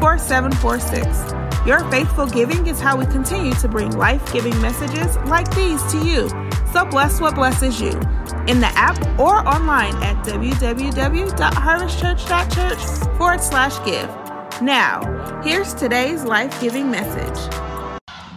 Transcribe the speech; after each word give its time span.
4746. 0.00 1.66
Your 1.66 1.80
faithful 1.90 2.26
giving 2.26 2.66
is 2.66 2.78
how 2.80 2.96
we 2.96 3.04
continue 3.06 3.52
to 3.54 3.68
bring 3.68 3.90
life 3.96 4.32
giving 4.32 4.60
messages 4.60 5.16
like 5.26 5.50
these 5.54 5.82
to 5.92 6.04
you. 6.04 6.28
So 6.72 6.84
bless 6.84 7.20
what 7.20 7.34
blesses 7.34 7.80
you 7.80 7.92
in 8.46 8.60
the 8.60 8.70
app 8.74 8.98
or 9.18 9.46
online 9.46 9.94
at 10.02 10.24
www.harvestchurch.church 10.24 13.18
forward 13.18 13.42
slash 13.42 13.84
give. 13.84 14.08
Now, 14.62 15.42
here's 15.42 15.74
today's 15.74 16.24
life 16.24 16.58
giving 16.60 16.90
message. 16.90 17.54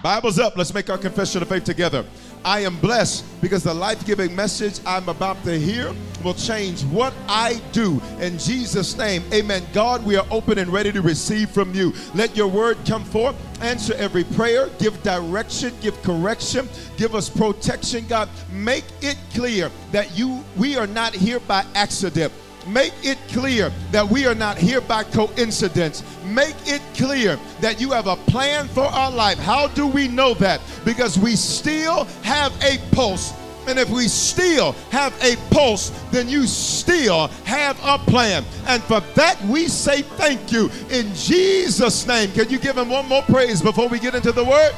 Bibles 0.04 0.40
up. 0.40 0.58
Let's 0.58 0.74
make 0.74 0.90
our 0.90 0.98
confession 0.98 1.42
of 1.42 1.48
faith 1.48 1.64
together. 1.64 2.06
I 2.44 2.62
am 2.62 2.78
blessed 2.78 3.26
because 3.42 3.64
the 3.64 3.74
life 3.74 4.06
giving 4.06 4.36
message 4.36 4.80
I'm 4.86 5.10
about 5.10 5.44
to 5.44 5.58
hear 5.58 5.94
will 6.24 6.34
change 6.34 6.84
what 6.86 7.14
I 7.28 7.62
do. 7.72 8.02
In 8.20 8.38
Jesus' 8.38 8.98
name, 8.98 9.24
amen. 9.34 9.64
God, 9.74 10.06
we 10.06 10.16
are 10.16 10.26
open 10.32 10.58
and 10.58 10.72
ready 10.72 10.92
to 10.92 11.02
receive 11.02 11.50
from 11.50 11.74
you. 11.74 11.94
Let 12.14 12.36
your 12.36 12.48
word 12.48 12.78
come 12.86 13.04
forth, 13.04 13.36
answer 13.62 13.94
every 13.96 14.24
prayer, 14.24 14.70
give 14.80 15.02
direction, 15.04 15.74
give 15.82 16.02
correction, 16.04 16.68
give 16.98 17.16
us 17.16 17.30
protection. 17.30 18.06
God, 18.08 18.30
make 18.52 18.86
it 19.02 19.18
clear 19.34 19.72
that 19.92 20.18
you 20.18 20.44
we 20.58 20.78
are 20.78 20.88
not 20.88 21.14
here 21.14 21.40
by 21.40 21.66
accident. 21.76 22.34
Make 22.68 22.94
it 23.04 23.18
clear 23.30 23.72
that 23.92 24.08
we 24.08 24.26
are 24.28 24.36
not 24.36 24.58
here 24.58 24.82
by 24.82 25.04
coincidence. 25.04 26.04
Make 26.26 26.56
it 26.66 26.82
clear 26.96 27.40
that 27.60 27.82
you 27.82 27.92
have 27.92 28.08
a 28.08 28.16
plan 28.16 28.68
for 28.68 28.84
our 28.84 29.12
life. 29.12 29.40
How 29.40 29.68
do 29.70 29.88
we 29.88 30.08
know 30.08 30.34
that? 30.36 30.62
Because 30.86 31.18
we 31.18 31.36
still 31.36 32.06
have 32.24 32.54
a 32.64 32.78
pulse. 32.94 33.34
And 33.68 33.78
if 33.78 33.90
we 33.90 34.08
still 34.08 34.74
have 34.90 35.14
a 35.24 35.36
pulse, 35.54 35.90
then 36.12 36.28
you 36.28 36.46
still 36.48 37.28
have 37.46 37.80
a 37.84 37.98
plan. 37.98 38.44
And 38.68 38.82
for 38.84 39.02
that, 39.16 39.42
we 39.46 39.68
say 39.68 40.02
thank 40.02 40.52
you 40.52 40.70
in 40.90 41.14
Jesus' 41.14 42.08
name. 42.08 42.32
Can 42.32 42.50
you 42.50 42.60
give 42.60 42.78
him 42.78 42.90
one 42.90 43.08
more 43.08 43.22
praise 43.24 43.62
before 43.62 43.88
we 43.88 44.00
get 44.00 44.16
into 44.16 44.32
the 44.32 44.44
word? 44.44 44.72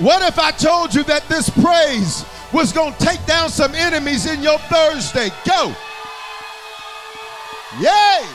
What 0.00 0.22
if 0.22 0.38
I 0.38 0.50
told 0.50 0.94
you 0.94 1.02
that 1.04 1.28
this 1.28 1.50
praise 1.50 2.24
was 2.52 2.72
going 2.72 2.92
to 2.94 2.98
take 2.98 3.24
down 3.26 3.48
some 3.48 3.74
enemies 3.74 4.26
in 4.26 4.42
your 4.42 4.58
Thursday. 4.58 5.30
Go. 5.46 5.74
Yay. 7.80 8.26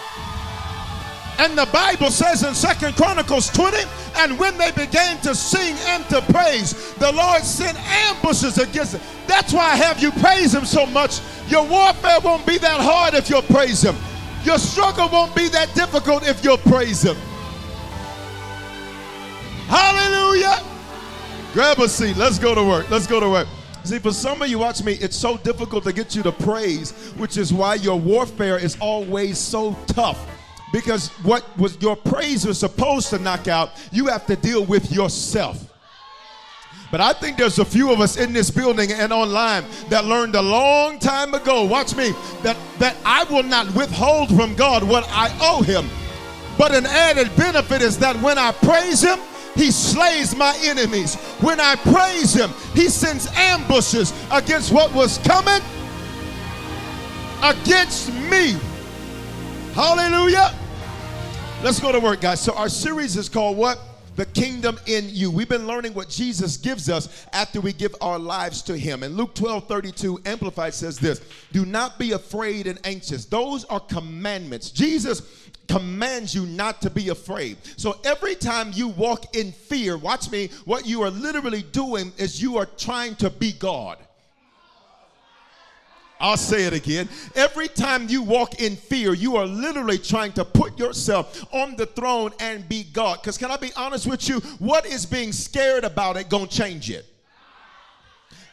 And 1.37 1.57
the 1.57 1.67
Bible 1.73 2.11
says 2.11 2.43
in 2.43 2.55
Second 2.55 2.95
Chronicles 2.95 3.49
20, 3.49 3.77
and 4.17 4.39
when 4.39 4.57
they 4.57 4.71
began 4.71 5.19
to 5.21 5.35
sing 5.35 5.75
and 5.87 6.07
to 6.09 6.21
praise, 6.31 6.93
the 6.93 7.11
Lord 7.11 7.43
sent 7.43 7.77
ambushes 7.77 8.57
against 8.57 8.93
them. 8.93 9.01
That's 9.27 9.51
why 9.51 9.71
I 9.71 9.75
have 9.75 10.01
you 10.01 10.11
praise 10.11 10.55
him 10.55 10.63
so 10.63 10.85
much. 10.85 11.19
Your 11.49 11.67
warfare 11.67 12.19
won't 12.23 12.45
be 12.45 12.57
that 12.59 12.79
hard 12.79 13.15
if 13.15 13.29
you 13.29 13.41
praise 13.41 13.81
him. 13.81 13.95
Your 14.45 14.57
struggle 14.57 15.09
won't 15.09 15.35
be 15.35 15.49
that 15.49 15.73
difficult 15.75 16.25
if 16.25 16.43
you 16.43 16.55
praise 16.57 17.01
him. 17.01 17.17
Hallelujah. 19.67 20.63
Grab 21.53 21.79
a 21.79 21.89
seat. 21.89 22.15
Let's 22.15 22.39
go 22.39 22.55
to 22.55 22.63
work. 22.63 22.89
Let's 22.89 23.07
go 23.07 23.19
to 23.19 23.29
work. 23.29 23.47
See, 23.85 23.99
for 23.99 24.11
some 24.11 24.41
of 24.41 24.47
you, 24.47 24.57
watch 24.57 24.83
me, 24.83 24.93
it's 24.93 25.15
so 25.15 25.37
difficult 25.37 25.83
to 25.83 25.93
get 25.93 26.15
you 26.15 26.23
to 26.23 26.31
praise, 26.31 26.91
which 27.17 27.37
is 27.37 27.53
why 27.53 27.75
your 27.75 27.99
warfare 27.99 28.57
is 28.57 28.75
always 28.81 29.37
so 29.37 29.77
tough. 29.85 30.19
Because 30.73 31.09
what 31.21 31.45
was 31.55 31.79
your 31.79 31.95
praise 31.95 32.47
was 32.47 32.59
supposed 32.59 33.11
to 33.11 33.19
knock 33.19 33.47
out, 33.47 33.69
you 33.91 34.07
have 34.07 34.25
to 34.25 34.35
deal 34.35 34.65
with 34.65 34.91
yourself. 34.91 35.71
But 36.89 36.99
I 36.99 37.13
think 37.13 37.37
there's 37.37 37.59
a 37.59 37.65
few 37.65 37.91
of 37.91 38.01
us 38.01 38.17
in 38.17 38.33
this 38.33 38.49
building 38.49 38.91
and 38.91 39.13
online 39.13 39.63
that 39.89 40.05
learned 40.05 40.33
a 40.33 40.41
long 40.41 40.97
time 40.97 41.35
ago, 41.35 41.63
watch 41.63 41.95
me, 41.95 42.11
that, 42.41 42.57
that 42.79 42.95
I 43.05 43.23
will 43.25 43.43
not 43.43 43.71
withhold 43.75 44.35
from 44.35 44.55
God 44.55 44.83
what 44.83 45.05
I 45.09 45.29
owe 45.41 45.61
Him. 45.61 45.87
But 46.57 46.73
an 46.73 46.87
added 46.87 47.35
benefit 47.35 47.83
is 47.83 47.99
that 47.99 48.19
when 48.21 48.39
I 48.39 48.51
praise 48.51 49.03
Him, 49.03 49.19
he 49.55 49.71
slays 49.71 50.35
my 50.35 50.57
enemies. 50.63 51.15
When 51.41 51.59
I 51.59 51.75
praise 51.75 52.33
him, 52.33 52.51
he 52.73 52.89
sends 52.89 53.27
ambushes 53.35 54.13
against 54.31 54.71
what 54.71 54.93
was 54.93 55.17
coming 55.19 55.61
against 57.41 58.13
me. 58.13 58.57
Hallelujah. 59.73 60.53
Let's 61.63 61.79
go 61.79 61.91
to 61.91 61.99
work, 61.99 62.21
guys. 62.21 62.41
So, 62.41 62.53
our 62.53 62.69
series 62.69 63.17
is 63.17 63.29
called 63.29 63.57
What? 63.57 63.79
The 64.15 64.25
kingdom 64.27 64.79
in 64.85 65.09
you. 65.09 65.29
We've 65.29 65.49
been 65.49 65.67
learning 65.67 65.93
what 65.93 66.07
Jesus 66.07 66.55
gives 66.55 66.89
us 66.89 67.25
after 67.33 67.59
we 67.59 67.73
give 67.73 67.93
our 67.99 68.17
lives 68.17 68.61
to 68.63 68.77
him. 68.77 69.03
And 69.03 69.17
Luke 69.17 69.35
12 69.35 69.67
32 69.67 70.21
Amplified 70.25 70.73
says 70.73 70.97
this 70.97 71.21
Do 71.51 71.65
not 71.65 71.99
be 71.99 72.13
afraid 72.13 72.67
and 72.67 72.79
anxious. 72.85 73.25
Those 73.25 73.65
are 73.65 73.81
commandments. 73.81 74.71
Jesus 74.71 75.44
commands 75.67 76.33
you 76.33 76.45
not 76.45 76.81
to 76.81 76.89
be 76.89 77.09
afraid. 77.09 77.57
So 77.77 77.99
every 78.03 78.35
time 78.35 78.71
you 78.73 78.87
walk 78.89 79.35
in 79.35 79.51
fear, 79.51 79.97
watch 79.97 80.31
me, 80.31 80.49
what 80.65 80.85
you 80.85 81.01
are 81.03 81.09
literally 81.09 81.63
doing 81.63 82.11
is 82.17 82.41
you 82.41 82.57
are 82.57 82.65
trying 82.65 83.15
to 83.15 83.29
be 83.29 83.51
God. 83.53 83.97
I'll 86.19 86.37
say 86.37 86.63
it 86.63 86.73
again. 86.73 87.09
Every 87.35 87.67
time 87.67 88.07
you 88.07 88.21
walk 88.21 88.61
in 88.61 88.75
fear, 88.75 89.13
you 89.13 89.35
are 89.35 89.45
literally 89.45 89.97
trying 89.97 90.31
to 90.33 90.45
put 90.45 90.79
yourself 90.79 91.45
on 91.53 91.75
the 91.75 91.85
throne 91.85 92.31
and 92.39 92.67
be 92.69 92.83
God. 92.83 93.21
Because, 93.21 93.37
can 93.37 93.51
I 93.51 93.57
be 93.57 93.71
honest 93.75 94.07
with 94.07 94.27
you? 94.29 94.39
What 94.59 94.85
is 94.85 95.05
being 95.05 95.33
scared 95.33 95.83
about 95.83 96.15
it 96.15 96.29
gonna 96.29 96.47
change 96.47 96.89
it? 96.89 97.05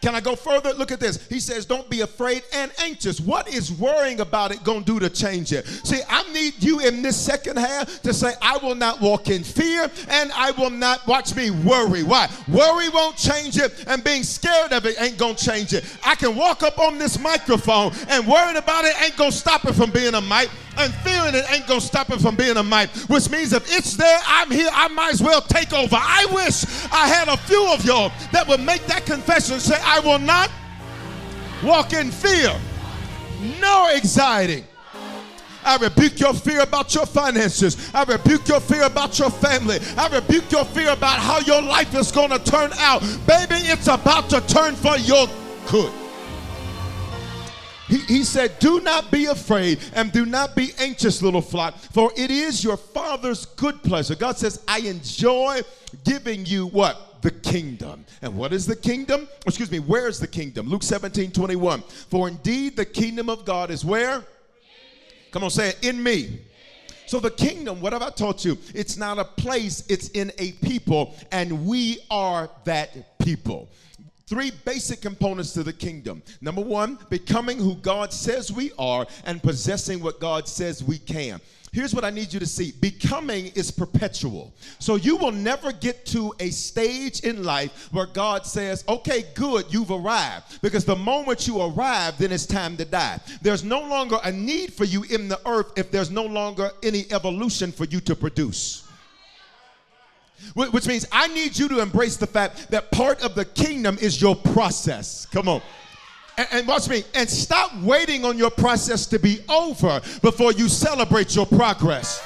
Can 0.03 0.17
I 0.17 0.21
go 0.21 0.35
further? 0.35 0.73
Look 0.73 0.91
at 0.91 0.99
this. 0.99 1.27
He 1.29 1.39
says, 1.39 1.65
Don't 1.65 1.89
be 1.89 2.01
afraid 2.01 2.43
and 2.53 2.73
anxious. 2.81 3.21
What 3.21 3.49
is 3.49 3.71
worrying 3.71 4.21
about 4.21 4.51
it 4.51 4.65
going 4.65 4.85
to 4.85 4.95
do 4.95 4.99
to 4.99 5.09
change 5.09 5.53
it? 5.53 5.67
See, 5.67 6.01
I 6.09 6.31
need 6.33 6.61
you 6.63 6.81
in 6.81 7.03
this 7.03 7.17
second 7.17 7.57
half 7.57 8.03
to 8.03 8.13
say, 8.13 8.35
I 8.43 8.59
will 8.59 8.75
not 8.75 9.01
walk 9.01 9.31
in 9.31 9.45
fear 9.45 9.89
and 10.09 10.33
I 10.33 10.51
will 10.51 10.71
not, 10.71 11.07
watch 11.07 11.37
me, 11.37 11.51
worry. 11.51 12.03
Why? 12.03 12.29
Worry 12.49 12.89
won't 12.89 13.17
change 13.17 13.57
it 13.59 13.85
and 13.87 14.03
being 14.03 14.25
scared 14.25 14.73
of 14.73 14.87
it 14.87 15.01
ain't 15.01 15.19
going 15.19 15.37
to 15.37 15.45
change 15.45 15.73
it. 15.73 15.85
I 16.05 16.17
can 16.17 16.35
walk 16.35 16.65
up 16.65 16.81
on 16.81 16.99
this 16.99 17.19
microphone 17.19 17.93
and 18.09 18.27
worrying 18.27 18.57
about 18.57 18.85
it 18.85 19.01
ain't 19.03 19.17
going 19.17 19.31
to 19.31 19.37
stop 19.37 19.65
it 19.67 19.75
from 19.75 19.91
being 19.91 20.15
a 20.15 20.21
mic 20.21 20.51
and 20.79 20.93
feeling 20.97 21.35
it 21.35 21.45
ain't 21.51 21.67
gonna 21.67 21.81
stop 21.81 22.11
it 22.11 22.21
from 22.21 22.37
being 22.37 22.57
a 22.57 22.63
mic, 22.63 22.91
which 23.09 23.31
means 23.31 23.53
if 23.53 23.65
it's 23.77 23.97
there, 23.97 24.21
I'm 24.27 24.51
here, 24.51 24.71
I 24.73 24.89
might 24.89 25.13
as 25.13 25.23
well 25.23 25.41
take 25.41 25.73
over. 25.73 25.97
I 25.97 26.27
wish 26.33 26.65
I 26.93 27.09
had 27.09 27.29
a 27.29 27.37
few 27.37 27.73
of 27.73 27.85
y'all 27.85 28.13
that 28.33 28.47
would 28.49 28.61
make 28.61 28.85
that 28.87 29.07
confession 29.07 29.61
say, 29.61 29.79
I 29.83 30.01
will 30.01 30.19
not 30.19 30.51
walk 31.63 31.93
in 31.93 32.11
fear, 32.11 32.55
nor 33.61 33.91
anxiety. 33.91 34.65
I 35.65 35.77
rebuke 35.77 36.19
your 36.19 36.35
fear 36.35 36.63
about 36.63 36.93
your 36.95 37.07
finances. 37.07 37.91
I 37.95 38.03
rebuke 38.03 38.49
your 38.49 38.59
fear 38.59 38.83
about 38.83 39.19
your 39.19 39.31
family. 39.31 39.79
I 39.97 40.09
rebuke 40.09 40.51
your 40.51 40.65
fear 40.65 40.91
about 40.91 41.19
how 41.19 41.39
your 41.39 41.63
life 41.63 41.95
is 41.95 42.11
going 42.11 42.31
to 42.31 42.39
turn 42.41 42.73
out. 42.79 43.01
Baby, 43.27 43.61
it's 43.71 43.87
about 43.87 44.29
to 44.31 44.41
turn 44.41 44.75
for 44.75 44.97
your 44.97 45.29
good. 45.71 45.93
He, 47.93 47.99
he 47.99 48.25
said, 48.25 48.59
Do 48.59 48.81
not 48.81 49.11
be 49.11 49.27
afraid 49.27 49.79
and 49.93 50.11
do 50.13 50.25
not 50.25 50.57
be 50.57 50.71
anxious, 50.79 51.21
little 51.21 51.43
flock, 51.43 51.77
for 51.77 52.11
it 52.17 52.31
is 52.31 52.65
your 52.65 52.79
Father's 52.79 53.45
good 53.45 53.83
pleasure. 53.83 54.15
God 54.15 54.39
says, 54.39 54.65
I 54.67 54.79
enjoy 54.79 55.61
giving 56.03 56.47
you 56.47 56.69
what? 56.69 57.21
The 57.21 57.31
kingdom. 57.31 58.07
And 58.23 58.35
what 58.35 58.55
is 58.55 58.65
the 58.65 58.75
kingdom? 58.75 59.29
Excuse 59.45 59.71
me, 59.71 59.79
where 59.79 60.09
is 60.09 60.19
the 60.19 60.27
kingdom? 60.27 60.69
Luke 60.69 60.83
17 60.83 61.33
21. 61.33 61.83
For 61.83 62.29
indeed 62.29 62.77
the 62.77 62.87
kingdom 62.87 63.29
of 63.29 63.45
God 63.45 63.71
is 63.71 63.85
where? 63.85 64.25
Come 65.31 65.45
on, 65.45 65.51
say 65.51 65.69
it, 65.69 65.85
in 65.85 66.03
me. 66.03 66.41
So 67.07 67.21
the 67.21 67.31
kingdom, 67.31 67.83
what 67.83 67.93
have 67.93 68.01
I 68.01 68.09
taught 68.09 68.43
you? 68.43 68.57
It's 68.75 68.97
not 68.97 69.19
a 69.19 69.25
place, 69.25 69.85
it's 69.91 70.09
in 70.11 70.33
a 70.39 70.53
people, 70.53 71.15
and 71.31 71.67
we 71.67 71.99
are 72.11 72.49
that 72.65 73.19
people 73.19 73.69
three 74.27 74.53
basic 74.65 75.01
components 75.01 75.53
to 75.55 75.63
the 75.63 75.73
kingdom. 75.73 76.23
Number 76.41 76.63
one, 76.63 76.99
becoming 77.11 77.59
who 77.59 77.77
God 77.77 78.13
says 78.13 78.53
we 78.53 78.73
are 78.79 79.07
and 79.25 79.43
possessing 79.43 80.03
what 80.03 80.21
God 80.21 80.49
says 80.49 80.83
we 80.83 80.99
can. 80.99 81.41
Here's 81.73 81.95
what 81.95 82.05
I 82.05 82.11
need 82.11 82.35
you 82.35 82.39
to 82.39 82.47
see 82.47 82.73
becoming 82.83 83.47
is 83.55 83.71
perpetual. 83.71 84.53
So 84.79 84.97
you 84.97 85.17
will 85.17 85.33
never 85.33 85.73
get 85.73 86.05
to 86.07 86.35
a 86.39 86.51
stage 86.51 87.21
in 87.21 87.45
life 87.45 87.89
where 87.93 88.05
God 88.05 88.45
says, 88.45 88.85
okay, 88.87 89.25
good, 89.35 89.65
you've 89.73 89.91
arrived. 89.91 90.61
Because 90.61 90.85
the 90.85 90.95
moment 90.95 91.47
you 91.47 91.63
arrive, 91.63 92.19
then 92.19 92.31
it's 92.31 92.45
time 92.45 92.77
to 92.77 92.85
die. 92.85 93.21
There's 93.41 93.65
no 93.65 93.81
longer 93.81 94.19
a 94.23 94.31
need 94.31 94.75
for 94.75 94.85
you 94.85 95.05
in 95.05 95.29
the 95.29 95.41
earth 95.49 95.73
if 95.77 95.91
there's 95.91 96.11
no 96.11 96.25
longer 96.25 96.71
any 96.83 97.07
evolution 97.11 97.73
for 97.73 97.85
you 97.85 98.01
to 98.01 98.15
produce. 98.15 98.82
Which 100.55 100.87
means 100.87 101.07
I 101.11 101.29
need 101.29 101.59
you 101.59 101.69
to 101.69 101.81
embrace 101.81 102.17
the 102.17 102.27
fact 102.27 102.71
that 102.71 102.91
part 102.91 103.23
of 103.23 103.35
the 103.35 103.45
kingdom 103.45 103.97
is 104.01 104.21
your 104.21 104.37
process. 104.37 105.27
Come 105.27 105.49
on. 105.49 105.63
And, 106.37 106.49
and, 106.53 106.69
watch 106.69 106.89
me. 106.89 107.05
And 107.15 107.29
stop 107.29 107.77
waiting 107.83 108.25
on 108.25 108.39
your 108.39 108.51
process 108.51 109.07
to 109.07 109.19
be 109.19 109.41
over 109.49 110.01
before 110.23 110.53
you 110.53 110.69
celebrate 110.69 111.35
your 111.35 111.47
progress. 111.47 112.23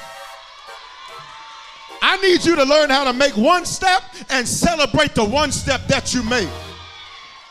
I 2.01 2.17
need 2.17 2.45
you 2.45 2.55
to 2.55 2.63
learn 2.63 2.89
how 2.89 3.03
to 3.03 3.13
make 3.13 3.35
one 3.35 3.65
step 3.65 4.03
and 4.29 4.47
celebrate 4.47 5.15
the 5.15 5.25
one 5.25 5.51
step 5.51 5.87
that 5.87 6.13
you 6.13 6.23
made. 6.23 6.49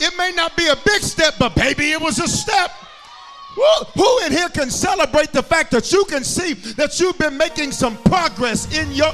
It 0.01 0.17
may 0.17 0.33
not 0.35 0.57
be 0.57 0.67
a 0.69 0.77
big 0.77 1.03
step, 1.03 1.35
but 1.39 1.55
baby, 1.55 1.93
it 1.93 2.01
was 2.01 2.19
a 2.19 2.29
step. 2.29 2.71
Who 3.95 4.25
in 4.27 4.33
here 4.33 4.51
can 4.51 4.71
celebrate 4.71 5.33
the 5.33 5.43
fact 5.43 5.71
that 5.71 5.91
you 5.91 6.05
can 6.05 6.23
see 6.25 6.53
that 6.75 7.01
you've 7.01 7.19
been 7.19 7.39
making 7.39 7.73
some 7.73 7.97
progress 8.05 8.77
in 8.77 8.93
your 8.93 9.13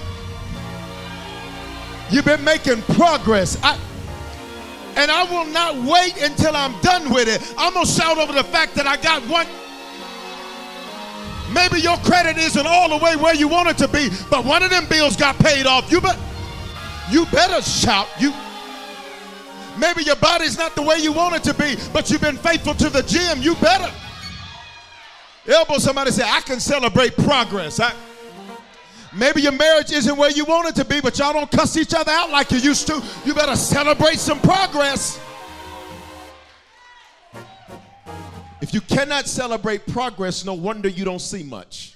You've 2.13 2.25
been 2.25 2.45
making 2.45 2.83
progress. 2.83 3.59
I, 3.63 3.79
and 4.97 5.11
I 5.11 5.25
will 5.25 5.47
not 5.47 5.77
wait 5.77 6.23
until 6.23 6.55
I'm 6.55 6.79
done 6.81 7.13
with 7.13 7.27
it. 7.27 7.55
I'm 7.57 7.73
going 7.73 7.87
to 7.87 7.93
shout 7.93 8.19
over 8.19 8.33
the 8.33 8.45
fact 8.45 8.75
that 8.75 8.87
I 8.87 8.97
got 8.99 9.23
one. 9.23 9.47
Maybe 11.55 11.81
your 11.81 11.97
credit 11.99 12.37
isn't 12.37 12.67
all 12.67 12.91
the 12.91 13.03
way 13.03 13.17
where 13.17 13.35
you 13.35 13.49
want 13.49 13.69
it 13.71 13.79
to 13.79 13.89
be, 13.89 14.11
but 14.31 14.45
one 14.45 14.63
of 14.63 14.71
them 14.71 14.87
bills 14.89 15.17
got 15.17 15.39
paid 15.39 15.67
off. 15.67 15.91
You, 15.91 16.01
be, 16.01 16.09
you 17.11 17.27
better 17.27 17.63
shout. 17.63 18.09
You 18.21 18.33
Maybe 19.79 20.03
your 20.03 20.17
body's 20.17 20.59
not 20.59 20.75
the 20.75 20.83
way 20.83 20.99
you 20.99 21.13
want 21.13 21.35
it 21.35 21.43
to 21.45 21.55
be, 21.55 21.77
but 21.93 22.11
you've 22.11 22.21
been 22.21 22.37
faithful 22.37 22.75
to 22.75 22.91
the 22.91 23.03
gym. 23.03 23.41
You 23.41 23.55
better. 23.57 23.91
Elbow 25.49 25.79
somebody 25.79 26.11
say, 26.11 26.25
I 26.25 26.41
can 26.41 26.61
celebrate 26.61 27.17
progress. 27.17 27.81
I, 27.81 27.95
Maybe 29.15 29.43
your 29.43 29.53
marriage 29.53 29.93
isn't 29.93 30.17
where 30.17 30.31
you 30.31 30.45
want 30.45 30.69
it 30.69 30.75
to 30.77 30.85
be, 30.85 31.01
but 31.01 31.19
y'all 31.19 31.33
don't 31.33 31.51
cuss 31.51 31.77
each 31.77 31.93
other 31.93 32.11
out 32.11 32.31
like 32.31 32.51
you 32.51 32.59
used 32.59 32.87
to. 32.87 33.03
You 33.25 33.35
better 33.35 33.57
celebrate 33.57 34.19
some 34.19 34.41
progress. 34.41 35.21
If 38.63 38.73
you 38.73 38.81
cannot 38.81 39.27
celebrate 39.27 39.87
progress, 39.87 40.45
no 40.45 40.55
wonder 40.55 40.89
you 40.89 41.05
don't 41.05 41.21
see 41.21 41.43
much. 41.43 41.95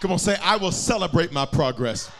Come 0.00 0.12
on, 0.12 0.18
say, 0.18 0.36
I 0.42 0.56
will 0.56 0.72
celebrate 0.72 1.32
my 1.32 1.46
progress. 1.46 2.10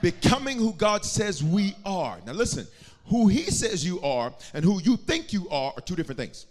Becoming 0.00 0.58
who 0.58 0.72
God 0.72 1.04
says 1.04 1.42
we 1.42 1.76
are. 1.84 2.18
Now, 2.26 2.32
listen, 2.32 2.66
who 3.06 3.28
He 3.28 3.42
says 3.44 3.84
you 3.84 4.00
are 4.00 4.32
and 4.54 4.64
who 4.64 4.80
you 4.80 4.96
think 4.96 5.32
you 5.32 5.48
are 5.50 5.72
are 5.76 5.80
two 5.80 5.96
different 5.96 6.18
things. 6.18 6.46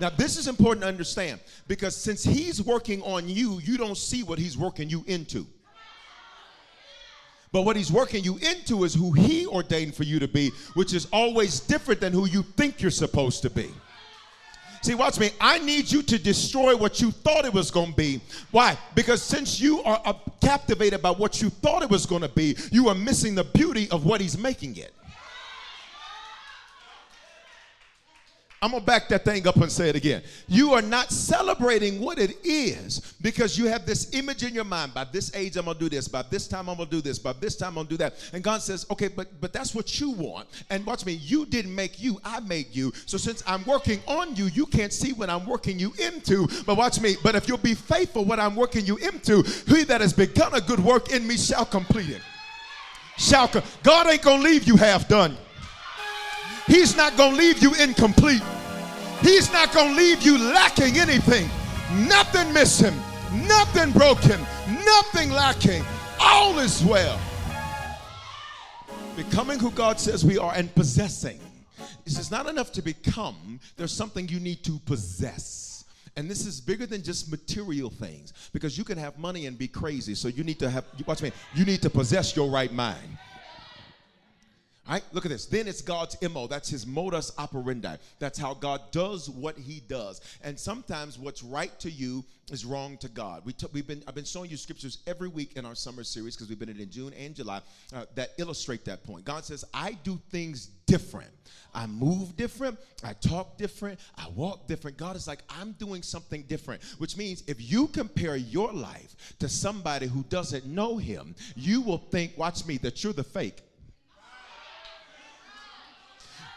Now, 0.00 0.10
this 0.10 0.36
is 0.36 0.46
important 0.46 0.82
to 0.82 0.88
understand 0.88 1.40
because 1.66 1.96
since 1.96 2.22
he's 2.22 2.62
working 2.62 3.02
on 3.02 3.28
you, 3.28 3.58
you 3.64 3.76
don't 3.76 3.96
see 3.96 4.22
what 4.22 4.38
he's 4.38 4.56
working 4.56 4.88
you 4.88 5.04
into. 5.06 5.46
But 7.50 7.62
what 7.62 7.76
he's 7.76 7.90
working 7.90 8.22
you 8.22 8.36
into 8.38 8.84
is 8.84 8.94
who 8.94 9.12
he 9.12 9.46
ordained 9.46 9.94
for 9.94 10.04
you 10.04 10.18
to 10.18 10.28
be, 10.28 10.50
which 10.74 10.92
is 10.92 11.08
always 11.12 11.60
different 11.60 12.00
than 12.00 12.12
who 12.12 12.26
you 12.26 12.42
think 12.42 12.82
you're 12.82 12.90
supposed 12.90 13.42
to 13.42 13.50
be. 13.50 13.70
See, 14.82 14.94
watch 14.94 15.18
me. 15.18 15.30
I 15.40 15.58
need 15.58 15.90
you 15.90 16.02
to 16.02 16.18
destroy 16.18 16.76
what 16.76 17.00
you 17.00 17.10
thought 17.10 17.44
it 17.44 17.52
was 17.52 17.70
going 17.70 17.90
to 17.90 17.96
be. 17.96 18.20
Why? 18.52 18.78
Because 18.94 19.22
since 19.22 19.60
you 19.60 19.82
are 19.82 20.00
uh, 20.04 20.12
captivated 20.40 21.02
by 21.02 21.10
what 21.10 21.42
you 21.42 21.50
thought 21.50 21.82
it 21.82 21.90
was 21.90 22.06
going 22.06 22.22
to 22.22 22.28
be, 22.28 22.56
you 22.70 22.88
are 22.88 22.94
missing 22.94 23.34
the 23.34 23.44
beauty 23.44 23.90
of 23.90 24.06
what 24.06 24.20
he's 24.20 24.38
making 24.38 24.76
it. 24.76 24.94
I'm 28.60 28.72
gonna 28.72 28.84
back 28.84 29.08
that 29.10 29.24
thing 29.24 29.46
up 29.46 29.56
and 29.56 29.70
say 29.70 29.88
it 29.88 29.94
again. 29.94 30.20
You 30.48 30.72
are 30.74 30.82
not 30.82 31.12
celebrating 31.12 32.00
what 32.00 32.18
it 32.18 32.44
is 32.44 33.14
because 33.22 33.56
you 33.56 33.66
have 33.66 33.86
this 33.86 34.12
image 34.14 34.42
in 34.42 34.52
your 34.52 34.64
mind. 34.64 34.94
By 34.94 35.04
this 35.04 35.32
age, 35.36 35.56
I'm 35.56 35.66
gonna 35.66 35.78
do 35.78 35.88
this. 35.88 36.08
By 36.08 36.22
this 36.22 36.48
time, 36.48 36.68
I'm 36.68 36.76
gonna 36.76 36.90
do 36.90 37.00
this. 37.00 37.20
By 37.20 37.34
this 37.34 37.56
time, 37.56 37.68
I'm 37.68 37.74
gonna 37.74 37.88
do 37.88 37.96
that. 37.98 38.14
And 38.32 38.42
God 38.42 38.60
says, 38.60 38.84
okay, 38.90 39.06
but 39.06 39.40
but 39.40 39.52
that's 39.52 39.76
what 39.76 40.00
you 40.00 40.10
want. 40.10 40.48
And 40.70 40.84
watch 40.84 41.06
me, 41.06 41.12
you 41.12 41.46
didn't 41.46 41.72
make 41.72 42.02
you, 42.02 42.20
I 42.24 42.40
made 42.40 42.74
you. 42.74 42.92
So 43.06 43.16
since 43.16 43.44
I'm 43.46 43.64
working 43.64 44.00
on 44.08 44.34
you, 44.34 44.46
you 44.46 44.66
can't 44.66 44.92
see 44.92 45.12
what 45.12 45.30
I'm 45.30 45.46
working 45.46 45.78
you 45.78 45.92
into. 45.96 46.48
But 46.66 46.76
watch 46.76 47.00
me, 47.00 47.14
but 47.22 47.36
if 47.36 47.46
you'll 47.46 47.58
be 47.58 47.74
faithful, 47.74 48.24
what 48.24 48.40
I'm 48.40 48.56
working 48.56 48.84
you 48.84 48.96
into, 48.96 49.42
he 49.68 49.84
that 49.84 50.00
has 50.00 50.12
begun 50.12 50.54
a 50.54 50.60
good 50.60 50.80
work 50.80 51.12
in 51.12 51.24
me 51.28 51.36
shall 51.36 51.64
complete 51.64 52.10
it. 52.10 52.22
Shall 53.18 53.46
co- 53.46 53.62
God 53.84 54.08
ain't 54.08 54.22
gonna 54.22 54.42
leave 54.42 54.64
you 54.64 54.76
half 54.76 55.06
done. 55.08 55.36
He's 56.68 56.96
not 56.96 57.16
going 57.16 57.32
to 57.32 57.36
leave 57.38 57.62
you 57.62 57.74
incomplete. 57.74 58.42
He's 59.22 59.52
not 59.52 59.72
going 59.72 59.94
to 59.94 59.96
leave 59.96 60.22
you 60.22 60.38
lacking 60.38 60.98
anything. 60.98 61.48
Nothing 62.06 62.52
missing, 62.52 62.94
nothing 63.46 63.90
broken, 63.92 64.38
nothing 64.84 65.30
lacking. 65.30 65.82
All 66.20 66.58
is 66.58 66.84
well. 66.84 67.18
Becoming 69.16 69.58
who 69.58 69.70
God 69.70 69.98
says 69.98 70.24
we 70.24 70.36
are 70.38 70.52
and 70.54 70.72
possessing. 70.74 71.40
It's 72.04 72.30
not 72.30 72.46
enough 72.46 72.72
to 72.72 72.82
become, 72.82 73.58
there's 73.76 73.92
something 73.92 74.28
you 74.28 74.38
need 74.38 74.62
to 74.64 74.78
possess. 74.80 75.84
And 76.16 76.28
this 76.28 76.46
is 76.46 76.60
bigger 76.60 76.84
than 76.84 77.02
just 77.02 77.30
material 77.30 77.90
things 77.90 78.32
because 78.52 78.76
you 78.76 78.84
can 78.84 78.98
have 78.98 79.18
money 79.18 79.46
and 79.46 79.56
be 79.56 79.68
crazy. 79.68 80.14
So 80.14 80.28
you 80.28 80.44
need 80.44 80.58
to 80.58 80.68
have, 80.68 80.84
watch 81.06 81.22
me, 81.22 81.32
you 81.54 81.64
need 81.64 81.80
to 81.82 81.90
possess 81.90 82.34
your 82.34 82.50
right 82.50 82.72
mind. 82.72 83.18
Right? 84.88 85.04
Look 85.12 85.26
at 85.26 85.30
this. 85.30 85.44
Then 85.44 85.68
it's 85.68 85.82
God's 85.82 86.16
MO. 86.22 86.46
That's 86.46 86.70
his 86.70 86.86
modus 86.86 87.30
operandi. 87.36 87.96
That's 88.18 88.38
how 88.38 88.54
God 88.54 88.80
does 88.90 89.28
what 89.28 89.58
he 89.58 89.80
does. 89.86 90.22
And 90.42 90.58
sometimes 90.58 91.18
what's 91.18 91.42
right 91.42 91.78
to 91.80 91.90
you 91.90 92.24
is 92.50 92.64
wrong 92.64 92.96
to 92.98 93.08
God. 93.08 93.42
We 93.44 93.54
we've 93.72 93.86
been, 93.86 94.02
I've 94.08 94.14
been 94.14 94.24
showing 94.24 94.50
you 94.50 94.56
scriptures 94.56 94.98
every 95.06 95.28
week 95.28 95.56
in 95.56 95.66
our 95.66 95.74
summer 95.74 96.04
series 96.04 96.36
because 96.36 96.48
we've 96.48 96.58
been 96.58 96.70
in 96.70 96.90
June 96.90 97.12
and 97.12 97.34
July 97.34 97.60
uh, 97.94 98.06
that 98.14 98.30
illustrate 98.38 98.86
that 98.86 99.04
point. 99.04 99.26
God 99.26 99.44
says, 99.44 99.62
I 99.74 99.92
do 100.04 100.18
things 100.30 100.70
different. 100.86 101.30
I 101.74 101.86
move 101.86 102.34
different. 102.38 102.78
I 103.04 103.12
talk 103.12 103.58
different. 103.58 104.00
I 104.16 104.28
walk 104.34 104.66
different. 104.68 104.96
God 104.96 105.16
is 105.16 105.28
like, 105.28 105.40
I'm 105.50 105.72
doing 105.72 106.02
something 106.02 106.44
different, 106.44 106.82
which 106.96 107.18
means 107.18 107.42
if 107.46 107.70
you 107.70 107.88
compare 107.88 108.36
your 108.36 108.72
life 108.72 109.34
to 109.38 109.50
somebody 109.50 110.06
who 110.06 110.22
doesn't 110.30 110.64
know 110.64 110.96
him, 110.96 111.34
you 111.56 111.82
will 111.82 111.98
think, 111.98 112.38
watch 112.38 112.64
me, 112.64 112.78
that 112.78 113.04
you're 113.04 113.12
the 113.12 113.22
fake 113.22 113.62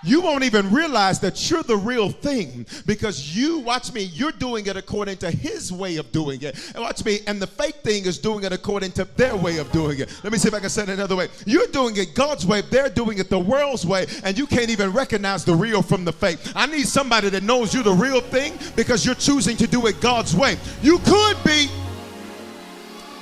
you 0.03 0.21
won't 0.21 0.43
even 0.43 0.71
realize 0.71 1.19
that 1.19 1.49
you're 1.49 1.63
the 1.63 1.77
real 1.77 2.09
thing 2.09 2.65
because 2.85 3.35
you, 3.35 3.59
watch 3.59 3.93
me, 3.93 4.01
you're 4.01 4.31
doing 4.31 4.65
it 4.65 4.75
according 4.75 5.17
to 5.17 5.29
his 5.29 5.71
way 5.71 5.97
of 5.97 6.11
doing 6.11 6.41
it. 6.41 6.57
And 6.73 6.83
watch 6.83 7.05
me, 7.05 7.19
and 7.27 7.41
the 7.41 7.47
fake 7.47 7.75
thing 7.75 8.05
is 8.05 8.17
doing 8.17 8.43
it 8.43 8.51
according 8.51 8.93
to 8.93 9.05
their 9.15 9.35
way 9.35 9.57
of 9.57 9.71
doing 9.71 9.99
it. 9.99 10.11
Let 10.23 10.33
me 10.33 10.39
see 10.39 10.47
if 10.47 10.53
I 10.53 10.59
can 10.59 10.69
say 10.69 10.83
it 10.83 10.89
another 10.89 11.15
way. 11.15 11.27
You're 11.45 11.67
doing 11.67 11.95
it 11.97 12.15
God's 12.15 12.45
way, 12.45 12.61
they're 12.61 12.89
doing 12.89 13.19
it 13.19 13.29
the 13.29 13.39
world's 13.39 13.85
way, 13.85 14.07
and 14.23 14.37
you 14.37 14.47
can't 14.47 14.69
even 14.69 14.91
recognize 14.91 15.45
the 15.45 15.55
real 15.55 15.81
from 15.81 16.03
the 16.03 16.13
fake. 16.13 16.39
I 16.55 16.65
need 16.65 16.87
somebody 16.87 17.29
that 17.29 17.43
knows 17.43 17.73
you're 17.73 17.83
the 17.83 17.93
real 17.93 18.21
thing 18.21 18.53
because 18.75 19.05
you're 19.05 19.15
choosing 19.15 19.55
to 19.57 19.67
do 19.67 19.85
it 19.85 20.01
God's 20.01 20.35
way. 20.35 20.57
You 20.81 20.97
could 20.99 21.37
be, 21.43 21.67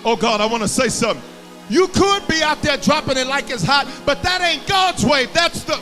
oh 0.06 0.16
God, 0.16 0.40
I 0.40 0.46
want 0.46 0.64
to 0.64 0.70
say 0.70 0.88
something. 0.88 1.24
You 1.70 1.88
could 1.90 2.28
be 2.28 2.42
out 2.42 2.62
there 2.62 2.78
dropping 2.78 3.18
it 3.18 3.28
like 3.28 3.50
it's 3.50 3.64
hot, 3.64 3.88
but 4.06 4.24
that 4.24 4.42
ain't 4.42 4.66
God's 4.66 5.06
way. 5.06 5.28
That's 5.28 5.64
the 5.64 5.80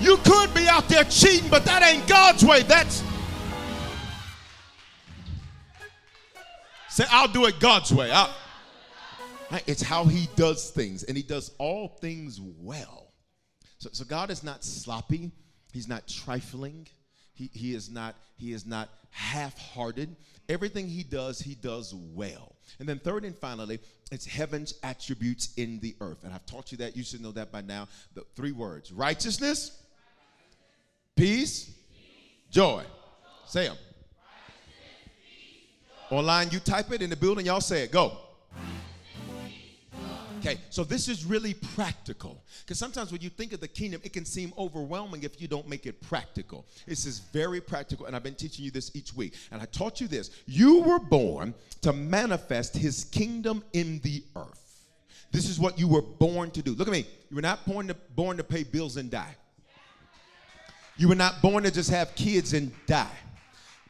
You 0.00 0.16
could 0.18 0.54
be 0.54 0.68
out 0.68 0.88
there 0.88 1.04
cheating, 1.04 1.48
but 1.50 1.64
that 1.64 1.82
ain't 1.82 2.06
God's 2.06 2.44
way. 2.44 2.62
That's 2.62 3.02
say, 6.88 7.04
I'll 7.10 7.28
do 7.28 7.46
it 7.46 7.58
God's 7.60 7.92
way. 7.92 8.10
I'll... 8.10 8.34
It's 9.66 9.82
how 9.82 10.04
He 10.04 10.28
does 10.36 10.70
things, 10.70 11.04
and 11.04 11.16
He 11.16 11.22
does 11.22 11.52
all 11.58 11.88
things 11.88 12.40
well. 12.40 13.12
So, 13.78 13.88
so 13.92 14.04
God 14.04 14.30
is 14.30 14.42
not 14.42 14.64
sloppy. 14.64 15.30
He's 15.72 15.88
not 15.88 16.06
trifling. 16.06 16.86
He, 17.34 17.50
he 17.52 17.74
is 17.74 17.90
not 17.90 18.16
he 18.36 18.52
is 18.52 18.66
not 18.66 18.88
half-hearted. 19.10 20.14
Everything 20.48 20.88
he 20.88 21.02
does, 21.02 21.40
he 21.40 21.54
does 21.54 21.94
well. 21.94 22.56
And 22.78 22.88
then 22.88 22.98
third 22.98 23.24
and 23.24 23.36
finally, 23.36 23.80
it's 24.10 24.26
heaven's 24.26 24.74
attributes 24.82 25.54
in 25.56 25.78
the 25.80 25.94
earth. 26.00 26.24
And 26.24 26.32
I've 26.32 26.46
taught 26.46 26.72
you 26.72 26.78
that. 26.78 26.96
You 26.96 27.04
should 27.04 27.20
know 27.20 27.32
that 27.32 27.52
by 27.52 27.60
now. 27.60 27.88
The 28.14 28.24
three 28.34 28.52
words: 28.52 28.92
righteousness, 28.92 29.82
peace, 31.18 31.74
joy. 32.48 32.84
Say 33.44 33.66
them. 33.66 33.76
Online, 36.10 36.48
you 36.50 36.60
type 36.60 36.92
it 36.92 37.02
in 37.02 37.10
the 37.10 37.16
building, 37.16 37.46
y'all 37.46 37.60
say 37.60 37.82
it. 37.82 37.90
Go. 37.90 38.16
Okay, 40.38 40.58
so 40.70 40.84
this 40.84 41.08
is 41.08 41.24
really 41.24 41.54
practical. 41.54 42.44
Because 42.60 42.78
sometimes 42.78 43.10
when 43.10 43.20
you 43.20 43.28
think 43.28 43.52
of 43.52 43.58
the 43.58 43.66
kingdom, 43.66 44.00
it 44.04 44.12
can 44.12 44.24
seem 44.24 44.52
overwhelming 44.56 45.24
if 45.24 45.40
you 45.42 45.48
don't 45.48 45.68
make 45.68 45.84
it 45.86 46.00
practical. 46.00 46.64
This 46.86 47.04
is 47.04 47.18
very 47.18 47.60
practical, 47.60 48.06
and 48.06 48.14
I've 48.14 48.22
been 48.22 48.36
teaching 48.36 48.64
you 48.64 48.70
this 48.70 48.94
each 48.94 49.12
week. 49.12 49.34
And 49.50 49.60
I 49.60 49.64
taught 49.64 50.00
you 50.00 50.06
this. 50.06 50.30
You 50.46 50.82
were 50.82 51.00
born 51.00 51.52
to 51.82 51.92
manifest 51.92 52.76
his 52.76 53.06
kingdom 53.06 53.64
in 53.72 53.98
the 54.04 54.22
earth. 54.36 54.84
This 55.32 55.48
is 55.48 55.58
what 55.58 55.78
you 55.78 55.88
were 55.88 56.02
born 56.02 56.52
to 56.52 56.62
do. 56.62 56.74
Look 56.74 56.86
at 56.86 56.92
me. 56.92 57.06
You 57.28 57.36
were 57.36 57.42
not 57.42 57.66
born 57.66 57.88
to, 57.88 57.94
born 58.14 58.36
to 58.36 58.44
pay 58.44 58.62
bills 58.62 58.96
and 58.96 59.10
die. 59.10 59.34
You 60.98 61.08
were 61.08 61.14
not 61.14 61.40
born 61.40 61.62
to 61.62 61.70
just 61.70 61.90
have 61.90 62.14
kids 62.16 62.52
and 62.52 62.72
die. 62.86 63.06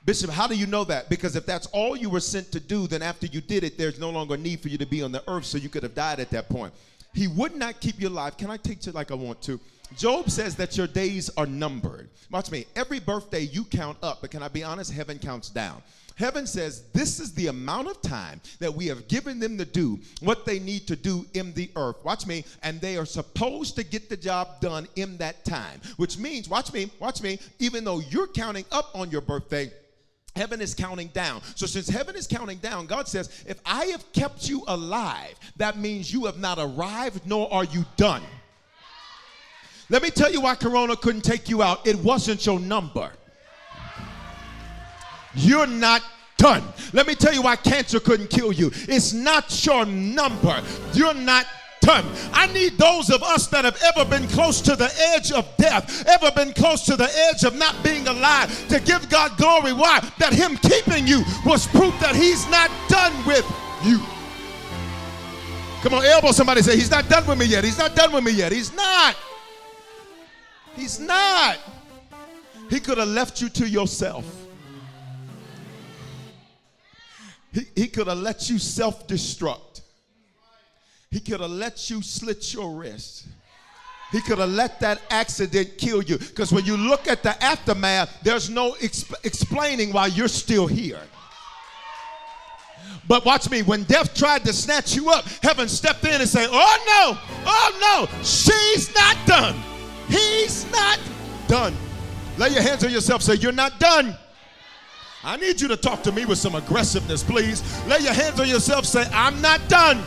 Bishop, 0.05 0.31
how 0.31 0.47
do 0.47 0.55
you 0.55 0.67
know 0.67 0.85
that? 0.85 1.09
Because 1.09 1.37
if 1.37 1.45
that's 1.45 1.67
all 1.67 1.97
you 1.97 2.09
were 2.09 2.21
sent 2.21 2.53
to 2.53 2.61
do, 2.61 2.87
then 2.87 3.03
after 3.03 3.27
you 3.27 3.41
did 3.41 3.65
it, 3.65 3.77
there's 3.77 3.99
no 3.99 4.11
longer 4.11 4.35
a 4.35 4.39
need 4.39 4.61
for 4.61 4.69
you 4.69 4.79
to 4.79 4.87
be 4.87 5.03
on 5.03 5.11
the 5.11 5.23
earth, 5.29 5.45
so 5.45 5.59
you 5.59 5.69
could 5.69 5.83
have 5.83 5.95
died 5.95 6.21
at 6.21 6.31
that 6.31 6.49
point. 6.49 6.73
He 7.15 7.27
would 7.27 7.57
not 7.57 7.81
keep 7.81 8.01
you 8.01 8.09
alive. 8.09 8.37
Can 8.37 8.51
I 8.51 8.59
take 8.59 8.87
it 8.87 8.95
like 8.95 9.11
I 9.11 9.15
want 9.15 9.43
to? 9.43 9.59
Job 9.97 10.31
says 10.31 10.55
that 10.57 10.77
your 10.77 10.87
days 10.87 11.31
are 11.37 11.47
numbered. 11.47 12.11
Watch 12.31 12.51
me. 12.51 12.67
Every 12.77 13.01
birthday 13.01 13.41
you 13.41 13.65
count 13.65 13.99
up, 14.03 14.21
but 14.21 14.31
can 14.31 14.43
I 14.43 14.49
be 14.49 14.63
honest? 14.63 14.93
Heaven 14.93 15.19
counts 15.19 15.49
down. 15.49 15.83
Heaven 16.17 16.49
says 16.49 16.83
this 16.93 17.21
is 17.21 17.33
the 17.33 17.47
amount 17.47 17.89
of 17.89 18.03
time 18.03 18.41
that 18.59 18.75
we 18.75 18.87
have 18.89 19.07
given 19.07 19.39
them 19.39 19.57
to 19.57 19.65
do 19.65 20.01
what 20.21 20.45
they 20.45 20.59
need 20.59 20.87
to 20.89 20.97
do 20.97 21.25
in 21.33 21.55
the 21.55 21.71
earth. 21.77 22.05
Watch 22.05 22.27
me. 22.27 22.45
And 22.63 22.81
they 22.81 22.97
are 22.97 23.07
supposed 23.07 23.77
to 23.77 23.85
get 23.85 24.09
the 24.09 24.17
job 24.17 24.61
done 24.61 24.89
in 24.97 25.17
that 25.19 25.45
time, 25.45 25.81
which 25.97 26.19
means, 26.19 26.49
watch 26.49 26.73
me, 26.73 26.91
watch 26.99 27.23
me, 27.23 27.39
even 27.61 27.85
though 27.85 28.01
you're 28.01 28.27
counting 28.27 28.65
up 28.73 28.91
on 28.95 29.11
your 29.11 29.21
birthday, 29.21 29.71
Heaven 30.37 30.61
is 30.61 30.73
counting 30.73 31.09
down. 31.09 31.43
So, 31.57 31.67
since 31.67 31.89
heaven 31.89 32.15
is 32.15 32.29
counting 32.29 32.59
down, 32.59 32.87
God 32.87 33.09
says, 33.09 33.45
if 33.49 33.61
I 33.67 33.87
have 33.87 34.13
kept 34.13 34.49
you 34.49 34.63
alive, 34.69 35.35
that 35.57 35.77
means 35.77 36.13
you 36.13 36.27
have 36.27 36.39
not 36.39 36.59
arrived 36.61 37.27
nor 37.27 37.53
are 37.53 37.65
you 37.65 37.85
done. 37.97 38.23
Let 39.91 40.03
me 40.03 40.11
tell 40.11 40.31
you 40.31 40.43
why 40.43 40.55
Corona 40.55 40.97
couldn't 40.97 41.23
take 41.23 41.49
you 41.49 41.63
out. 41.63 41.87
It 41.87 41.97
wasn't 41.97 42.45
your 42.45 42.61
number. 42.61 43.11
You're 45.35 45.67
not 45.67 46.03
done. 46.37 46.63
Let 46.93 47.07
me 47.07 47.15
tell 47.15 47.33
you 47.33 47.43
why 47.43 47.57
cancer 47.57 48.01
couldn't 48.01 48.31
kill 48.31 48.53
you. 48.53 48.71
It's 48.89 49.13
not 49.13 49.65
your 49.65 49.87
number. 49.87 50.63
You're 50.93 51.15
not 51.15 51.47
done. 51.81 52.05
I 52.33 52.47
need 52.53 52.77
those 52.77 53.11
of 53.11 53.23
us 53.23 53.47
that 53.49 53.65
have 53.65 53.81
ever 53.95 54.09
been 54.09 54.29
close 54.29 54.61
to 54.63 54.77
the 54.77 54.91
edge 55.15 55.33
of 55.33 55.49
death, 55.57 56.07
ever 56.07 56.31
been 56.33 56.53
close 56.53 56.85
to 56.87 56.97
the 56.97 57.09
edge 57.31 57.45
of 57.45 57.57
not 57.57 57.83
being 57.83 58.07
alive, 58.09 58.69
to 58.69 58.81
give 58.81 59.09
God 59.09 59.37
glory. 59.37 59.73
Why? 59.73 60.01
That 60.19 60.33
Him 60.33 60.57
keeping 60.59 61.07
you 61.07 61.23
was 61.47 61.67
proof 61.69 61.99
that 62.01 62.15
He's 62.15 62.49
not 62.51 62.71
done 62.89 63.15
with 63.27 63.47
you. 63.85 63.99
Come 65.83 65.95
on, 65.95 66.05
elbow 66.05 66.33
somebody 66.33 66.63
say, 66.63 66.77
He's 66.77 66.91
not 66.91 67.09
done 67.09 67.27
with 67.27 67.39
me 67.39 67.47
yet. 67.47 67.65
He's 67.65 67.79
not 67.79 67.95
done 67.95 68.13
with 68.13 68.25
me 68.25 68.33
yet. 68.33 68.53
He's 68.53 68.75
not. 68.75 69.17
He's 70.79 71.01
not. 71.01 71.59
He 72.71 72.79
could 72.79 72.99
have 72.99 73.09
left 73.09 73.41
you 73.41 73.49
to 73.49 73.69
yourself. 73.69 74.25
He, 77.53 77.63
he 77.75 77.87
could 77.89 78.07
have 78.07 78.19
let 78.19 78.49
you 78.49 78.61
self 78.61 79.09
destruct. 79.09 79.81
He 81.11 81.19
could 81.19 81.41
have 81.41 81.51
let 81.51 81.91
you 81.91 82.01
slit 82.01 82.55
your 82.55 82.77
wrist. 82.77 83.27
He 84.13 84.21
could 84.21 84.39
have 84.39 84.51
let 84.51 84.79
that 84.81 85.03
accident 85.11 85.79
kill 85.79 86.03
you. 86.03 86.17
Because 86.17 86.53
when 86.53 86.65
you 86.65 86.77
look 86.77 87.09
at 87.09 87.25
the 87.25 87.43
aftermath, 87.43 88.17
there's 88.23 88.49
no 88.49 88.73
exp- 88.75 89.15
explaining 89.25 89.93
why 89.93 90.07
you're 90.07 90.29
still 90.29 90.69
here. 90.69 91.01
But 93.09 93.25
watch 93.25 93.51
me, 93.51 93.63
when 93.63 93.83
death 93.85 94.15
tried 94.15 94.45
to 94.45 94.53
snatch 94.53 94.95
you 94.95 95.11
up, 95.11 95.27
heaven 95.43 95.69
stepped 95.69 96.05
in 96.05 96.21
and 96.21 96.29
said, 96.29 96.49
Oh 96.53 96.85
no, 96.87 97.19
oh 97.47 98.09
no, 98.11 98.23
she's 98.23 98.95
not 98.95 99.17
done. 99.27 99.57
He's 100.09 100.71
not 100.71 100.99
done. 101.47 101.75
Lay 102.37 102.51
your 102.51 102.63
hands 102.63 102.85
on 102.85 102.91
yourself, 102.91 103.23
say, 103.23 103.35
You're 103.35 103.53
not 103.53 103.79
done. 103.81 104.17
I 105.25 105.37
need 105.37 105.61
you 105.61 105.69
to 105.69 105.77
talk 105.77 106.03
to 106.05 106.13
me 106.13 106.25
with 106.25 106.39
some 106.39 106.55
aggressiveness, 106.55 107.23
please. 107.23 107.63
Lay 107.87 107.99
your 107.99 108.13
hands 108.13 108.39
on 108.39 108.49
yourself, 108.49 108.87
say, 108.87 109.05
I'm 109.13 109.41
not 109.41 109.67
done. 109.69 110.03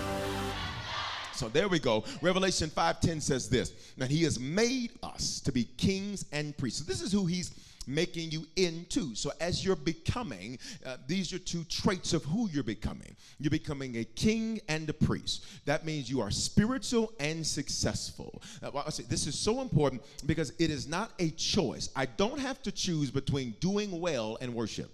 So 1.34 1.50
there 1.50 1.67
we 1.67 1.79
go. 1.79 2.03
Revelation 2.22 2.70
5:10 2.70 3.20
says 3.20 3.50
this, 3.50 3.72
that 3.98 4.12
he 4.12 4.24
has 4.24 4.39
made 4.39 4.91
us 5.01 5.39
to 5.41 5.51
be 5.51 5.63
kings 5.77 6.25
and 6.31 6.55
priests. 6.55 6.79
So 6.79 6.86
this 6.86 7.01
is 7.01 7.12
who 7.12 7.25
he's 7.25 7.50
making 7.88 8.31
you 8.31 8.45
into. 8.55 9.15
So 9.15 9.31
as 9.39 9.63
you're 9.63 9.75
becoming, 9.75 10.59
uh, 10.85 10.97
these 11.07 11.33
are 11.33 11.39
two 11.39 11.63
traits 11.65 12.13
of 12.13 12.23
who 12.25 12.50
you're 12.50 12.63
becoming. 12.63 13.15
You're 13.39 13.51
becoming 13.51 13.97
a 13.97 14.03
king 14.03 14.59
and 14.67 14.89
a 14.89 14.93
priest. 14.93 15.45
That 15.65 15.85
means 15.85 16.09
you 16.09 16.21
are 16.21 16.31
spiritual 16.31 17.13
and 17.19 17.45
successful. 17.45 18.41
Uh, 18.61 18.71
well, 18.73 18.83
I 18.85 18.89
say 18.89 19.03
this 19.03 19.27
is 19.27 19.38
so 19.38 19.61
important 19.61 20.01
because 20.25 20.51
it 20.59 20.69
is 20.69 20.88
not 20.88 21.11
a 21.19 21.29
choice. 21.31 21.89
I 21.95 22.05
don't 22.05 22.39
have 22.39 22.61
to 22.63 22.71
choose 22.71 23.11
between 23.11 23.55
doing 23.59 24.00
well 24.00 24.38
and 24.41 24.53
worship. 24.53 24.91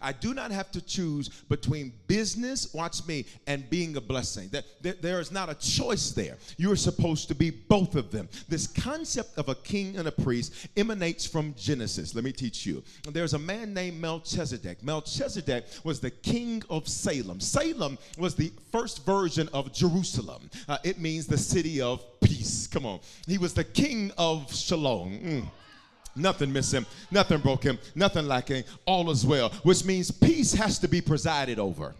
I 0.00 0.12
do 0.12 0.34
not 0.34 0.50
have 0.50 0.70
to 0.72 0.80
choose 0.80 1.28
between 1.28 1.92
business, 2.06 2.72
watch 2.74 3.06
me, 3.06 3.26
and 3.46 3.68
being 3.70 3.96
a 3.96 4.00
blessing. 4.00 4.48
That, 4.50 4.64
that 4.82 5.02
there 5.02 5.20
is 5.20 5.30
not 5.30 5.48
a 5.48 5.54
choice 5.54 6.10
there. 6.10 6.36
You 6.56 6.70
are 6.72 6.76
supposed 6.76 7.28
to 7.28 7.34
be 7.34 7.50
both 7.50 7.94
of 7.94 8.10
them. 8.10 8.28
This 8.48 8.66
concept 8.66 9.38
of 9.38 9.48
a 9.48 9.54
king 9.54 9.96
and 9.96 10.08
a 10.08 10.12
priest 10.12 10.68
emanates 10.76 11.26
from 11.26 11.54
Genesis. 11.56 12.14
Let 12.14 12.24
me 12.24 12.32
teach 12.32 12.66
you. 12.66 12.82
There's 13.10 13.34
a 13.34 13.38
man 13.38 13.74
named 13.74 14.00
Melchizedek. 14.00 14.82
Melchizedek 14.82 15.64
was 15.84 16.00
the 16.00 16.10
king 16.10 16.62
of 16.70 16.88
Salem. 16.88 17.40
Salem 17.40 17.98
was 18.18 18.34
the 18.34 18.52
first 18.72 19.04
version 19.04 19.48
of 19.52 19.72
Jerusalem. 19.72 20.50
Uh, 20.68 20.78
it 20.84 20.98
means 20.98 21.26
the 21.26 21.38
city 21.38 21.80
of 21.80 22.04
peace. 22.20 22.66
Come 22.66 22.86
on. 22.86 23.00
He 23.26 23.38
was 23.38 23.54
the 23.54 23.64
king 23.64 24.12
of 24.18 24.52
Shalom. 24.54 25.18
Mm. 25.18 25.46
Nothing 26.16 26.52
missing, 26.52 26.84
nothing 27.10 27.40
broken, 27.40 27.78
nothing 27.94 28.26
lacking, 28.26 28.64
all 28.84 29.10
is 29.10 29.24
well, 29.24 29.50
which 29.62 29.84
means 29.84 30.10
peace 30.10 30.52
has 30.52 30.78
to 30.80 30.88
be 30.88 31.00
presided 31.00 31.58
over. 31.58 31.94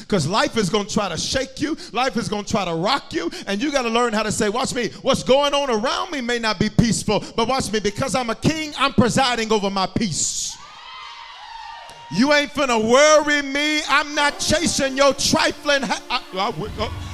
Because 0.00 0.26
life 0.26 0.56
is 0.56 0.68
going 0.68 0.86
to 0.86 0.92
try 0.92 1.08
to 1.08 1.16
shake 1.16 1.60
you, 1.60 1.76
life 1.92 2.16
is 2.16 2.28
going 2.28 2.44
to 2.44 2.50
try 2.50 2.64
to 2.64 2.74
rock 2.74 3.12
you, 3.12 3.30
and 3.46 3.62
you 3.62 3.70
got 3.70 3.82
to 3.82 3.88
learn 3.88 4.12
how 4.12 4.22
to 4.22 4.32
say, 4.32 4.48
Watch 4.48 4.74
me, 4.74 4.88
what's 5.02 5.22
going 5.22 5.54
on 5.54 5.70
around 5.70 6.10
me 6.10 6.20
may 6.20 6.38
not 6.38 6.58
be 6.58 6.68
peaceful, 6.68 7.22
but 7.36 7.46
watch 7.46 7.70
me, 7.72 7.78
because 7.78 8.14
I'm 8.14 8.30
a 8.30 8.34
king, 8.34 8.72
I'm 8.78 8.92
presiding 8.94 9.52
over 9.52 9.70
my 9.70 9.86
peace. 9.86 10.56
You 12.12 12.32
ain't 12.32 12.52
finna 12.52 12.82
worry 12.82 13.42
me. 13.42 13.80
I'm 13.88 14.14
not 14.14 14.38
chasing 14.38 14.96
your 14.96 15.12
trifling. 15.12 15.82
Ha- 15.82 16.02
I, 16.08 16.22
I, 16.38 16.84
I, 16.84 17.05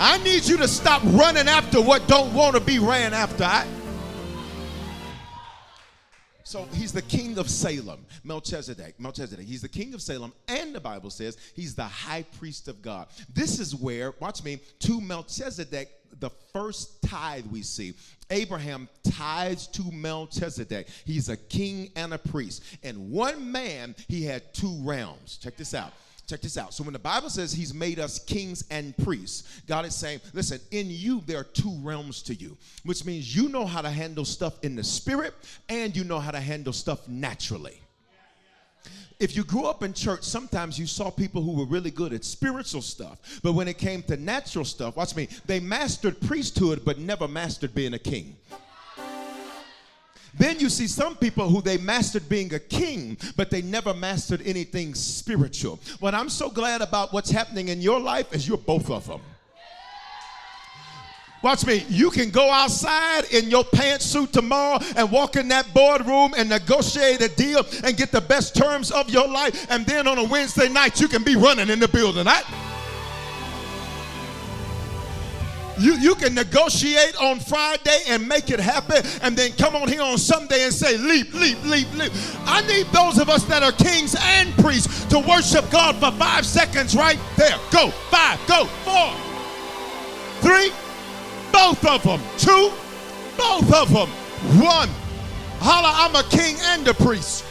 I 0.00 0.18
need 0.18 0.44
you 0.44 0.56
to 0.58 0.68
stop 0.68 1.02
running 1.06 1.48
after 1.48 1.82
what 1.82 2.06
don't 2.06 2.32
want 2.32 2.54
to 2.54 2.60
be 2.60 2.78
ran 2.78 3.12
after. 3.12 3.42
I, 3.42 3.66
so 6.44 6.68
he's 6.72 6.92
the 6.92 7.02
king 7.02 7.36
of 7.36 7.50
Salem, 7.50 8.06
Melchizedek. 8.22 9.00
Melchizedek. 9.00 9.44
He's 9.44 9.62
the 9.62 9.68
king 9.68 9.94
of 9.94 10.00
Salem, 10.00 10.32
and 10.46 10.72
the 10.72 10.78
Bible 10.78 11.10
says 11.10 11.36
he's 11.54 11.74
the 11.74 11.82
high 11.82 12.22
priest 12.38 12.68
of 12.68 12.80
God. 12.80 13.08
This 13.34 13.58
is 13.58 13.74
where, 13.74 14.14
watch 14.20 14.44
me, 14.44 14.60
to 14.78 15.00
Melchizedek, 15.00 15.90
the 16.20 16.30
first 16.52 17.02
tithe 17.02 17.46
we 17.46 17.62
see. 17.62 17.92
Abraham 18.30 18.88
tithes 19.02 19.66
to 19.66 19.82
Melchizedek. 19.90 20.86
He's 21.04 21.28
a 21.28 21.36
king 21.36 21.90
and 21.96 22.14
a 22.14 22.18
priest. 22.18 22.62
And 22.84 23.10
one 23.10 23.50
man, 23.50 23.96
he 24.06 24.22
had 24.22 24.54
two 24.54 24.78
realms. 24.82 25.38
Check 25.42 25.56
this 25.56 25.74
out. 25.74 25.92
Check 26.28 26.42
this 26.42 26.58
out. 26.58 26.74
So 26.74 26.84
when 26.84 26.92
the 26.92 26.98
Bible 26.98 27.30
says 27.30 27.54
he's 27.54 27.72
made 27.72 27.98
us 27.98 28.18
kings 28.18 28.62
and 28.70 28.94
priests, 28.98 29.62
God 29.66 29.86
is 29.86 29.94
saying, 29.94 30.20
listen, 30.34 30.60
in 30.70 30.88
you 30.90 31.22
there 31.24 31.38
are 31.38 31.44
two 31.44 31.74
realms 31.80 32.20
to 32.24 32.34
you, 32.34 32.54
which 32.84 33.06
means 33.06 33.34
you 33.34 33.48
know 33.48 33.64
how 33.64 33.80
to 33.80 33.88
handle 33.88 34.26
stuff 34.26 34.62
in 34.62 34.76
the 34.76 34.84
spirit 34.84 35.32
and 35.70 35.96
you 35.96 36.04
know 36.04 36.18
how 36.18 36.30
to 36.30 36.40
handle 36.40 36.74
stuff 36.74 37.08
naturally. 37.08 37.80
if 39.18 39.34
you 39.34 39.42
grew 39.42 39.64
up 39.64 39.82
in 39.82 39.94
church, 39.94 40.22
sometimes 40.22 40.78
you 40.78 40.86
saw 40.86 41.10
people 41.10 41.42
who 41.42 41.52
were 41.52 41.64
really 41.64 41.90
good 41.90 42.12
at 42.12 42.24
spiritual 42.24 42.82
stuff. 42.82 43.40
But 43.42 43.54
when 43.54 43.66
it 43.66 43.78
came 43.78 44.02
to 44.02 44.16
natural 44.18 44.66
stuff, 44.66 44.96
watch 44.96 45.16
me, 45.16 45.28
they 45.46 45.60
mastered 45.60 46.20
priesthood 46.20 46.82
but 46.84 46.98
never 46.98 47.26
mastered 47.26 47.74
being 47.74 47.94
a 47.94 47.98
king. 47.98 48.36
Then 50.38 50.60
you 50.60 50.68
see 50.68 50.86
some 50.86 51.16
people 51.16 51.48
who 51.48 51.60
they 51.60 51.78
mastered 51.78 52.28
being 52.28 52.54
a 52.54 52.58
king, 52.58 53.16
but 53.36 53.50
they 53.50 53.62
never 53.62 53.92
mastered 53.92 54.42
anything 54.44 54.94
spiritual. 54.94 55.80
What 56.00 56.14
I'm 56.14 56.28
so 56.28 56.48
glad 56.48 56.80
about 56.80 57.12
what's 57.12 57.30
happening 57.30 57.68
in 57.68 57.80
your 57.80 58.00
life 58.00 58.32
is 58.32 58.46
you're 58.46 58.56
both 58.56 58.90
of 58.90 59.06
them. 59.06 59.20
Watch 61.42 61.64
me. 61.66 61.84
You 61.88 62.10
can 62.10 62.30
go 62.30 62.50
outside 62.50 63.32
in 63.32 63.48
your 63.48 63.62
pantsuit 63.62 64.32
tomorrow 64.32 64.80
and 64.96 65.10
walk 65.10 65.36
in 65.36 65.46
that 65.48 65.72
boardroom 65.72 66.34
and 66.36 66.48
negotiate 66.48 67.20
a 67.20 67.28
deal 67.28 67.64
and 67.84 67.96
get 67.96 68.10
the 68.10 68.20
best 68.20 68.56
terms 68.56 68.90
of 68.90 69.08
your 69.08 69.28
life. 69.28 69.70
And 69.70 69.86
then 69.86 70.08
on 70.08 70.18
a 70.18 70.24
Wednesday 70.24 70.68
night, 70.68 71.00
you 71.00 71.06
can 71.06 71.22
be 71.22 71.36
running 71.36 71.68
in 71.68 71.78
the 71.78 71.86
building. 71.86 72.26
I, 72.26 72.42
you, 75.78 75.94
you 75.94 76.14
can 76.14 76.34
negotiate 76.34 77.16
on 77.20 77.38
Friday 77.40 77.98
and 78.08 78.26
make 78.26 78.50
it 78.50 78.60
happen, 78.60 79.02
and 79.22 79.36
then 79.36 79.52
come 79.52 79.76
on 79.76 79.88
here 79.88 80.02
on 80.02 80.18
Sunday 80.18 80.64
and 80.64 80.72
say, 80.72 80.96
Leap, 80.96 81.32
leap, 81.34 81.62
leap, 81.64 81.92
leap. 81.94 82.12
I 82.46 82.60
need 82.66 82.86
those 82.86 83.18
of 83.18 83.28
us 83.28 83.44
that 83.44 83.62
are 83.62 83.72
kings 83.72 84.16
and 84.18 84.52
priests 84.58 85.04
to 85.06 85.18
worship 85.18 85.70
God 85.70 85.96
for 85.96 86.10
five 86.18 86.44
seconds 86.44 86.96
right 86.96 87.18
there. 87.36 87.56
Go, 87.70 87.90
five, 88.10 88.38
go, 88.46 88.64
four, 88.84 89.12
three, 90.40 90.70
both 91.52 91.84
of 91.86 92.02
them. 92.02 92.20
Two, 92.38 92.72
both 93.36 93.72
of 93.72 93.92
them. 93.92 94.08
One. 94.60 94.88
Holla, 95.60 95.92
I'm 95.94 96.14
a 96.14 96.22
king 96.28 96.56
and 96.60 96.86
a 96.86 96.94
priest. 96.94 97.44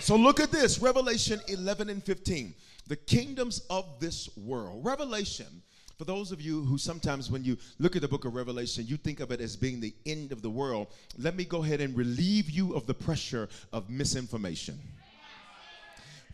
So 0.00 0.16
look 0.16 0.38
at 0.38 0.50
this 0.50 0.80
Revelation 0.80 1.40
11 1.48 1.88
and 1.88 2.04
15. 2.04 2.54
The 2.88 2.96
kingdoms 2.96 3.62
of 3.70 3.98
this 4.00 4.28
world. 4.36 4.84
Revelation, 4.84 5.62
for 6.04 6.12
those 6.12 6.32
of 6.32 6.40
you 6.40 6.62
who 6.64 6.76
sometimes, 6.76 7.30
when 7.30 7.44
you 7.44 7.56
look 7.78 7.96
at 7.96 8.02
the 8.02 8.08
book 8.08 8.26
of 8.26 8.34
Revelation, 8.34 8.84
you 8.86 8.98
think 8.98 9.20
of 9.20 9.30
it 9.30 9.40
as 9.40 9.56
being 9.56 9.80
the 9.80 9.94
end 10.04 10.32
of 10.32 10.42
the 10.42 10.50
world, 10.50 10.88
let 11.18 11.34
me 11.34 11.44
go 11.44 11.62
ahead 11.62 11.80
and 11.80 11.96
relieve 11.96 12.50
you 12.50 12.74
of 12.74 12.86
the 12.86 12.92
pressure 12.92 13.48
of 13.72 13.88
misinformation. 13.88 14.78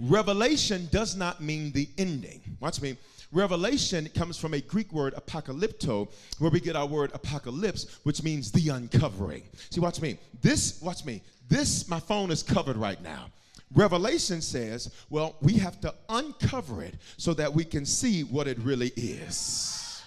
Revelation 0.00 0.88
does 0.90 1.14
not 1.14 1.40
mean 1.40 1.70
the 1.72 1.88
ending. 1.98 2.40
Watch 2.58 2.82
me. 2.82 2.96
Revelation 3.32 4.08
comes 4.08 4.36
from 4.36 4.54
a 4.54 4.60
Greek 4.60 4.92
word, 4.92 5.14
apocalypto, 5.14 6.10
where 6.38 6.50
we 6.50 6.58
get 6.58 6.74
our 6.74 6.86
word 6.86 7.12
apocalypse, 7.14 8.00
which 8.02 8.24
means 8.24 8.50
the 8.50 8.70
uncovering. 8.70 9.44
See, 9.70 9.80
watch 9.80 10.00
me. 10.00 10.18
This, 10.42 10.80
watch 10.82 11.04
me. 11.04 11.22
This, 11.48 11.88
my 11.88 12.00
phone 12.00 12.32
is 12.32 12.42
covered 12.42 12.76
right 12.76 13.00
now. 13.02 13.26
Revelation 13.74 14.42
says, 14.42 14.92
well, 15.10 15.36
we 15.40 15.54
have 15.54 15.80
to 15.80 15.94
uncover 16.08 16.82
it 16.82 16.94
so 17.16 17.34
that 17.34 17.52
we 17.52 17.64
can 17.64 17.86
see 17.86 18.24
what 18.24 18.48
it 18.48 18.58
really 18.58 18.92
is. 18.96 20.02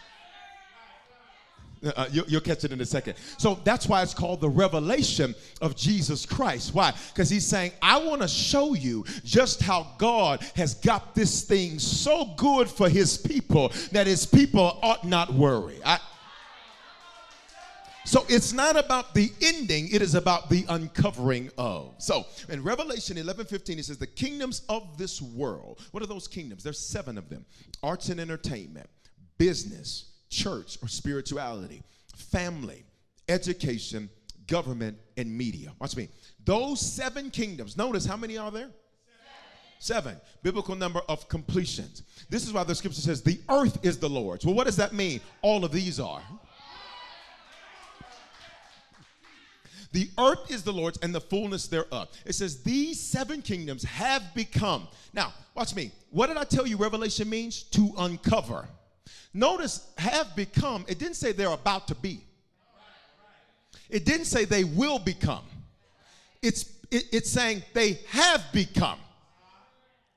Uh, 1.84 2.08
you, 2.12 2.24
will 2.32 2.40
catch 2.40 2.64
it 2.64 2.72
in 2.72 2.80
a 2.80 2.86
second. 2.86 3.16
So 3.38 3.60
that's 3.66 3.88
why 3.88 4.04
it's 4.04 4.14
called 4.14 4.40
the 4.40 4.50
revelation 4.50 5.36
of 5.62 5.76
Jesus 5.76 6.26
Christ. 6.26 6.74
Why? 6.74 6.94
Because 7.14 7.30
he's 7.30 7.46
saying, 7.46 7.74
I 7.82 7.98
want 7.98 8.22
to 8.22 8.28
show 8.28 8.74
you 8.74 9.04
just 9.26 9.62
how 9.62 9.88
God 9.98 10.42
has 10.56 10.76
got 10.76 11.14
this 11.14 11.44
thing 11.44 11.80
so 11.80 12.34
good 12.38 12.70
for 12.70 12.88
his 12.88 13.18
people 13.18 13.74
that 13.92 14.08
his 14.08 14.26
people 14.26 14.80
ought 14.82 15.04
not 15.06 15.34
worry. 15.34 15.76
I, 15.86 16.00
so 18.06 18.26
it's 18.28 18.54
not 18.54 18.78
about 18.78 19.14
the 19.14 19.32
ending, 19.42 19.90
it 19.92 20.02
is 20.02 20.16
about 20.16 20.50
the 20.50 20.66
uncovering 20.70 21.50
of. 21.58 21.96
So 22.00 22.26
in 22.50 22.64
Revelation 22.64 23.18
11 23.18 23.46
15, 23.46 23.80
it 23.80 23.86
says, 23.86 23.98
The 23.98 24.08
kingdoms 24.08 24.64
of 24.70 24.98
this 24.98 25.22
world. 25.22 25.82
What 25.92 26.04
are 26.04 26.08
those 26.08 26.28
kingdoms? 26.28 26.64
There's 26.64 26.80
seven 26.80 27.18
of 27.18 27.30
them 27.30 27.46
arts 27.82 28.10
and 28.10 28.20
entertainment, 28.20 28.90
business, 29.38 30.12
church 30.30 30.78
or 30.82 30.88
spirituality, 30.88 31.84
family, 32.16 32.84
education, 33.30 34.10
government, 34.48 34.98
and 35.18 35.36
media. 35.36 35.74
Watch 35.80 35.96
me. 35.96 36.10
Those 36.44 36.82
seven 36.82 37.30
kingdoms, 37.32 37.78
notice 37.78 38.06
how 38.06 38.18
many 38.18 38.38
are 38.38 38.52
there? 38.52 38.70
Seven. 39.80 40.16
Biblical 40.42 40.76
number 40.76 41.02
of 41.10 41.28
completions. 41.28 42.04
This 42.30 42.46
is 42.46 42.54
why 42.54 42.64
the 42.64 42.74
scripture 42.74 43.02
says 43.02 43.22
the 43.22 43.40
earth 43.50 43.80
is 43.84 43.98
the 43.98 44.10
Lord's. 44.10 44.46
Well, 44.46 44.56
what 44.56 44.66
does 44.66 44.78
that 44.78 44.94
mean? 44.94 45.20
All 45.42 45.66
of 45.66 45.74
these 45.74 46.00
are. 46.00 46.22
The 49.94 50.10
earth 50.18 50.52
is 50.52 50.64
the 50.64 50.74
Lord's 50.74 50.98
and 51.04 51.14
the 51.14 51.22
fullness 51.22 51.68
thereof. 51.68 52.10
It 52.26 52.34
says 52.34 52.64
these 52.64 53.00
seven 53.00 53.44
kingdoms 53.44 53.84
have 53.84 54.24
become. 54.34 54.88
Now, 55.14 55.34
watch 55.54 55.76
me. 55.76 55.92
What 56.10 56.28
did 56.28 56.38
I 56.38 56.44
tell 56.44 56.68
you 56.68 56.78
Revelation 56.78 57.30
means? 57.30 57.64
To 57.64 57.94
uncover. 58.00 58.68
Notice 59.36 59.88
have 60.00 60.36
become. 60.36 60.84
It 60.88 60.98
didn't 60.98 61.16
say 61.16 61.32
they're 61.32 61.50
about 61.50 61.88
to 61.90 61.96
be. 61.96 62.24
It 63.88 64.04
didn't 64.04 64.26
say 64.26 64.46
they 64.46 64.64
will 64.64 64.98
become. 64.98 65.44
It's 66.42 66.64
it, 66.90 67.06
it's 67.12 67.30
saying 67.30 67.62
they 67.74 68.00
have 68.10 68.44
become. 68.52 68.98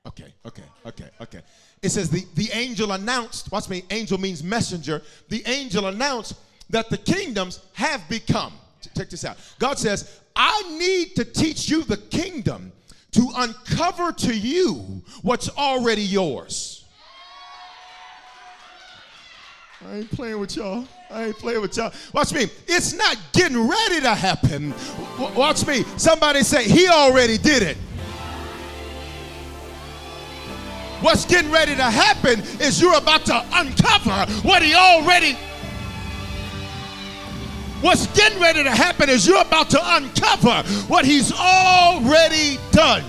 Okay, 0.07 0.33
okay, 0.45 0.63
okay, 0.85 1.09
okay. 1.21 1.41
It 1.83 1.89
says 1.89 2.09
the, 2.09 2.25
the 2.33 2.49
angel 2.53 2.93
announced, 2.93 3.51
watch 3.51 3.69
me, 3.69 3.83
angel 3.91 4.17
means 4.17 4.41
messenger. 4.41 5.03
The 5.29 5.43
angel 5.45 5.87
announced 5.87 6.35
that 6.69 6.89
the 6.89 6.97
kingdoms 6.97 7.59
have 7.73 8.07
become 8.09 8.53
check 8.95 9.09
this 9.09 9.25
out. 9.25 9.37
God 9.59 9.77
says, 9.77 10.21
I 10.35 10.77
need 10.77 11.15
to 11.15 11.25
teach 11.25 11.69
you 11.69 11.83
the 11.83 11.97
kingdom 11.97 12.71
to 13.11 13.29
uncover 13.35 14.11
to 14.11 14.35
you 14.35 15.03
what's 15.21 15.49
already 15.49 16.03
yours. 16.03 16.85
I 19.85 19.97
ain't 19.97 20.11
playing 20.11 20.39
with 20.39 20.55
y'all. 20.55 20.85
I 21.09 21.25
ain't 21.25 21.37
playing 21.37 21.61
with 21.61 21.77
y'all. 21.77 21.93
Watch 22.13 22.33
me. 22.33 22.47
It's 22.67 22.93
not 22.93 23.15
getting 23.33 23.67
ready 23.67 24.01
to 24.01 24.15
happen. 24.15 24.73
watch 25.35 25.65
me. 25.67 25.83
Somebody 25.97 26.41
say, 26.41 26.63
He 26.63 26.87
already 26.87 27.37
did 27.37 27.61
it. 27.61 27.77
What's 31.01 31.25
getting 31.25 31.51
ready 31.51 31.75
to 31.75 31.83
happen 31.83 32.39
is 32.59 32.81
you're 32.81 32.97
about 32.97 33.25
to 33.25 33.45
uncover 33.53 34.31
what 34.41 34.63
He 34.63 34.73
already 34.73 35.37
What's 37.81 38.07
getting 38.17 38.41
ready 38.41 38.63
to 38.63 38.71
happen 38.71 39.07
is 39.07 39.27
you're 39.27 39.39
about 39.39 39.69
to 39.69 39.79
uncover 39.79 40.67
what 40.87 41.05
he's 41.05 41.31
already 41.31 42.57
done. 42.71 43.03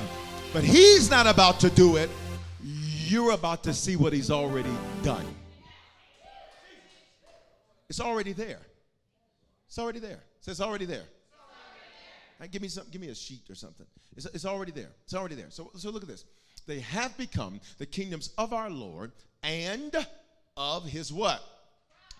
But 0.52 0.62
he's 0.62 1.10
not 1.10 1.26
about 1.26 1.58
to 1.60 1.70
do 1.70 1.96
it. 1.96 2.10
You're 2.62 3.30
about 3.30 3.64
to 3.64 3.72
see 3.72 3.96
what 3.96 4.12
he's 4.12 4.30
already 4.30 4.72
done. 5.02 5.24
It's 7.88 7.98
already 7.98 8.34
there. 8.34 8.60
It's 9.68 9.78
already 9.78 10.00
there. 10.00 10.20
So 10.40 10.50
it's 10.50 10.60
already 10.60 10.84
there. 10.84 11.04
Right, 12.38 12.50
give 12.50 12.60
me 12.60 12.68
some. 12.68 12.84
Give 12.90 13.00
me 13.00 13.08
a 13.08 13.14
sheet 13.14 13.48
or 13.48 13.54
something. 13.54 13.86
It's, 14.16 14.26
it's 14.26 14.44
already 14.44 14.72
there. 14.72 14.90
It's 15.04 15.14
already 15.14 15.34
there. 15.34 15.48
So, 15.48 15.70
so 15.76 15.88
look 15.88 16.02
at 16.02 16.08
this. 16.08 16.26
They 16.66 16.80
have 16.80 17.16
become 17.16 17.58
the 17.78 17.86
kingdoms 17.86 18.34
of 18.36 18.52
our 18.52 18.68
Lord 18.68 19.12
and 19.42 19.96
of 20.58 20.84
His 20.84 21.10
what? 21.10 21.42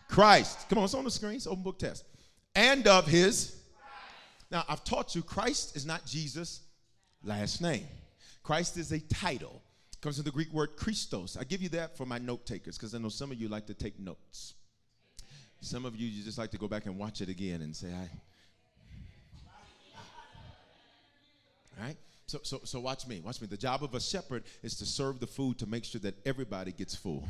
Christ. 0.09 0.67
Come 0.71 0.79
on, 0.79 0.85
it's 0.85 0.95
on 0.95 1.05
the 1.05 1.11
screen. 1.11 1.35
It's 1.35 1.47
open 1.47 1.63
book 1.63 1.79
test 1.79 2.05
and 2.59 2.87
of 2.89 3.07
his. 3.07 3.55
Now, 4.51 4.65
I've 4.69 4.83
taught 4.83 5.15
you 5.15 5.23
Christ 5.23 5.77
is 5.77 5.87
not 5.87 6.05
Jesus' 6.05 6.61
last 7.23 7.63
name. 7.63 7.87
Christ 8.43 8.77
is 8.77 8.91
a 8.91 8.99
title. 8.99 9.63
It 9.93 10.01
comes 10.01 10.17
from 10.17 10.25
the 10.25 10.33
Greek 10.33 10.53
word 10.53 10.77
Christos. 10.77 11.37
I 11.39 11.45
give 11.45 11.63
you 11.63 11.69
that 11.71 11.97
for 11.97 12.05
my 12.05 12.19
note 12.19 12.47
takers 12.47 12.77
because 12.77 12.95
I 12.95 12.99
know 12.99 13.11
some 13.11 13.31
of 13.31 13.41
you 13.41 13.49
like 13.49 13.67
to 13.67 13.75
take 13.75 14.01
notes. 14.01 14.55
Some 15.61 15.85
of 15.85 15.95
you, 15.95 16.09
you 16.09 16.25
just 16.25 16.39
like 16.39 16.51
to 16.51 16.59
go 16.59 16.67
back 16.67 16.87
and 16.87 16.99
watch 16.99 17.21
it 17.21 17.29
again 17.29 17.63
and 17.63 17.77
say, 17.77 17.89
I. 17.89 18.09
Right? 21.81 21.97
So, 22.27 22.41
so, 22.43 22.61
so 22.65 22.81
watch 22.81 23.07
me. 23.07 23.21
Watch 23.25 23.41
me. 23.41 23.47
The 23.47 23.57
job 23.57 23.85
of 23.85 23.95
a 23.95 24.01
shepherd 24.01 24.43
is 24.65 24.75
to 24.79 24.87
serve 24.87 25.21
the 25.21 25.29
food 25.29 25.59
to 25.61 25.67
make 25.67 25.85
sure 25.85 26.01
that 26.01 26.15
everybody 26.27 26.73
gets 26.73 26.97
full. 26.97 27.29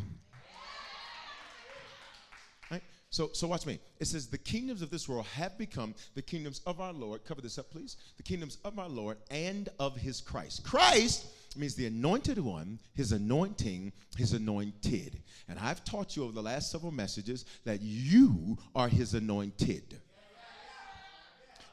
So, 3.11 3.31
so 3.33 3.49
watch 3.49 3.65
me. 3.65 3.79
It 4.01 4.07
says, 4.07 4.27
The 4.27 4.39
kingdoms 4.39 4.83
of 4.83 4.91
this 4.91 5.09
world 5.09 5.27
have 5.35 5.57
become 5.57 5.95
the 6.15 6.23
kingdoms 6.23 6.61
of 6.67 6.81
our 6.81 6.93
Lord. 6.93 7.25
Cover 7.25 7.41
this 7.41 7.59
up, 7.59 7.71
please. 7.71 7.97
The 8.17 8.23
kingdoms 8.23 8.59
of 8.65 8.79
our 8.79 8.89
Lord 8.89 9.17
and 9.31 9.69
of 9.79 9.97
his 9.97 10.21
Christ. 10.21 10.65
Christ 10.65 11.27
means 11.57 11.75
the 11.75 11.87
anointed 11.87 12.39
one, 12.39 12.79
his 12.95 13.13
anointing, 13.13 13.93
his 14.17 14.35
anointed. 14.35 15.21
And 15.49 15.59
I've 15.59 15.85
taught 15.85 16.17
you 16.17 16.25
over 16.25 16.33
the 16.33 16.43
last 16.43 16.71
several 16.71 16.93
messages 16.93 17.47
that 17.65 17.81
you 17.81 18.59
are 18.75 18.89
his 18.89 19.15
anointed. 19.15 20.01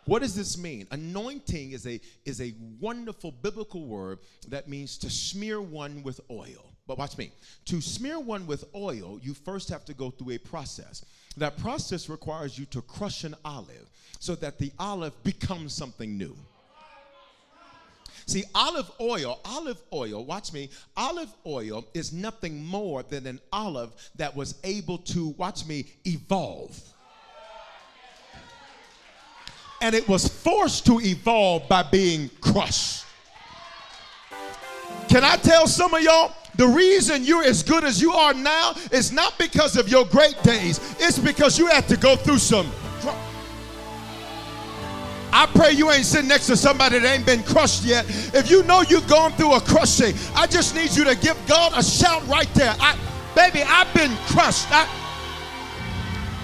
What 0.05 0.21
does 0.21 0.35
this 0.35 0.57
mean? 0.57 0.87
Anointing 0.91 1.71
is 1.71 1.87
a, 1.87 1.99
is 2.25 2.39
a 2.39 2.53
wonderful 2.79 3.31
biblical 3.31 3.85
word 3.85 4.19
that 4.47 4.69
means 4.69 4.97
to 4.99 5.09
smear 5.09 5.61
one 5.61 6.03
with 6.03 6.21
oil. 6.29 6.71
But 6.87 6.99
watch 6.99 7.17
me. 7.17 7.31
To 7.65 7.81
smear 7.81 8.19
one 8.19 8.45
with 8.45 8.65
oil, 8.75 9.19
you 9.21 9.33
first 9.33 9.69
have 9.69 9.83
to 9.85 9.95
go 9.95 10.11
through 10.11 10.33
a 10.33 10.37
process. 10.37 11.03
That 11.37 11.57
process 11.57 12.09
requires 12.09 12.57
you 12.57 12.65
to 12.67 12.81
crush 12.81 13.23
an 13.23 13.35
olive 13.43 13.89
so 14.19 14.35
that 14.35 14.57
the 14.57 14.71
olive 14.79 15.21
becomes 15.23 15.73
something 15.73 16.17
new. 16.17 16.35
See, 18.27 18.43
olive 18.55 18.89
oil, 18.99 19.39
olive 19.45 19.81
oil, 19.93 20.25
watch 20.25 20.51
me, 20.51 20.69
olive 20.97 21.29
oil 21.45 21.85
is 21.93 22.11
nothing 22.11 22.65
more 22.65 23.03
than 23.03 23.27
an 23.27 23.39
olive 23.53 23.91
that 24.15 24.35
was 24.35 24.55
able 24.63 24.97
to, 24.99 25.27
watch 25.37 25.65
me, 25.67 25.85
evolve. 26.05 26.81
And 29.81 29.93
it 29.93 30.07
was 30.09 30.27
forced 30.27 30.87
to 30.87 30.99
evolve 31.01 31.69
by 31.69 31.83
being 31.83 32.31
crushed. 32.41 33.05
Can 35.07 35.23
I 35.23 35.35
tell 35.35 35.67
some 35.67 35.93
of 35.93 36.01
y'all? 36.01 36.33
The 36.57 36.67
reason 36.67 37.23
you're 37.23 37.43
as 37.43 37.63
good 37.63 37.83
as 37.83 38.01
you 38.01 38.13
are 38.13 38.33
now 38.33 38.73
is 38.91 39.11
not 39.11 39.37
because 39.37 39.75
of 39.75 39.89
your 39.89 40.05
great 40.05 40.41
days, 40.43 40.79
it's 40.99 41.19
because 41.19 41.59
you 41.59 41.67
had 41.67 41.87
to 41.89 41.97
go 41.97 42.15
through 42.15 42.39
some. 42.39 42.71
I 45.33 45.47
pray 45.47 45.73
you 45.73 45.91
ain't 45.91 46.05
sitting 46.05 46.29
next 46.29 46.47
to 46.47 46.55
somebody 46.55 46.97
that 46.97 47.13
ain't 47.13 47.25
been 47.25 47.43
crushed 47.43 47.83
yet. 47.83 48.05
If 48.33 48.49
you 48.49 48.63
know 48.63 48.83
you've 48.87 49.07
gone 49.07 49.33
through 49.33 49.53
a 49.55 49.59
crushing, 49.59 50.15
I 50.33 50.47
just 50.47 50.75
need 50.75 50.95
you 50.95 51.03
to 51.03 51.15
give 51.15 51.37
God 51.45 51.73
a 51.75 51.83
shout 51.83 52.25
right 52.27 52.51
there. 52.53 52.73
I, 52.79 52.97
baby, 53.35 53.61
I've 53.61 53.93
been 53.93 54.15
crushed. 54.27 54.71
I, 54.71 54.87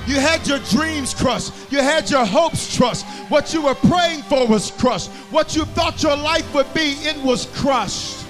you 0.08 0.16
had 0.20 0.46
your 0.46 0.60
dreams 0.60 1.14
crushed. 1.14 1.54
You 1.72 1.80
had 1.80 2.10
your 2.10 2.26
hopes 2.26 2.78
crushed. 2.78 3.06
What 3.30 3.54
you 3.54 3.62
were 3.62 3.76
praying 3.76 4.24
for 4.24 4.46
was 4.46 4.72
crushed. 4.72 5.10
What 5.32 5.56
you 5.56 5.64
thought 5.64 6.04
your 6.04 6.18
life 6.18 6.54
would 6.54 6.74
be, 6.74 6.96
it 7.08 7.16
was 7.24 7.46
crushed. 7.56 8.21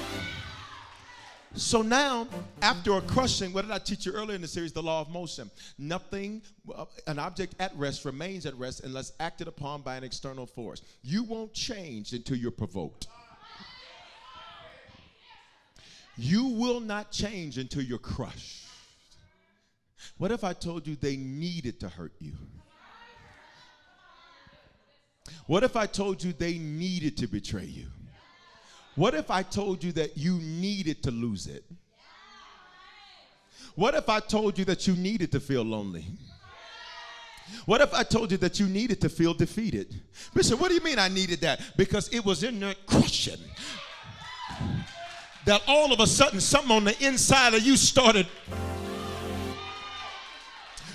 So 1.54 1.82
now, 1.82 2.28
after 2.62 2.94
a 2.94 3.02
crushing, 3.02 3.52
what 3.52 3.64
did 3.64 3.72
I 3.72 3.78
teach 3.78 4.06
you 4.06 4.14
earlier 4.14 4.36
in 4.36 4.42
the 4.42 4.48
series? 4.48 4.72
The 4.72 4.82
law 4.82 5.02
of 5.02 5.10
motion. 5.10 5.52
Nothing, 5.78 6.42
uh, 6.74 6.86
an 7.08 7.20
object 7.20 7.56
at 7.60 7.76
rest 7.76 8.06
remains 8.06 8.46
at 8.46 8.56
rest 8.58 8.84
unless 8.86 9.12
acted 9.20 9.50
upon 9.50 9.82
by 9.82 9.98
an 9.98 10.04
external 10.04 10.46
force. 10.46 10.82
You 11.04 11.24
won't 11.24 11.54
change 11.54 12.14
until 12.14 12.38
you're 12.38 12.52
provoked. 12.52 13.08
You 16.16 16.46
will 16.46 16.80
not 16.80 17.12
change 17.12 17.58
until 17.58 17.82
you're 17.82 17.98
crushed. 17.98 18.68
What 20.18 20.32
if 20.32 20.44
I 20.44 20.54
told 20.54 20.88
you 20.88 20.96
they 20.96 21.18
needed 21.18 21.80
to 21.82 21.90
hurt 21.90 22.14
you? 22.20 22.34
What 25.48 25.64
if 25.64 25.76
I 25.76 25.86
told 25.86 26.24
you 26.24 26.32
they 26.32 26.58
needed 26.58 27.18
to 27.18 27.28
betray 27.28 27.66
you? 27.66 27.88
What 28.96 29.14
if 29.14 29.32
I 29.32 29.44
told 29.44 29.84
you 29.84 29.92
that 29.94 30.18
you 30.18 30.40
needed 30.40 31.04
to 31.04 31.12
lose 31.12 31.48
it? 31.48 31.64
What 33.76 33.96
if 33.96 34.10
I 34.10 34.20
told 34.20 34.60
you 34.60 34.66
that 34.66 34.86
you 34.86 34.96
needed 34.96 35.32
to 35.32 35.40
feel 35.40 35.64
lonely? 35.64 36.06
What 37.66 37.82
if 37.82 37.94
I 37.94 38.04
told 38.04 38.32
you 38.32 38.38
that 38.38 38.60
you 38.60 38.68
needed 38.68 39.02
to 39.02 39.10
feel 39.10 39.34
defeated? 39.34 40.02
Bishop, 40.34 40.60
what 40.60 40.70
do 40.70 40.76
you 40.76 40.82
mean 40.82 41.00
I 41.00 41.08
needed 41.08 41.42
that? 41.42 41.62
Because 41.78 42.10
it 42.14 42.24
was 42.24 42.44
in 42.44 42.60
that 42.62 42.86
question 42.86 43.40
that 45.46 45.62
all 45.68 45.92
of 45.92 46.00
a 46.00 46.08
sudden 46.08 46.40
something 46.40 46.72
on 46.72 46.84
the 46.84 47.06
inside 47.06 47.54
of 47.54 47.62
you 47.62 47.76
started. 47.76 48.28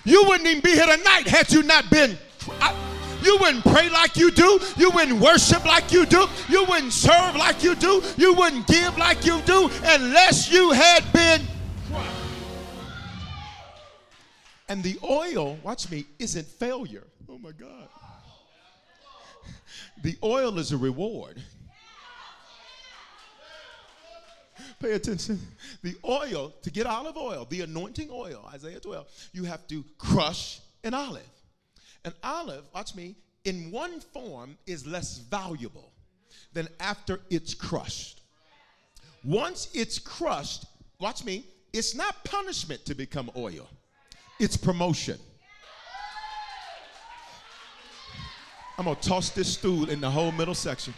You 0.05 0.25
wouldn't 0.27 0.49
even 0.49 0.63
be 0.63 0.71
here 0.71 0.87
tonight 0.87 1.27
had 1.27 1.51
you 1.51 1.63
not 1.63 1.91
been. 1.91 2.17
I, 2.61 2.86
you 3.27 3.37
wouldn't 3.39 3.65
pray 3.65 3.89
like 3.91 4.17
you 4.17 4.31
do. 4.31 4.61
You 4.77 4.91
wouldn't 4.91 5.21
worship 5.21 5.65
like 5.65 5.93
you 5.93 6.07
do. 6.07 6.27
You 6.49 6.65
wouldn't 6.65 6.93
serve 6.93 7.35
like 7.37 7.63
you 7.63 7.75
do. 7.75 8.03
You 8.17 8.35
wouldn't 8.35 8.67
give 8.67 8.97
like 8.97 9.27
you 9.27 9.41
do 9.43 9.69
unless 9.85 10.51
you 10.51 10.71
had 10.73 11.03
been. 11.13 11.43
Crushed. 11.89 12.11
And 14.69 14.83
the 14.83 14.99
oil, 15.05 15.59
watch 15.63 15.91
me, 15.91 16.07
isn't 16.19 16.47
failure. 16.47 17.07
Oh 17.29 17.39
my 17.39 17.53
God. 17.53 17.89
The 20.03 20.17
oil 20.23 20.59
is 20.59 20.73
a 20.73 20.77
reward. 20.77 21.43
Pay 24.81 24.93
attention. 24.93 25.41
The 25.83 25.97
oil, 26.05 26.53
to 26.63 26.71
get 26.71 26.87
olive 26.87 27.17
oil, 27.17 27.47
the 27.49 27.63
anointing 27.63 28.09
oil, 28.13 28.49
Isaiah 28.53 28.79
12, 28.79 29.07
you 29.33 29.45
have 29.45 29.67
to 29.69 29.85
crush 29.99 30.61
an 30.85 30.95
olive. 30.95 31.23
An 32.07 32.15
olive, 32.23 32.63
watch 32.73 32.95
me, 32.95 33.17
in 33.45 33.73
one 33.73 33.99
form 33.99 34.57
is 34.65 34.87
less 34.87 35.19
valuable 35.19 35.93
than 36.53 36.69
after 36.79 37.21
it's 37.31 37.53
crushed. 37.53 38.23
Once 39.25 39.69
it's 39.75 39.99
crushed, 39.99 40.67
watch 41.01 41.25
me, 41.25 41.45
it's 41.73 41.97
not 41.97 42.23
punishment 42.23 42.85
to 42.87 42.95
become 42.95 43.29
oil, 43.37 43.69
it's 44.39 44.57
promotion. 44.57 45.19
I'm 48.79 48.85
gonna 48.85 48.97
toss 49.01 49.31
this 49.31 49.55
stool 49.55 49.91
in 49.91 50.01
the 50.01 50.11
whole 50.11 50.31
middle 50.31 50.55
section. 50.55 50.95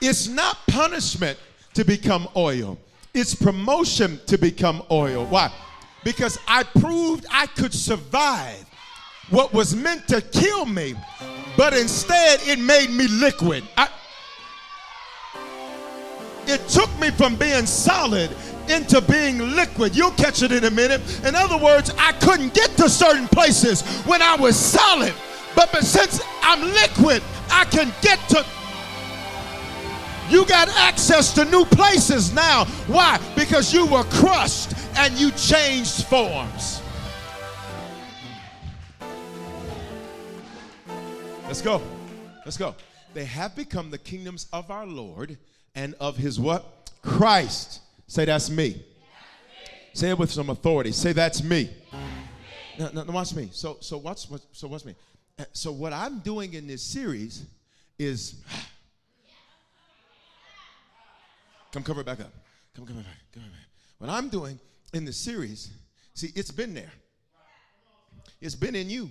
It's 0.00 0.26
not 0.26 0.58
punishment 0.66 1.38
to 1.74 1.84
become 1.84 2.26
oil, 2.34 2.76
it's 3.14 3.36
promotion 3.36 4.18
to 4.26 4.36
become 4.36 4.82
oil. 4.90 5.26
Why? 5.26 5.52
Because 6.02 6.38
I 6.48 6.64
proved 6.64 7.24
I 7.30 7.46
could 7.46 7.72
survive 7.72 8.66
what 9.30 9.52
was 9.52 9.74
meant 9.74 10.06
to 10.08 10.20
kill 10.20 10.66
me, 10.66 10.94
but 11.56 11.72
instead 11.72 12.40
it 12.42 12.58
made 12.58 12.90
me 12.90 13.06
liquid. 13.08 13.64
I, 13.76 13.88
it 16.46 16.66
took 16.68 16.90
me 16.98 17.10
from 17.10 17.36
being 17.36 17.66
solid 17.66 18.30
into 18.68 19.00
being 19.00 19.38
liquid. 19.38 19.96
You'll 19.96 20.10
catch 20.12 20.42
it 20.42 20.52
in 20.52 20.64
a 20.64 20.70
minute. 20.70 21.00
In 21.24 21.34
other 21.34 21.56
words, 21.56 21.92
I 21.98 22.12
couldn't 22.12 22.54
get 22.54 22.70
to 22.78 22.88
certain 22.88 23.28
places 23.28 23.82
when 24.04 24.22
I 24.22 24.36
was 24.36 24.56
solid. 24.56 25.14
But, 25.54 25.70
but 25.72 25.84
since 25.84 26.20
I'm 26.42 26.62
liquid, 26.62 27.22
I 27.50 27.64
can 27.64 27.92
get 28.02 28.18
to. 28.30 28.44
You 30.28 30.46
got 30.46 30.68
access 30.76 31.32
to 31.34 31.44
new 31.44 31.64
places 31.64 32.32
now. 32.32 32.64
Why? 32.86 33.20
Because 33.34 33.74
you 33.74 33.86
were 33.86 34.04
crushed 34.04 34.74
and 34.96 35.14
you 35.14 35.32
changed 35.32 36.04
forms. 36.06 36.79
Let's 41.50 41.62
go. 41.62 41.82
Let's 42.44 42.56
go. 42.56 42.76
They 43.12 43.24
have 43.24 43.56
become 43.56 43.90
the 43.90 43.98
kingdoms 43.98 44.46
of 44.52 44.70
our 44.70 44.86
Lord 44.86 45.36
and 45.74 45.96
of 45.98 46.16
his 46.16 46.38
what? 46.38 46.92
Christ. 47.02 47.80
Say 48.06 48.24
that's 48.24 48.48
me. 48.48 48.68
That's 48.68 48.78
me. 48.78 49.76
Say 49.92 50.10
it 50.10 50.18
with 50.20 50.30
some 50.30 50.48
authority. 50.48 50.92
Say 50.92 51.12
that's 51.12 51.42
me. 51.42 51.68
That's 52.78 52.94
me. 52.94 53.00
Now, 53.00 53.02
now, 53.02 53.12
watch 53.12 53.34
me. 53.34 53.48
So 53.50 53.78
so 53.80 53.98
watch 53.98 54.28
so 54.52 54.68
watch 54.68 54.84
me. 54.84 54.94
Uh, 55.40 55.44
so 55.52 55.72
what 55.72 55.92
I'm 55.92 56.20
doing 56.20 56.54
in 56.54 56.68
this 56.68 56.84
series 56.84 57.44
is 57.98 58.44
Come 61.72 61.82
cover 61.82 62.02
it 62.02 62.06
back 62.06 62.20
up. 62.20 62.32
Come 62.76 62.86
cover 62.86 63.00
it 63.00 63.06
back. 63.06 63.18
Come 63.34 63.42
back. 63.42 63.50
What 63.98 64.08
I'm 64.08 64.28
doing 64.28 64.56
in 64.94 65.04
the 65.04 65.12
series, 65.12 65.72
see, 66.14 66.28
it's 66.36 66.52
been 66.52 66.74
there. 66.74 66.92
It's 68.40 68.54
been 68.54 68.76
in 68.76 68.88
you. 68.88 69.10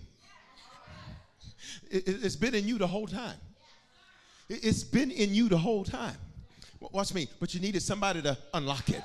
It, 1.90 2.22
has 2.22 2.36
been 2.36 2.56
in 2.56 2.68
you 2.68 2.78
the 2.78 2.88
whole 2.88 3.08
time. 3.08 3.38
It, 4.50 4.64
it's 4.64 4.84
been 4.84 5.12
in 5.12 5.34
you 5.34 5.50
the 5.50 5.58
whole 5.58 5.84
time. 5.84 6.16
Watch 6.80 7.14
me, 7.14 7.28
but 7.40 7.54
you 7.54 7.60
needed 7.60 7.82
somebody 7.82 8.22
to 8.22 8.38
unlock 8.54 8.90
it. 8.90 9.04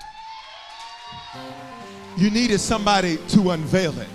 You 2.17 2.31
needed 2.31 2.61
somebody 2.61 3.19
to 3.29 3.51
unveil 3.51 3.99
it. 3.99 4.09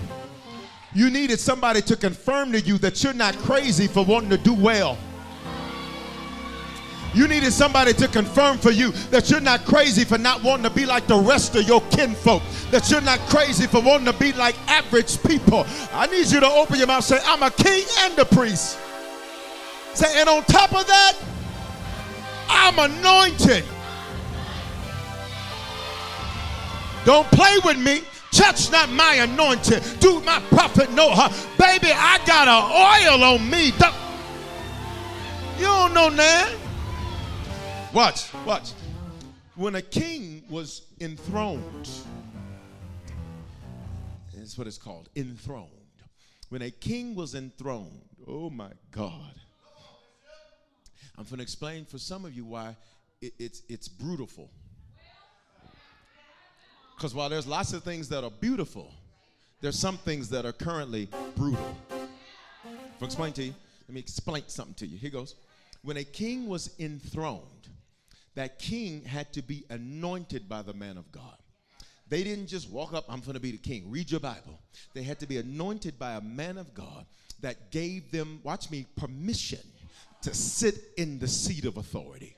You 0.94 1.10
needed 1.10 1.40
somebody 1.40 1.82
to 1.84 1.96
confirm 1.96 2.52
to 2.54 2.60
you 2.60 2.78
that 2.80 3.04
you're 3.04 3.14
not 3.14 3.36
crazy 3.38 3.88
for 3.88 4.04
wanting 4.04 4.30
to 4.30 4.38
do 4.38 4.54
well. 4.54 4.98
You 7.14 7.28
needed 7.28 7.52
somebody 7.52 7.94
to 7.94 8.08
confirm 8.08 8.58
for 8.60 8.72
you 8.72 8.92
that 9.10 9.30
you're 9.30 9.42
not 9.42 9.66
crazy 9.66 10.04
for 10.04 10.18
not 10.18 10.44
wanting 10.44 10.64
to 10.64 10.70
be 10.70 10.86
like 10.86 11.08
the 11.08 11.18
rest 11.18 11.56
of 11.56 11.68
your 11.68 11.82
kinfolk, 11.90 12.44
that 12.72 12.90
you're 12.92 13.02
not 13.02 13.20
crazy 13.22 13.66
for 13.66 13.82
wanting 13.82 14.06
to 14.06 14.20
be 14.20 14.32
like 14.34 14.56
average 14.70 15.22
people. 15.24 15.66
I 15.92 16.06
need 16.08 16.28
you 16.28 16.40
to 16.40 16.48
open 16.48 16.78
your 16.78 16.88
mouth 16.88 17.04
say, 17.04 17.20
I'm 17.26 17.42
a 17.42 17.52
king 17.52 17.84
and 18.02 18.18
a 18.20 18.26
priest. 18.26 18.78
Say, 19.96 20.20
and 20.20 20.30
on 20.30 20.44
top 20.44 20.74
of 20.74 20.86
that, 20.86 21.18
I'm 22.48 22.78
anointed. 22.78 23.64
Don't 27.06 27.28
play 27.32 27.58
with 27.66 27.80
me. 27.80 28.04
Touch 28.32 28.72
not 28.72 28.92
my 28.92 29.16
anointed. 29.16 29.84
Do 30.00 30.22
my 30.22 30.40
prophet 30.50 30.92
know 30.92 31.10
her? 31.10 31.30
Baby, 31.58 31.92
I 31.92 32.20
got 32.26 32.48
an 32.48 33.18
oil 33.18 33.24
on 33.24 33.50
me. 33.50 33.68
You 35.58 35.66
don't 35.66 35.94
know 35.94 36.10
that. 36.12 36.56
Watch, 37.92 38.32
watch. 38.46 38.74
When 39.56 39.74
a 39.74 39.82
king 39.82 40.44
was 40.48 40.84
enthroned, 41.02 41.90
that's 44.32 44.58
what 44.60 44.68
it's 44.68 44.78
called 44.78 45.10
enthroned. 45.16 45.70
When 46.50 46.62
a 46.62 46.70
king 46.70 47.16
was 47.16 47.34
enthroned, 47.34 48.02
oh 48.28 48.52
my 48.52 48.70
God. 48.92 49.34
I'm 51.18 51.24
going 51.26 51.38
to 51.38 51.44
explain 51.44 51.84
for 51.84 51.98
some 51.98 52.26
of 52.26 52.34
you 52.34 52.46
why 52.46 52.76
it, 53.22 53.34
it's, 53.40 53.64
it's 53.68 53.88
beautiful. 53.88 54.52
Because 56.96 57.16
while 57.16 57.28
there's 57.30 57.48
lots 57.48 57.74
of 57.74 57.84
things 57.84 58.08
that 58.10 58.24
are 58.24 58.30
beautiful, 58.30 58.94
there's 59.62 59.80
some 59.80 59.98
things 59.98 60.30
that 60.30 60.46
are 60.46 60.54
currently 60.54 61.10
brutal. 61.36 61.76
For 63.00 63.06
explain 63.06 63.34
to 63.34 63.44
you, 63.46 63.56
let 63.88 63.96
me 63.96 64.00
explain 64.00 64.44
something 64.46 64.76
to 64.76 64.86
you. 64.86 64.98
Here 64.98 65.10
goes. 65.10 65.34
When 65.82 65.98
a 65.98 66.04
king 66.04 66.48
was 66.48 66.76
enthroned, 66.80 67.59
that 68.40 68.58
king 68.58 69.04
had 69.04 69.34
to 69.34 69.42
be 69.42 69.66
anointed 69.70 70.48
by 70.48 70.62
the 70.62 70.74
man 70.74 70.98
of 70.98 71.12
God. 71.12 71.36
They 72.08 72.24
didn't 72.24 72.48
just 72.48 72.70
walk 72.70 72.94
up, 72.94 73.06
I'm 73.10 73.20
going 73.20 73.34
to 73.34 73.40
be 73.40 73.52
the 73.52 73.58
king. 73.58 73.92
Read 73.92 74.10
your 74.10 74.22
Bible. 74.22 74.60
They 74.94 75.04
had 75.04 75.20
to 75.20 75.28
be 75.28 75.38
anointed 75.38 76.00
by 76.00 76.14
a 76.14 76.22
man 76.22 76.58
of 76.58 76.74
God 76.74 77.06
that 77.42 77.70
gave 77.70 78.12
them, 78.12 78.40
watch 78.44 78.72
me, 78.72 78.86
permission 78.96 79.60
to 80.22 80.34
sit 80.34 80.76
in 80.98 81.20
the 81.20 81.28
seat 81.28 81.66
of 81.66 81.78
authority. 81.78 82.36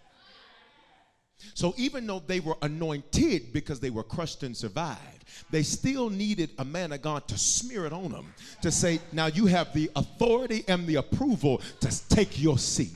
So 1.53 1.73
even 1.77 2.05
though 2.07 2.19
they 2.19 2.39
were 2.39 2.57
anointed 2.61 3.53
because 3.53 3.79
they 3.79 3.89
were 3.89 4.03
crushed 4.03 4.43
and 4.43 4.57
survived, 4.57 5.25
they 5.51 5.63
still 5.63 6.09
needed 6.09 6.51
a 6.57 6.65
man 6.65 6.91
of 6.91 7.01
God 7.01 7.27
to 7.27 7.37
smear 7.37 7.85
it 7.85 7.93
on 7.93 8.11
them 8.11 8.33
to 8.61 8.71
say, 8.71 8.99
now 9.11 9.27
you 9.27 9.45
have 9.45 9.73
the 9.73 9.89
authority 9.95 10.63
and 10.67 10.87
the 10.87 10.95
approval 10.95 11.61
to 11.79 12.09
take 12.09 12.41
your 12.41 12.57
seat. 12.57 12.95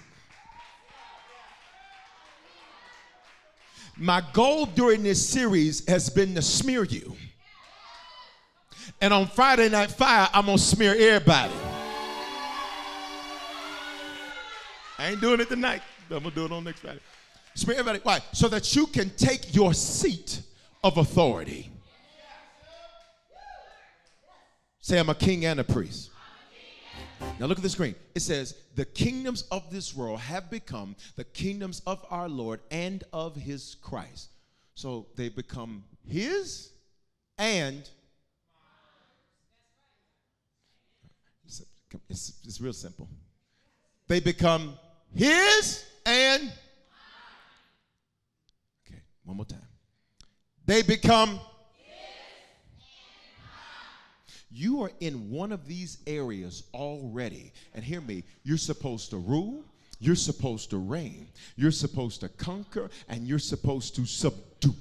My 3.97 4.21
goal 4.33 4.65
during 4.65 5.03
this 5.03 5.27
series 5.27 5.87
has 5.87 6.09
been 6.09 6.35
to 6.35 6.41
smear 6.41 6.83
you. 6.83 7.15
And 8.99 9.13
on 9.13 9.27
Friday 9.27 9.69
Night 9.69 9.89
Fire, 9.89 10.27
I'm 10.33 10.45
going 10.45 10.57
to 10.57 10.63
smear 10.63 10.95
everybody. 10.97 11.53
I 14.97 15.09
ain't 15.09 15.21
doing 15.21 15.39
it 15.39 15.49
tonight. 15.49 15.81
I'm 16.09 16.19
going 16.19 16.29
to 16.29 16.35
do 16.35 16.45
it 16.45 16.51
on 16.51 16.63
next 16.63 16.81
Friday. 16.81 16.99
Smear 17.55 17.79
everybody. 17.79 17.99
Why? 18.03 18.19
So 18.33 18.49
that 18.49 18.75
you 18.75 18.85
can 18.87 19.09
take 19.11 19.55
your 19.55 19.73
seat 19.73 20.41
of 20.83 20.97
authority. 20.97 21.71
Say, 24.81 24.99
I'm 24.99 25.09
a 25.09 25.15
king 25.15 25.45
and 25.45 25.59
a 25.59 25.63
priest. 25.63 26.11
Now 27.39 27.47
look 27.47 27.57
at 27.57 27.63
the 27.63 27.69
screen. 27.69 27.95
It 28.13 28.21
says, 28.21 28.55
The 28.75 28.85
kingdoms 28.85 29.43
of 29.51 29.69
this 29.69 29.95
world 29.95 30.19
have 30.21 30.49
become 30.49 30.95
the 31.15 31.25
kingdoms 31.25 31.81
of 31.85 32.05
our 32.09 32.29
Lord 32.29 32.61
and 32.71 33.03
of 33.11 33.35
his 33.35 33.75
Christ. 33.81 34.29
So 34.75 35.07
they 35.15 35.29
become 35.29 35.83
his 36.07 36.71
and. 37.37 37.89
It's, 42.09 42.33
it's, 42.43 42.59
real 42.59 42.73
simple. 42.73 43.07
They 44.07 44.19
become 44.19 44.77
his 45.13 45.85
and. 46.05 46.51
Okay, 48.85 49.01
one 49.23 49.37
more 49.37 49.45
time. 49.45 49.61
They 50.65 50.81
become 50.81 51.39
You 54.57 54.83
are 54.83 54.91
in 55.01 55.29
one 55.29 55.51
of 55.51 55.67
these 55.67 55.97
areas 56.07 56.63
already. 56.73 57.51
And 57.73 57.83
hear 57.83 57.99
me, 57.99 58.23
you're 58.43 58.57
supposed 58.57 59.09
to 59.09 59.17
rule, 59.17 59.65
you're 59.99 60.15
supposed 60.15 60.69
to 60.69 60.77
reign, 60.77 61.27
you're 61.57 61.71
supposed 61.71 62.21
to 62.21 62.29
conquer, 62.29 62.89
and 63.09 63.27
you're 63.27 63.37
supposed 63.37 63.97
to 63.97 64.05
subdue. 64.05 64.73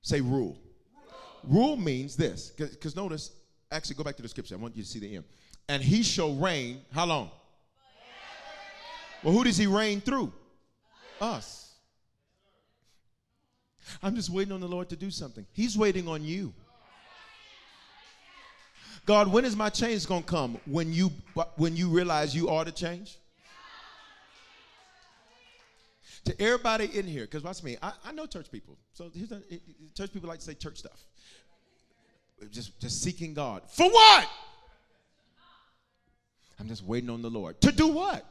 Say 0.00 0.22
rule. 0.22 0.56
Rule 1.44 1.76
means 1.76 2.16
this, 2.16 2.48
because 2.56 2.96
notice, 2.96 3.32
actually 3.70 3.96
go 3.96 4.04
back 4.04 4.16
to 4.16 4.22
the 4.22 4.28
scripture. 4.28 4.54
I 4.54 4.58
want 4.58 4.74
you 4.74 4.82
to 4.82 4.88
see 4.88 4.98
the 4.98 5.16
end. 5.16 5.24
And 5.68 5.82
he 5.82 6.02
shall 6.02 6.34
reign, 6.34 6.80
how 6.92 7.04
long? 7.04 7.30
Well, 9.22 9.34
who 9.34 9.44
does 9.44 9.58
he 9.58 9.66
reign 9.66 10.00
through? 10.00 10.32
Us. 11.20 11.74
I'm 14.02 14.14
just 14.14 14.30
waiting 14.30 14.52
on 14.52 14.60
the 14.60 14.68
Lord 14.68 14.88
to 14.88 14.96
do 14.96 15.10
something. 15.10 15.44
He's 15.52 15.76
waiting 15.76 16.08
on 16.08 16.24
you. 16.24 16.54
God, 19.06 19.28
when 19.28 19.44
is 19.44 19.56
my 19.56 19.70
change 19.70 20.06
going 20.06 20.22
to 20.22 20.28
come? 20.28 20.58
When 20.66 20.92
you 20.92 21.12
when 21.56 21.76
you 21.76 21.88
realize 21.88 22.34
you 22.34 22.48
are 22.48 22.64
the 22.64 22.72
change? 22.72 23.16
To 26.24 26.42
everybody 26.42 26.90
in 26.92 27.06
here, 27.06 27.22
because 27.22 27.44
watch 27.44 27.62
me, 27.62 27.76
I, 27.80 27.92
I 28.04 28.10
know 28.10 28.26
church 28.26 28.50
people. 28.50 28.76
So 28.92 29.10
here's 29.14 29.30
a, 29.30 29.40
church 29.96 30.12
people 30.12 30.28
like 30.28 30.40
to 30.40 30.44
say 30.44 30.54
church 30.54 30.78
stuff. 30.78 31.00
Just, 32.50 32.78
just 32.80 33.00
seeking 33.00 33.32
God. 33.32 33.62
For 33.68 33.88
what? 33.88 34.28
I'm 36.58 36.66
just 36.66 36.82
waiting 36.82 37.10
on 37.10 37.22
the 37.22 37.30
Lord. 37.30 37.60
To 37.60 37.70
do 37.70 37.86
what? 37.86 38.26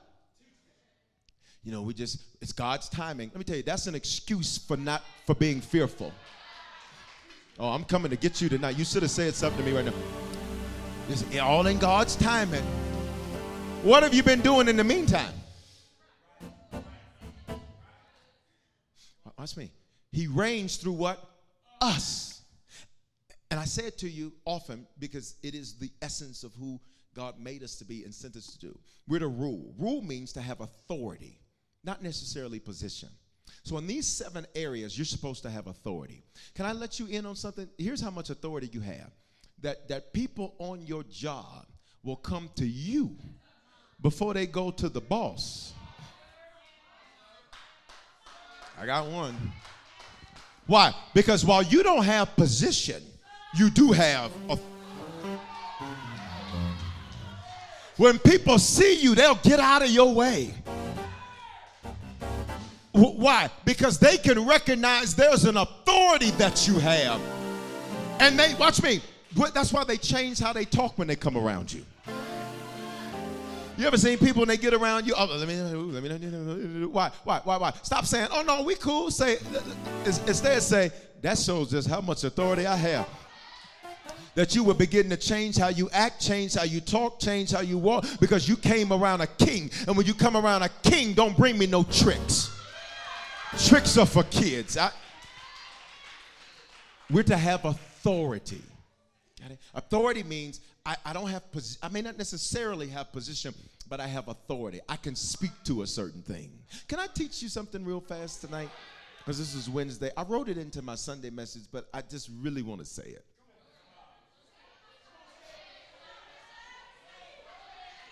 You 1.64 1.72
know, 1.72 1.82
we 1.84 1.94
just, 1.94 2.22
it's 2.42 2.52
God's 2.52 2.90
timing. 2.90 3.30
Let 3.30 3.38
me 3.38 3.44
tell 3.46 3.56
you, 3.56 3.64
that's 3.64 3.88
an 3.88 3.96
excuse 3.96 4.58
for 4.58 4.76
not, 4.76 5.02
for 5.26 5.34
being 5.34 5.62
fearful. 5.62 6.12
Oh, 7.58 7.70
I'm 7.70 7.86
coming 7.86 8.12
to 8.12 8.18
get 8.18 8.42
you 8.42 8.50
tonight. 8.50 8.78
You 8.78 8.84
should 8.84 9.04
have 9.04 9.12
said 9.12 9.34
something 9.34 9.64
to 9.64 9.72
me 9.72 9.76
right 9.76 9.86
now. 9.86 10.25
It's 11.08 11.24
all 11.38 11.68
in 11.68 11.78
God's 11.78 12.16
timing. 12.16 12.64
What 13.84 14.02
have 14.02 14.14
you 14.14 14.24
been 14.24 14.42
doing 14.42 14.68
in 14.68 14.76
the 14.76 14.84
meantime? 14.84 15.34
Watch 19.38 19.56
me. 19.58 19.70
He 20.12 20.26
reigns 20.26 20.78
through 20.78 20.94
what? 20.94 21.24
Us. 21.80 22.42
And 23.52 23.60
I 23.60 23.66
say 23.66 23.86
it 23.86 24.00
to 24.00 24.10
you 24.10 24.34
often 24.46 24.88
because 24.98 25.36
it 25.44 25.54
is 25.54 25.76
the 25.76 25.92
essence 26.02 26.44
of 26.44 26.56
who 26.56 26.80
God 27.14 27.40
made 27.40 27.62
us 27.62 27.76
to 27.76 27.86
be 27.86 28.04
and 28.04 28.14
sent 28.14 28.36
us 28.36 28.48
to 28.48 28.60
do. 28.60 28.80
We're 29.08 29.20
to 29.20 29.28
rule. 29.28 29.76
Rule 29.78 30.02
means 30.02 30.34
to 30.34 30.42
have 30.42 30.62
authority, 30.62 31.40
not 31.84 32.02
necessarily 32.02 32.60
position. 32.60 33.10
So, 33.62 33.78
in 33.78 33.86
these 33.86 34.08
seven 34.08 34.48
areas, 34.56 34.98
you're 34.98 35.06
supposed 35.06 35.44
to 35.44 35.52
have 35.52 35.68
authority. 35.68 36.24
Can 36.56 36.66
I 36.66 36.72
let 36.72 37.00
you 37.00 37.06
in 37.06 37.28
on 37.28 37.36
something? 37.36 37.70
Here's 37.78 38.02
how 38.02 38.10
much 38.10 38.32
authority 38.32 38.70
you 38.74 38.82
have 38.82 39.12
that, 39.66 39.88
that 39.88 40.14
people 40.14 40.54
on 40.60 40.86
your 40.86 41.02
job 41.06 41.66
will 42.04 42.18
come 42.18 42.52
to 42.56 42.68
you 42.68 43.18
before 44.00 44.32
they 44.32 44.46
go 44.46 44.70
to 44.70 44.90
the 44.90 45.02
boss. 45.02 45.74
I 48.80 48.86
got 48.86 49.08
one. 49.08 49.36
Why? 50.68 50.94
Because 51.16 51.44
while 51.44 51.64
you 51.64 51.82
don't 51.82 52.04
have 52.04 52.36
position, 52.36 53.02
you 53.58 53.72
do 53.72 53.92
have 53.92 54.32
a 54.52 54.60
when 57.98 58.20
people 58.20 58.60
see 58.60 59.02
you, 59.02 59.16
they'll 59.16 59.36
get 59.36 59.60
out 59.60 59.82
of 59.82 59.90
your 59.90 60.14
way. 60.14 60.54
Why? 62.92 63.50
Because 63.64 63.98
they 63.98 64.18
can 64.18 64.46
recognize 64.46 65.16
there's 65.16 65.46
an 65.46 65.58
authority 65.58 66.30
that 66.32 66.68
you 66.68 66.78
have. 66.78 67.20
And 68.20 68.38
they, 68.38 68.54
watch 68.56 68.84
me, 68.84 69.02
that's 69.54 69.74
why 69.74 69.84
they 69.84 69.98
change 69.98 70.40
how 70.40 70.54
they 70.54 70.66
talk 70.66 70.98
when 70.98 71.08
they 71.08 71.16
come 71.16 71.38
around 71.38 71.72
you. 71.72 71.86
You 73.78 73.86
ever 73.86 73.98
seen 73.98 74.18
people 74.18 74.40
when 74.40 74.48
they 74.48 74.58
get 74.58 74.74
around 74.74 75.06
you? 75.06 75.14
Oh, 75.18 75.26
let 75.26 75.48
me, 75.48 75.62
let 75.62 76.02
me, 76.02 76.86
why, 76.86 77.12
why, 77.26 77.42
why, 77.44 77.58
why? 77.58 77.74
Stop 77.84 78.06
saying, 78.06 78.30
oh 78.32 78.42
no, 78.42 78.64
we 78.64 78.76
cool. 78.76 79.12
Say, 79.12 79.38
instead 80.06 80.62
say, 80.62 80.92
that 81.22 81.38
shows 81.38 81.72
just 81.72 81.90
how 81.90 82.00
much 82.00 82.24
authority 82.24 82.66
I 82.66 82.78
have. 82.78 83.08
That 84.36 84.56
you 84.56 84.64
will 84.64 84.76
begin 84.76 85.10
to 85.10 85.18
change 85.18 85.58
how 85.58 85.70
you 85.70 85.90
act, 85.92 86.22
change 86.22 86.56
how 86.56 86.64
you 86.64 86.80
talk, 86.80 87.20
change 87.20 87.52
how 87.52 87.62
you 87.62 87.78
walk, 87.78 88.06
because 88.22 88.48
you 88.48 88.56
came 88.56 88.94
around 88.94 89.22
a 89.22 89.28
king. 89.28 89.70
And 89.88 89.98
when 89.98 90.06
you 90.06 90.14
come 90.14 90.38
around 90.38 90.64
a 90.64 90.70
king, 90.84 91.14
don't 91.14 91.36
bring 91.36 91.58
me 91.58 91.68
no 91.68 91.84
tricks. 91.84 92.52
Tricks 93.58 93.98
are 93.98 94.06
for 94.06 94.24
kids. 94.24 94.78
I, 94.78 94.92
we're 97.10 97.24
to 97.24 97.38
have 97.38 97.66
authority. 97.66 98.62
Authority 99.74 100.24
means 100.24 100.62
I, 100.86 100.96
I 101.06 101.14
don't 101.14 101.30
have, 101.30 101.44
I 101.82 101.90
may 101.90 102.02
not 102.02 102.18
necessarily 102.18 102.88
have 102.90 103.12
position, 103.12 103.54
but 103.90 104.00
I 104.00 104.08
have 104.08 104.28
authority. 104.28 104.80
I 104.88 104.96
can 104.96 105.16
speak 105.16 105.52
to 105.66 105.82
a 105.82 105.88
certain 105.88 106.22
thing. 106.22 106.52
Can 106.88 107.00
I 107.00 107.08
teach 107.08 107.42
you 107.42 107.50
something 107.50 107.84
real 107.84 108.02
fast 108.02 108.42
tonight? 108.42 108.70
Because 109.20 109.38
this 109.40 109.56
is 109.56 109.70
Wednesday. 109.70 110.12
I 110.16 110.24
wrote 110.24 110.50
it 110.50 110.58
into 110.58 110.82
my 110.82 110.96
Sunday 110.96 111.30
message, 111.30 111.64
but 111.72 111.88
I 111.94 112.02
just 112.02 112.30
really 112.42 112.62
want 112.62 112.80
to 112.82 112.86
say 112.86 113.04
it. 113.04 113.26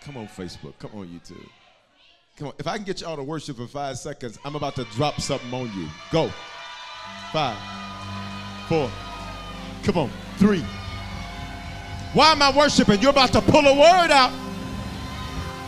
Come 0.02 0.16
on, 0.16 0.26
Facebook. 0.26 0.74
Come 0.78 0.90
on, 0.94 1.06
YouTube. 1.06 1.48
Come 2.36 2.48
on. 2.48 2.54
If 2.58 2.66
I 2.66 2.76
can 2.76 2.84
get 2.84 3.00
y'all 3.00 3.16
to 3.16 3.22
worship 3.22 3.56
for 3.56 3.66
five 3.66 3.96
seconds, 3.96 4.38
I'm 4.44 4.56
about 4.56 4.74
to 4.74 4.84
drop 4.96 5.20
something 5.20 5.52
on 5.54 5.70
you. 5.78 5.88
Go. 6.10 6.30
Five, 7.32 7.58
four, 8.68 8.88
come 9.82 9.98
on, 9.98 10.10
three. 10.36 10.64
Why 12.14 12.30
am 12.30 12.42
I 12.42 12.56
worshiping? 12.56 13.00
You're 13.00 13.10
about 13.10 13.32
to 13.32 13.42
pull 13.42 13.66
a 13.66 13.74
word 13.74 14.12
out. 14.12 14.32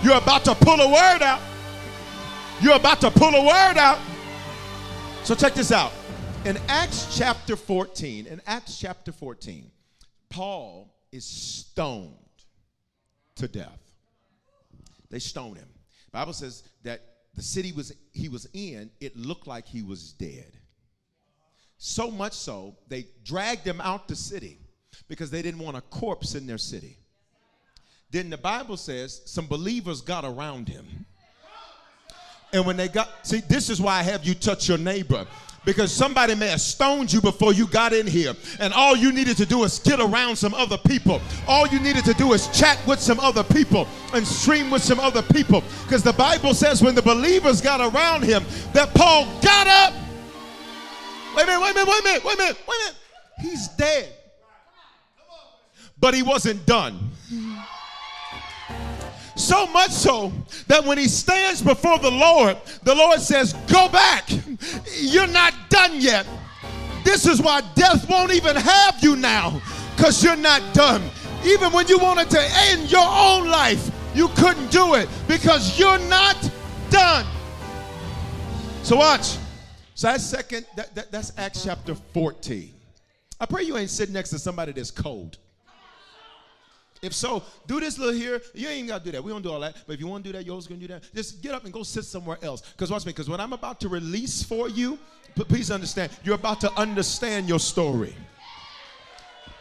You're 0.01 0.17
about 0.17 0.45
to 0.45 0.55
pull 0.55 0.81
a 0.81 0.89
word 0.89 1.21
out. 1.21 1.41
You're 2.61 2.77
about 2.77 3.01
to 3.01 3.11
pull 3.11 3.35
a 3.35 3.45
word 3.45 3.77
out. 3.77 3.99
So 5.25 5.35
check 5.35 5.55
this 5.55 5.73
out. 5.73 5.91
In 6.45 6.57
Acts 6.69 7.19
chapter 7.19 7.57
14, 7.57 8.27
in 8.27 8.41
Acts 8.47 8.79
chapter 8.79 9.11
14, 9.11 9.69
Paul 10.31 10.95
is 11.11 11.25
stoned 11.25 12.15
to 13.35 13.49
death. 13.49 13.81
They 15.11 15.19
stone 15.19 15.57
him. 15.57 15.69
Bible 16.13 16.33
says 16.33 16.63
that 16.85 17.01
the 17.35 17.43
city 17.43 17.73
was 17.73 17.93
he 18.13 18.29
was 18.29 18.49
in, 18.53 18.89
it 19.01 19.17
looked 19.17 19.49
like 19.49 19.67
he 19.67 19.83
was 19.83 20.13
dead. 20.13 20.57
So 21.77 22.09
much 22.09 22.35
so, 22.35 22.77
they 22.87 23.09
dragged 23.25 23.67
him 23.67 23.81
out 23.81 24.07
the 24.07 24.15
city 24.15 24.61
because 25.09 25.31
they 25.31 25.43
didn't 25.43 25.61
want 25.61 25.77
a 25.77 25.81
corpse 25.83 26.35
in 26.35 26.47
their 26.47 26.59
city. 26.59 26.97
Then 28.11 28.31
the 28.31 28.39
Bible 28.39 28.77
says 28.77 29.23
some 29.25 29.47
believers 29.47 30.01
got 30.01 30.25
around 30.25 30.69
him. 30.69 31.07
And 32.53 32.65
when 32.65 32.77
they 32.77 32.89
got, 32.89 33.27
see, 33.27 33.41
this 33.49 33.69
is 33.69 33.81
why 33.81 33.99
I 33.99 34.03
have 34.03 34.25
you 34.25 34.35
touch 34.35 34.69
your 34.69 34.79
neighbor. 34.79 35.27
Because 35.65 35.93
somebody 35.93 36.37
may 36.37 36.47
have 36.47 36.61
stoned 36.61 37.13
you 37.13 37.21
before 37.21 37.53
you 37.53 37.67
got 37.67 37.93
in 37.93 38.07
here. 38.07 38.35
And 38.61 38.73
all 38.73 38.97
you 38.97 39.11
needed 39.11 39.37
to 39.39 39.47
do 39.47 39.65
is 39.65 39.81
get 39.81 39.99
around 39.99 40.37
some 40.37 40.55
other 40.55 40.79
people. 40.79 41.21
All 41.49 41.67
you 41.67 41.81
needed 41.81 42.05
to 42.05 42.15
do 42.15 42.33
is 42.35 42.47
chat 42.57 42.79
with 42.87 43.01
some 43.01 43.19
other 43.19 43.43
people 43.43 43.89
and 44.15 44.25
stream 44.25 44.71
with 44.71 44.85
some 44.85 45.01
other 45.01 45.23
people. 45.23 45.65
Because 45.83 46.05
the 46.05 46.13
Bible 46.13 46.55
says 46.55 46.83
when 46.83 46.95
the 46.95 47.03
believers 47.03 47.61
got 47.61 47.81
around 47.81 48.23
him, 48.23 48.45
that 48.75 48.95
Paul 48.95 49.25
got 49.43 49.67
up. 49.67 49.93
Wait 51.35 51.43
a 51.43 51.47
minute, 51.47 51.61
wait 51.61 51.71
a 51.73 51.75
minute, 51.75 51.89
wait 51.89 52.01
a 52.01 52.05
minute, 52.05 52.25
wait 52.25 52.35
a 52.35 52.39
minute, 52.39 52.59
wait 52.69 52.77
a 52.77 52.85
minute. 52.85 52.97
He's 53.41 53.69
dead. 53.69 54.16
But 55.99 56.15
he 56.15 56.23
wasn't 56.23 56.65
done. 56.67 57.11
So 59.37 59.67
much 59.67 59.91
so 59.91 60.33
that 60.67 60.85
when 60.85 60.97
he 60.97 61.09
stands 61.09 61.61
before 61.61 61.99
the 61.99 62.11
Lord, 62.11 62.57
the 62.85 62.95
Lord 62.95 63.21
says, 63.21 63.53
Go 63.71 63.89
back. 63.89 64.29
You're 64.99 65.27
not 65.27 65.53
done 65.69 66.01
yet. 66.01 66.27
This 67.05 67.27
is 67.27 67.41
why 67.41 67.61
death 67.75 68.09
won't 68.09 68.33
even 68.33 68.57
have 68.57 68.97
you 69.01 69.15
now, 69.15 69.61
because 69.95 70.25
you're 70.25 70.37
not 70.37 70.63
done. 70.75 71.03
Even 71.45 71.73
when 71.73 71.87
you 71.87 71.99
wanted 71.99 72.31
to 72.31 72.41
end 72.41 72.91
your 72.91 73.07
own 73.07 73.47
life, 73.47 73.91
you 74.15 74.29
couldn't 74.29 74.71
do 74.71 74.95
it 74.95 75.09
because 75.29 75.79
you're 75.79 75.99
not 76.09 76.51
done. 76.91 77.27
So 78.83 78.97
watch. 78.97 79.37
So 79.95 80.09
that's 80.09 80.25
second, 80.25 80.67
that, 80.77 80.95
that, 80.95 81.13
that's 81.13 81.33
Acts 81.39 81.65
chapter 81.65 81.95
14. 81.95 82.73
I 83.39 83.47
pray 83.47 83.63
you 83.63 83.77
ain't 83.77 83.91
sitting 83.91 84.15
next 84.15 84.31
to 84.31 84.39
somebody 84.39 84.73
that's 84.73 84.91
cold. 84.91 85.39
If 87.03 87.13
so, 87.13 87.43
do 87.67 87.81
this 87.81 87.99
little 87.99 88.15
here. 88.15 88.41
You 88.55 88.69
ain't 88.69 88.77
even 88.79 88.89
got 88.89 88.99
to 88.99 89.05
do 89.05 89.13
that. 89.13 89.23
We 89.23 89.31
don't 89.31 89.43
do 89.43 89.53
all 89.53 89.61
that. 89.61 89.77
But 89.87 89.95
if 89.95 90.01
you 90.01 90.07
want 90.07 90.25
to 90.25 90.33
do 90.33 90.37
that, 90.37 90.45
you're 90.45 90.53
always 90.53 90.67
going 90.67 90.81
to 90.81 90.87
do 90.87 90.95
that. 90.95 91.05
Just 91.15 91.43
get 91.43 91.55
up 91.55 91.65
and 91.65 91.73
go 91.73 91.83
sit 91.83 92.05
somewhere 92.05 92.39
else. 92.43 92.63
Because 92.63 92.91
watch 92.91 93.05
me. 93.07 93.13
Because 93.13 93.29
what 93.29 93.41
I'm 93.41 93.53
about 93.53 93.81
to 93.81 93.89
release 93.89 94.43
for 94.43 94.69
you, 94.69 94.99
please 95.35 95.71
understand, 95.71 96.11
you're 96.25 96.35
about 96.35 96.61
to 96.63 96.73
understand 96.73 97.49
your 97.49 97.59
story. 97.59 98.15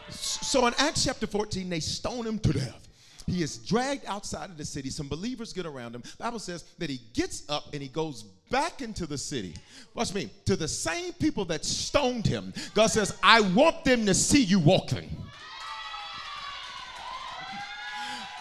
So 0.10 0.66
in 0.68 0.74
Acts 0.78 1.04
chapter 1.04 1.28
14, 1.28 1.70
they 1.70 1.80
stone 1.80 2.26
him 2.26 2.40
to 2.40 2.54
death. 2.54 2.88
He 3.28 3.42
is 3.42 3.58
dragged 3.58 4.06
outside 4.06 4.52
of 4.52 4.58
the 4.58 4.66
city. 4.66 4.90
Some 4.90 5.08
believers 5.08 5.52
get 5.52 5.66
around 5.66 5.96
him. 5.96 6.04
Bible 6.20 6.40
says 6.40 6.64
that 6.78 6.90
he 6.90 7.02
gets 7.14 7.44
up 7.50 7.74
and 7.74 7.82
he 7.82 7.88
goes 7.88 8.24
back 8.52 8.82
into 8.82 9.08
the 9.08 9.18
city. 9.18 9.56
Watch 9.96 10.14
me. 10.14 10.30
To 10.46 10.56
the 10.56 10.68
same 10.68 11.12
people 11.14 11.44
that 11.46 11.66
stoned 11.66 12.28
him. 12.28 12.54
God 12.76 12.88
says, 12.88 13.18
I 13.24 13.42
want 13.42 13.84
them 13.84 14.06
to 14.06 14.14
see 14.14 14.44
you 14.44 14.60
walking. 14.60 15.10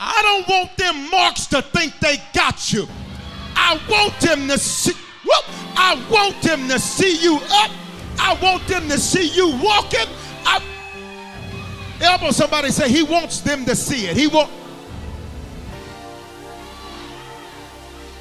I 0.07 0.21
don't 0.23 0.47
want 0.47 0.77
them 0.77 1.11
marks 1.11 1.47
to 1.47 1.63
think 1.63 1.99
they 1.99 2.19
got 2.35 2.71
you. 2.71 2.87
I 3.57 3.81
want 3.89 4.21
them 4.21 4.47
to 4.49 4.59
see. 4.59 4.93
Whoop, 5.25 5.45
I 5.77 5.99
want 6.11 6.43
them 6.43 6.69
to 6.69 6.79
see 6.79 7.17
you 7.23 7.37
up. 7.37 7.71
I 8.19 8.39
want 8.43 8.67
them 8.67 8.87
to 8.91 8.99
see 8.99 9.29
you 9.29 9.49
walking. 9.63 10.07
I, 10.45 10.63
elbow 12.03 12.33
somebody 12.33 12.69
say 12.69 12.91
he 12.91 13.03
wants 13.03 13.41
them 13.41 13.65
to 13.65 13.75
see 13.75 14.07
it. 14.07 14.15
He 14.15 14.27
want. 14.27 14.51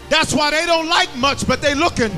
That's 0.10 0.34
why 0.34 0.52
they 0.52 0.66
don't 0.66 0.88
like 0.88 1.14
much, 1.18 1.46
but 1.46 1.62
they 1.62 1.76
looking. 1.76 2.12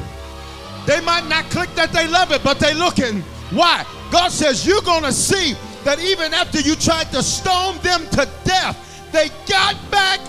They 0.85 1.01
might 1.01 1.27
not 1.27 1.45
click 1.45 1.73
that 1.73 1.91
they 1.91 2.07
love 2.07 2.31
it, 2.31 2.43
but 2.43 2.59
they 2.59 2.75
looking. 2.75 3.21
Why? 3.49 3.83
God 4.11 4.31
says 4.31 4.67
you're 4.67 4.83
gonna 4.83 5.11
see 5.11 5.55
that 5.83 5.99
even 5.99 6.35
after 6.35 6.59
you 6.59 6.75
tried 6.75 7.11
to 7.13 7.23
stone 7.23 7.79
them 7.79 8.07
to 8.11 8.29
death, 8.43 8.94
they 9.15 9.29
got 9.47 9.77
back 9.89 10.19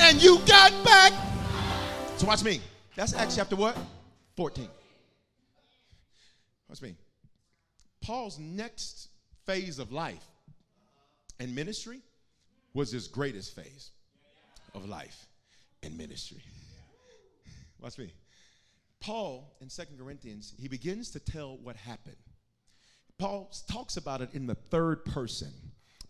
and 0.00 0.22
you 0.22 0.38
got 0.46 0.70
back. 0.84 1.14
So 2.18 2.26
watch 2.26 2.44
me. 2.44 2.60
That's 2.94 3.14
Acts 3.14 3.36
chapter 3.36 3.56
what? 3.56 3.78
14. 4.36 4.68
Watch 6.68 6.82
me. 6.82 6.94
Paul's 8.02 8.38
next 8.38 9.08
phase 9.46 9.78
of 9.78 9.92
life 9.92 10.24
and 11.38 11.54
ministry 11.54 12.02
was 12.74 12.92
his 12.92 13.08
greatest 13.08 13.56
phase 13.56 13.92
of 14.74 14.86
life 14.86 15.26
and 15.82 15.96
ministry. 15.96 16.42
Watch 17.80 17.96
me. 17.96 18.12
Paul 19.00 19.56
in 19.62 19.70
Second 19.70 19.98
Corinthians, 19.98 20.52
he 20.60 20.68
begins 20.68 21.10
to 21.12 21.18
tell 21.18 21.56
what 21.56 21.76
happened. 21.76 22.16
Paul 23.18 23.50
talks 23.72 23.96
about 23.96 24.20
it 24.20 24.34
in 24.34 24.46
the 24.46 24.54
third 24.54 25.06
person 25.06 25.52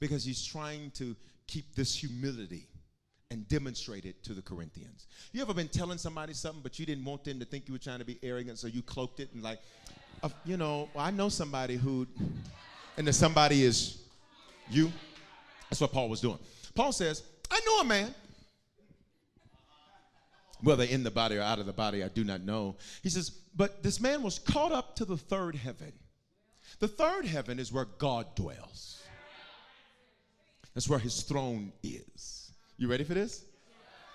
because 0.01 0.25
he's 0.25 0.45
trying 0.45 0.91
to 0.93 1.15
keep 1.51 1.75
this 1.75 1.95
humility 1.95 2.69
and 3.33 3.47
demonstrate 3.49 4.05
it 4.05 4.23
to 4.25 4.35
the 4.35 4.43
Corinthians. 4.43 5.07
You 5.33 5.43
ever 5.43 5.53
been 5.53 5.69
telling 5.69 5.99
somebody 5.99 6.33
something, 6.33 6.63
but 6.63 6.79
you 6.79 6.87
didn't 6.87 7.05
want 7.05 7.25
them 7.25 7.41
to 7.41 7.45
think 7.45 7.67
you 7.67 7.73
were 7.73 7.79
trying 7.79 7.99
to 7.99 8.05
be 8.05 8.19
arrogant, 8.23 8.59
so 8.59 8.69
you 8.69 8.83
cloaked 8.83 9.19
it 9.21 9.31
and 9.35 9.43
like, 9.43 9.59
uh, 10.23 10.29
you 10.45 10.57
know, 10.57 10.89
I 10.97 11.11
know 11.11 11.29
somebody 11.29 11.77
who, 11.77 12.07
and 12.97 13.07
the 13.07 13.13
somebody 13.13 13.65
is 13.65 14.03
you. 14.71 14.93
That's 15.69 15.81
what 15.81 15.93
Paul 15.93 16.09
was 16.09 16.21
doing. 16.21 16.39
Paul 16.75 16.93
says, 16.93 17.25
I 17.51 17.61
know 17.67 17.81
a 17.81 17.85
man. 17.85 18.15
Whether 20.63 20.85
in 20.85 21.03
the 21.03 21.11
body 21.11 21.37
or 21.37 21.43
out 21.43 21.59
of 21.59 21.67
the 21.67 21.73
body, 21.73 22.05
I 22.05 22.09
do 22.09 22.23
not 22.23 22.43
know. 22.43 22.77
He 23.03 23.09
says, 23.09 23.31
but 23.57 23.83
this 23.83 24.01
man 24.01 24.23
was 24.23 24.39
caught 24.39 24.73
up 24.73 24.95
to 24.97 25.05
the 25.05 25.17
third 25.17 25.57
heaven. 25.57 25.93
The 26.81 26.89
third 26.89 27.25
heaven 27.25 27.59
is 27.59 27.73
where 27.73 27.87
God 27.99 28.35
dwells. 28.37 29.00
That's 30.75 30.89
where 30.89 30.99
his 30.99 31.23
throne 31.23 31.73
is. 31.83 32.53
You 32.77 32.89
ready 32.89 33.05
for 33.05 33.15
this? 33.15 33.45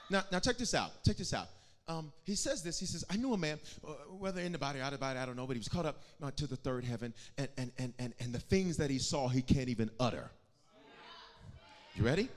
Now, 0.09 0.23
now 0.31 0.39
check 0.39 0.57
this 0.57 0.73
out. 0.73 0.91
Check 1.03 1.17
this 1.17 1.33
out. 1.33 1.47
Um, 1.87 2.11
he 2.23 2.35
says 2.35 2.63
this. 2.63 2.79
He 2.79 2.85
says, 2.85 3.05
I 3.09 3.15
knew 3.15 3.33
a 3.33 3.37
man, 3.37 3.59
uh, 3.87 3.91
whether 4.17 4.41
in 4.41 4.51
the 4.51 4.57
body 4.57 4.79
or 4.79 4.83
out 4.83 4.93
of 4.93 4.99
the 4.99 5.03
body, 5.03 5.19
I 5.19 5.25
don't 5.25 5.35
know, 5.35 5.45
but 5.45 5.55
he 5.55 5.59
was 5.59 5.67
caught 5.67 5.85
up 5.85 6.01
uh, 6.23 6.31
to 6.35 6.47
the 6.47 6.55
third 6.55 6.83
heaven, 6.83 7.13
and, 7.37 7.47
and, 7.57 7.71
and, 7.77 7.93
and, 7.99 8.13
and 8.19 8.33
the 8.33 8.39
things 8.39 8.77
that 8.77 8.89
he 8.89 8.97
saw, 8.97 9.27
he 9.27 9.41
can't 9.41 9.69
even 9.69 9.91
utter. 9.99 10.31
You 11.95 12.03
ready? 12.03 12.29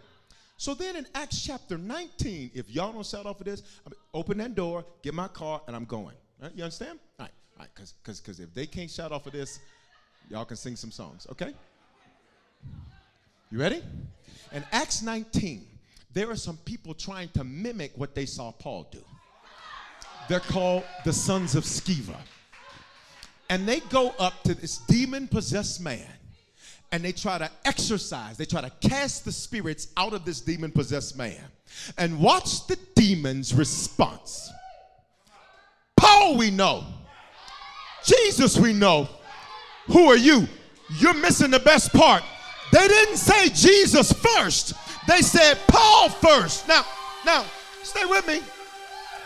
So 0.59 0.75
then 0.75 0.97
in 0.97 1.07
Acts 1.15 1.43
chapter 1.43 1.79
19, 1.79 2.51
if 2.55 2.69
y'all 2.71 2.93
don't 2.93 3.07
shout 3.07 3.27
off 3.27 3.41
of 3.41 3.47
this, 3.47 3.63
I 3.87 3.93
open 4.13 4.39
that 4.39 4.55
door, 4.55 4.85
get 5.03 5.15
my 5.15 5.29
car, 5.29 5.63
and 5.67 5.75
I'm 5.75 5.85
going. 5.85 6.17
Right? 6.43 6.53
You 6.55 6.65
understand? 6.65 6.99
All 7.19 7.25
right, 7.25 7.33
all 7.59 7.65
right, 7.65 7.91
because 8.03 8.41
if 8.41 8.53
they 8.53 8.67
can't 8.67 8.91
shout 8.91 9.13
off 9.13 9.27
of 9.27 9.33
this, 9.33 9.61
y'all 10.29 10.45
can 10.45 10.57
sing 10.57 10.77
some 10.77 10.91
songs, 10.91 11.27
okay? 11.31 11.55
You 13.51 13.59
ready? 13.59 13.83
In 14.53 14.63
Acts 14.73 15.01
19, 15.03 15.67
there 16.13 16.31
are 16.31 16.37
some 16.37 16.59
people 16.59 16.93
trying 16.93 17.31
to 17.31 17.45
mimic 17.45 17.93
what 17.97 18.15
they 18.15 18.27
saw 18.27 18.53
Paul 18.53 18.87
do. 18.91 19.03
They're 20.29 20.41
called 20.41 20.85
the 21.05 21.13
sons 21.13 21.55
of 21.55 21.65
Sceva. 21.65 22.17
And 23.49 23.67
they 23.67 23.81
go 23.81 24.11
up 24.19 24.43
to 24.43 24.55
this 24.55 24.79
demon 24.79 25.29
possessed 25.29 25.81
man 25.81 26.07
and 26.93 27.03
they 27.03 27.13
try 27.13 27.39
to 27.39 27.51
exorcise, 27.65 28.37
they 28.37 28.45
try 28.45 28.61
to 28.61 28.71
cast 28.87 29.25
the 29.25 29.33
spirits 29.33 29.89
out 29.97 30.13
of 30.13 30.25
this 30.25 30.41
demon 30.41 30.71
possessed 30.71 31.17
man. 31.17 31.43
And 31.97 32.19
watch 32.21 32.67
the 32.67 32.79
demon's 32.95 33.55
response. 33.55 34.51
Paul, 35.97 36.37
we 36.37 36.51
know. 36.51 36.85
Jesus, 38.05 38.59
we 38.59 38.73
know. 38.73 39.09
Who 39.87 40.07
are 40.11 40.17
you? 40.17 40.47
You're 40.99 41.15
missing 41.15 41.51
the 41.51 41.61
best 41.61 41.93
part. 41.93 42.23
They 42.73 42.87
didn't 42.87 43.17
say 43.17 43.49
Jesus 43.49 44.13
first. 44.13 44.75
They 45.07 45.23
said 45.23 45.59
Paul 45.69 46.11
first. 46.11 46.69
Now, 46.69 46.85
now, 47.25 47.45
stay 47.83 48.05
with 48.05 48.27
me. 48.27 48.41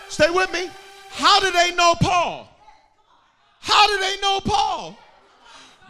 Stay 0.09 0.31
with 0.31 0.53
me. 0.53 0.71
How 1.11 1.41
do 1.41 1.51
they 1.51 1.75
know 1.75 1.95
Paul? 2.01 2.49
How 3.61 3.87
do 3.87 3.99
they 3.99 4.21
know 4.21 4.41
Paul? 4.41 4.97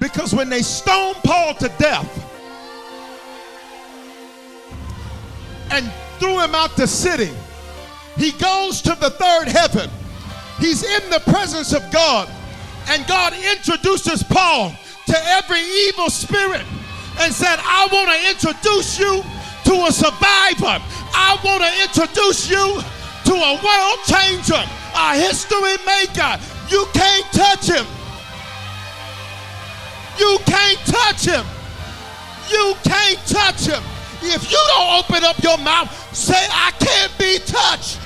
Because 0.00 0.34
when 0.34 0.48
they 0.48 0.62
stoned 0.62 1.16
Paul 1.24 1.54
to 1.54 1.68
death 1.78 2.08
and 5.70 5.90
threw 6.18 6.40
him 6.40 6.54
out 6.54 6.76
the 6.76 6.86
city, 6.86 7.30
he 8.16 8.32
goes 8.32 8.82
to 8.82 8.94
the 8.94 9.10
third 9.10 9.48
heaven. 9.48 9.90
He's 10.58 10.84
in 10.84 11.10
the 11.10 11.20
presence 11.20 11.72
of 11.72 11.88
God, 11.90 12.28
and 12.88 13.06
God 13.06 13.32
introduces 13.32 14.22
Paul 14.22 14.74
to 15.06 15.16
every 15.28 15.60
evil 15.60 16.10
spirit 16.10 16.64
and 17.20 17.32
said, 17.32 17.58
I 17.60 17.88
want 17.92 18.10
to 18.10 18.18
introduce 18.30 18.98
you 18.98 19.22
to 19.64 19.74
a 19.86 19.92
survivor. 19.92 20.82
I 21.14 21.38
want 21.44 21.62
to 21.62 21.72
introduce 21.82 22.50
you 22.50 22.80
to 23.24 23.34
a 23.34 23.54
world 23.60 23.98
changer, 24.06 24.62
a 24.96 25.14
history 25.16 25.76
maker. 25.86 26.38
You 26.68 26.86
can't 26.92 27.26
touch 27.32 27.68
him. 27.68 27.86
You 30.18 30.38
can't 30.46 30.78
touch 30.86 31.24
him. 31.26 31.44
You 32.50 32.74
can't 32.84 33.18
touch 33.26 33.66
him. 33.66 33.82
If 34.22 34.50
you 34.50 34.58
don't 34.68 35.04
open 35.04 35.24
up 35.24 35.42
your 35.42 35.58
mouth, 35.58 35.90
say, 36.14 36.46
I 36.50 36.70
can't 36.78 37.18
be 37.18 37.38
touched. 37.44 37.98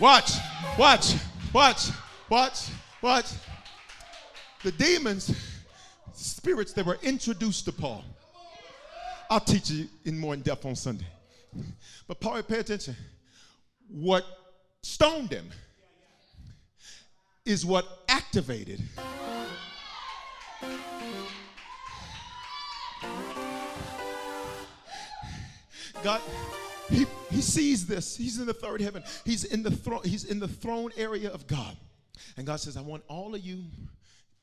Watch, 0.00 0.32
watch, 0.78 1.14
watch, 1.52 1.90
watch, 2.28 2.68
watch. 3.00 3.26
The 4.62 4.72
demons 4.72 5.51
spirits 6.42 6.72
that 6.72 6.84
were 6.84 6.98
introduced 7.04 7.66
to 7.66 7.72
Paul. 7.72 8.04
I'll 9.30 9.38
teach 9.38 9.70
you 9.70 9.86
in 10.04 10.18
more 10.18 10.34
in 10.34 10.40
depth 10.40 10.66
on 10.66 10.74
Sunday. 10.74 11.06
But 12.08 12.18
Paul, 12.18 12.42
pay 12.42 12.58
attention. 12.58 12.96
What 13.88 14.24
stoned 14.82 15.30
him 15.30 15.48
is 17.44 17.64
what 17.64 17.86
activated 18.08 18.80
God, 26.02 26.20
he, 26.90 27.06
he 27.30 27.40
sees 27.40 27.86
this. 27.86 28.16
He's 28.16 28.40
in 28.40 28.46
the 28.46 28.52
third 28.52 28.80
heaven. 28.80 29.04
He's 29.24 29.44
in 29.44 29.62
the 29.62 29.70
throne. 29.70 30.00
He's 30.04 30.24
in 30.24 30.40
the 30.40 30.48
throne 30.48 30.90
area 30.96 31.30
of 31.30 31.46
God. 31.46 31.76
And 32.36 32.44
God 32.44 32.56
says, 32.56 32.76
I 32.76 32.80
want 32.80 33.04
all 33.06 33.36
of 33.36 33.40
you 33.40 33.62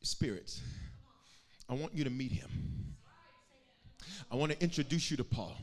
spirits. 0.02 0.62
I 1.70 1.74
want 1.74 1.94
you 1.94 2.04
to 2.04 2.10
meet 2.10 2.32
him. 2.32 2.50
I 4.32 4.36
want 4.36 4.52
to 4.52 4.62
introduce 4.62 5.12
you 5.12 5.18
to 5.18 5.24
Paul. 5.24 5.56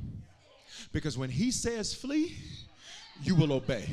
Because 0.92 1.18
when 1.18 1.30
he 1.30 1.50
says 1.50 1.92
flee, 1.92 2.36
you 3.22 3.34
will 3.34 3.52
obey. 3.52 3.88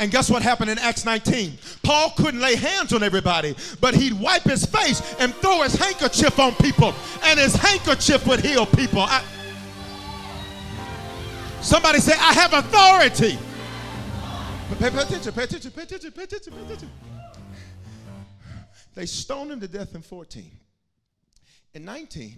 And 0.00 0.12
guess 0.12 0.30
what 0.30 0.42
happened 0.42 0.70
in 0.70 0.78
Acts 0.78 1.04
19? 1.04 1.58
Paul 1.82 2.12
couldn't 2.16 2.40
lay 2.40 2.54
hands 2.54 2.92
on 2.92 3.02
everybody, 3.02 3.56
but 3.80 3.94
he'd 3.94 4.12
wipe 4.12 4.44
his 4.44 4.64
face 4.64 5.02
and 5.18 5.34
throw 5.36 5.62
his 5.62 5.74
handkerchief 5.74 6.38
on 6.38 6.54
people, 6.54 6.94
and 7.24 7.38
his 7.38 7.54
handkerchief 7.56 8.24
would 8.26 8.40
heal 8.40 8.64
people. 8.64 9.00
I, 9.00 9.24
somebody 11.60 11.98
say, 11.98 12.12
I 12.12 12.32
have 12.34 12.52
authority. 12.52 13.38
Pay, 14.78 14.90
pay 14.90 15.02
attention, 15.02 15.32
pay 15.32 15.42
attention, 15.44 15.70
pay 15.72 15.82
attention, 15.82 16.12
pay 16.12 16.22
attention, 16.22 16.52
pay 16.52 16.62
attention. 16.62 16.90
They 18.98 19.06
stoned 19.06 19.52
him 19.52 19.60
to 19.60 19.68
death 19.68 19.94
in 19.94 20.02
14. 20.02 20.50
In 21.72 21.84
19, 21.84 22.34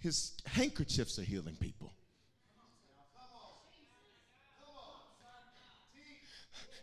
his 0.00 0.32
handkerchiefs 0.44 1.20
are 1.20 1.22
healing 1.22 1.54
people. 1.54 1.92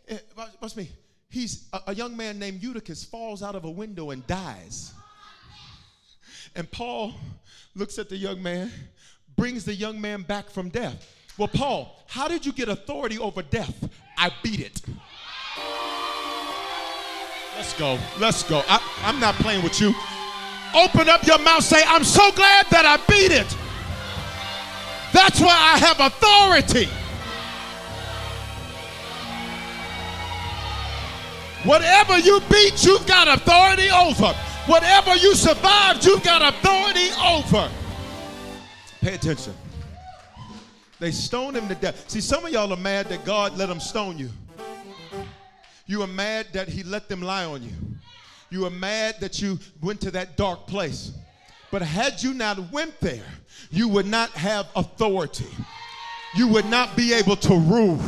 Eh, 0.08 0.16
watch 0.62 0.76
me. 0.76 0.88
He's 1.28 1.68
a, 1.74 1.80
a 1.88 1.94
young 1.94 2.16
man 2.16 2.38
named 2.38 2.62
Eutychus 2.62 3.04
falls 3.04 3.42
out 3.42 3.54
of 3.54 3.66
a 3.66 3.70
window 3.70 4.12
and 4.12 4.26
dies. 4.26 4.94
And 6.54 6.70
Paul 6.70 7.12
looks 7.74 7.98
at 7.98 8.08
the 8.08 8.16
young 8.16 8.42
man, 8.42 8.72
brings 9.36 9.66
the 9.66 9.74
young 9.74 10.00
man 10.00 10.22
back 10.22 10.48
from 10.48 10.70
death. 10.70 11.06
Well, 11.36 11.48
Paul, 11.48 12.02
how 12.06 12.28
did 12.28 12.46
you 12.46 12.52
get 12.54 12.70
authority 12.70 13.18
over 13.18 13.42
death? 13.42 13.90
I 14.16 14.30
beat 14.42 14.60
it. 14.60 14.80
Let's 17.56 17.72
go. 17.72 17.98
Let's 18.18 18.42
go. 18.42 18.62
I, 18.68 18.80
am 19.04 19.18
not 19.18 19.34
playing 19.36 19.62
with 19.62 19.80
you. 19.80 19.94
Open 20.74 21.08
up 21.08 21.26
your 21.26 21.38
mouth, 21.38 21.64
say, 21.64 21.82
I'm 21.86 22.04
so 22.04 22.30
glad 22.32 22.66
that 22.70 22.84
I 22.84 22.98
beat 23.08 23.32
it. 23.32 23.56
That's 25.14 25.40
why 25.40 25.56
I 25.56 25.78
have 25.78 25.98
authority. 26.00 26.86
Whatever 31.66 32.18
you 32.18 32.40
beat, 32.50 32.84
you've 32.84 33.06
got 33.06 33.26
authority 33.26 33.88
over. 33.90 34.36
Whatever 34.66 35.16
you 35.16 35.34
survived, 35.34 36.04
you've 36.04 36.22
got 36.22 36.42
authority 36.42 37.08
over. 37.24 37.70
Pay 39.00 39.14
attention. 39.14 39.54
They 40.98 41.10
stoned 41.10 41.56
him 41.56 41.68
to 41.68 41.74
death. 41.74 42.10
See, 42.10 42.20
some 42.20 42.44
of 42.44 42.52
y'all 42.52 42.70
are 42.70 42.76
mad 42.76 43.06
that 43.06 43.24
God 43.24 43.56
let 43.56 43.70
them 43.70 43.80
stone 43.80 44.18
you. 44.18 44.28
You 45.86 46.02
are 46.02 46.08
mad 46.08 46.48
that 46.52 46.68
he 46.68 46.82
let 46.82 47.08
them 47.08 47.22
lie 47.22 47.44
on 47.44 47.62
you. 47.62 47.72
You 48.50 48.66
are 48.66 48.70
mad 48.70 49.16
that 49.20 49.40
you 49.40 49.58
went 49.80 50.00
to 50.02 50.10
that 50.12 50.36
dark 50.36 50.66
place. 50.66 51.12
But 51.70 51.82
had 51.82 52.22
you 52.22 52.34
not 52.34 52.72
went 52.72 53.00
there, 53.00 53.26
you 53.70 53.88
would 53.88 54.06
not 54.06 54.30
have 54.30 54.66
authority. 54.76 55.46
You 56.34 56.48
would 56.48 56.66
not 56.66 56.96
be 56.96 57.12
able 57.12 57.36
to 57.36 57.54
rule. 57.54 58.00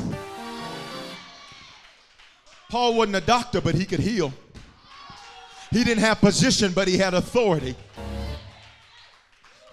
Paul 2.68 2.94
wasn't 2.94 3.16
a 3.16 3.20
doctor, 3.20 3.60
but 3.60 3.74
he 3.74 3.84
could 3.84 4.00
heal. 4.00 4.32
He 5.70 5.84
didn't 5.84 6.02
have 6.02 6.20
position, 6.20 6.72
but 6.72 6.88
he 6.88 6.98
had 6.98 7.14
authority. 7.14 7.74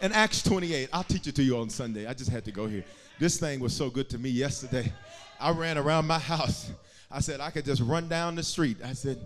In 0.01 0.11
Acts 0.11 0.43
28, 0.43 0.89
I'll 0.93 1.03
teach 1.03 1.27
it 1.27 1.35
to 1.35 1.43
you 1.43 1.57
on 1.57 1.69
Sunday. 1.69 2.05
I 2.05 2.13
just 2.13 2.29
had 2.29 2.45
to 2.45 2.51
go 2.51 2.67
here. 2.67 2.83
This 3.19 3.39
thing 3.39 3.59
was 3.59 3.75
so 3.75 3.89
good 3.89 4.09
to 4.09 4.17
me 4.17 4.29
yesterday. 4.29 4.91
I 5.39 5.51
ran 5.51 5.77
around 5.77 6.05
my 6.05 6.19
house. 6.19 6.71
I 7.15 7.21
said, 7.21 7.39
I 7.39 7.49
could 7.49 7.63
just 7.63 7.81
run 7.81 8.09
down 8.09 8.35
the 8.35 8.43
street. 8.43 8.75
I 8.83 8.91
said, 8.91 9.17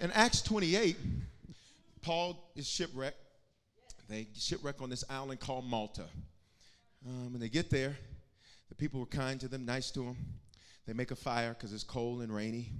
in 0.00 0.10
Acts 0.10 0.42
28, 0.42 0.96
Paul 2.02 2.36
is 2.56 2.68
shipwrecked. 2.68 3.16
They 4.08 4.26
shipwreck 4.36 4.82
on 4.82 4.90
this 4.90 5.04
island 5.08 5.38
called 5.38 5.64
Malta. 5.64 6.06
Um, 7.06 7.32
when 7.32 7.40
they 7.40 7.48
get 7.48 7.70
there, 7.70 7.96
the 8.68 8.74
people 8.74 8.98
were 8.98 9.06
kind 9.06 9.38
to 9.38 9.46
them, 9.46 9.64
nice 9.64 9.92
to 9.92 10.00
them. 10.00 10.16
They 10.88 10.92
make 10.92 11.12
a 11.12 11.16
fire 11.16 11.50
because 11.50 11.72
it's 11.72 11.84
cold 11.84 12.20
and 12.22 12.34
rainy. 12.34 12.72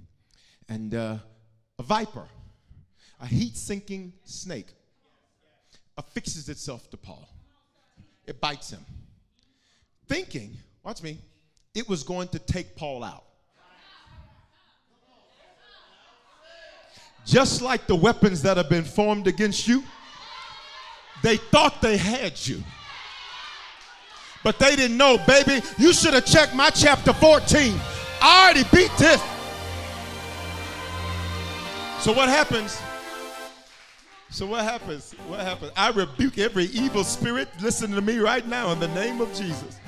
And 0.67 0.93
uh, 0.93 1.17
a 1.79 1.83
viper, 1.83 2.27
a 3.21 3.25
heat 3.25 3.55
sinking 3.55 4.11
snake, 4.25 4.67
affixes 5.97 6.49
itself 6.49 6.89
to 6.89 6.97
Paul. 6.97 7.29
It 8.25 8.41
bites 8.41 8.69
him. 8.69 8.85
Thinking, 10.09 10.57
watch 10.83 11.01
me, 11.01 11.19
it 11.77 11.87
was 11.87 12.01
going 12.03 12.27
to 12.29 12.39
take 12.39 12.75
Paul 12.75 13.03
out. 13.03 13.23
Just 17.23 17.61
like 17.61 17.85
the 17.85 17.95
weapons 17.95 18.41
that 18.41 18.57
have 18.57 18.69
been 18.69 18.83
formed 18.83 19.27
against 19.27 19.67
you, 19.67 19.83
they 21.21 21.37
thought 21.37 21.81
they 21.81 21.97
had 21.97 22.47
you. 22.47 22.63
But 24.43 24.57
they 24.57 24.75
didn't 24.75 24.97
know, 24.97 25.19
baby. 25.27 25.61
You 25.77 25.93
should 25.93 26.13
have 26.13 26.25
checked 26.25 26.55
my 26.55 26.69
chapter 26.69 27.13
14. 27.13 27.75
I 28.21 28.45
already 28.45 28.63
beat 28.75 28.91
this. 28.97 29.21
So 31.99 32.13
what 32.13 32.29
happens? 32.29 32.81
So 34.29 34.45
what 34.45 34.63
happens? 34.63 35.13
What 35.27 35.41
happens? 35.41 35.71
I 35.75 35.91
rebuke 35.91 36.37
every 36.37 36.65
evil 36.65 37.03
spirit. 37.03 37.49
Listen 37.61 37.91
to 37.91 38.01
me 38.01 38.17
right 38.17 38.47
now 38.47 38.71
in 38.71 38.79
the 38.79 38.87
name 38.89 39.21
of 39.21 39.29
Jesus. 39.33 39.79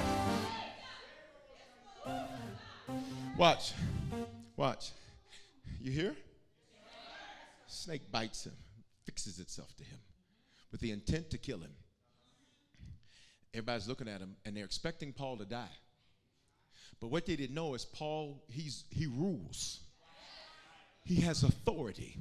Watch. 3.40 3.72
Watch. 4.58 4.92
You 5.80 5.94
hear? 5.94 6.16
Snake 7.68 8.12
bites 8.12 8.46
him, 8.46 8.52
fixes 9.06 9.40
itself 9.40 9.74
to 9.78 9.86
him 9.86 9.98
with 10.74 10.82
the 10.82 10.92
intent 10.92 11.30
to 11.30 11.38
kill 11.38 11.60
him. 11.60 11.72
Everybody's 13.54 13.88
looking 13.88 14.10
at 14.10 14.20
him 14.20 14.36
and 14.44 14.58
they're 14.58 14.66
expecting 14.66 15.14
Paul 15.14 15.38
to 15.38 15.46
die. 15.46 15.72
But 17.00 17.12
what 17.12 17.26
they 17.26 17.38
didn't 17.38 17.56
know 17.56 17.76
is 17.76 17.86
Paul, 17.86 18.44
he's, 18.50 18.84
he 18.90 19.06
rules, 19.06 19.80
he 21.06 21.22
has 21.22 21.44
authority. 21.44 22.18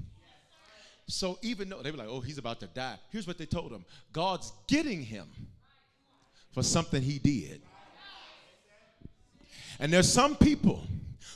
So 1.08 1.36
even 1.42 1.68
though 1.68 1.82
they 1.82 1.90
were 1.90 1.96
like, 1.96 2.08
oh, 2.08 2.20
he's 2.20 2.38
about 2.38 2.60
to 2.60 2.68
die, 2.68 2.94
here's 3.10 3.26
what 3.26 3.38
they 3.38 3.46
told 3.46 3.72
him 3.72 3.84
God's 4.12 4.52
getting 4.68 5.02
him 5.02 5.26
for 6.52 6.62
something 6.62 7.02
he 7.02 7.18
did. 7.18 7.60
And 9.80 9.92
there's 9.92 10.10
some 10.10 10.36
people 10.36 10.84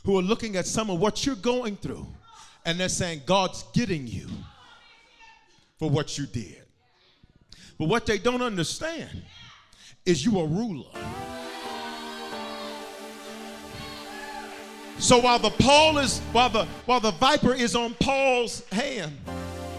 who 0.05 0.18
are 0.18 0.22
looking 0.22 0.57
at 0.57 0.66
some 0.66 0.90
of 0.90 0.99
what 0.99 1.24
you're 1.24 1.34
going 1.36 1.76
through 1.76 2.07
and 2.64 2.78
they're 2.78 2.88
saying, 2.88 3.22
God's 3.26 3.64
getting 3.72 4.07
you 4.07 4.28
for 5.78 5.90
what 5.90 6.16
you 6.18 6.26
did. 6.26 6.62
But 7.78 7.88
what 7.88 8.07
they 8.07 8.18
don't 8.18 8.43
understand 8.43 9.22
is 10.07 10.24
you 10.24 10.38
a 10.38 10.47
ruler. 10.47 10.90
So 14.99 15.18
while 15.18 15.40
the 15.40 15.51
Paul 15.51 15.99
is 15.99 16.20
while 16.30 16.49
the 16.49 16.64
while 16.86 17.01
the 17.01 17.11
viper 17.11 17.53
is 17.55 17.74
on 17.74 17.95
Paul's 17.95 18.64
hand, 18.68 19.18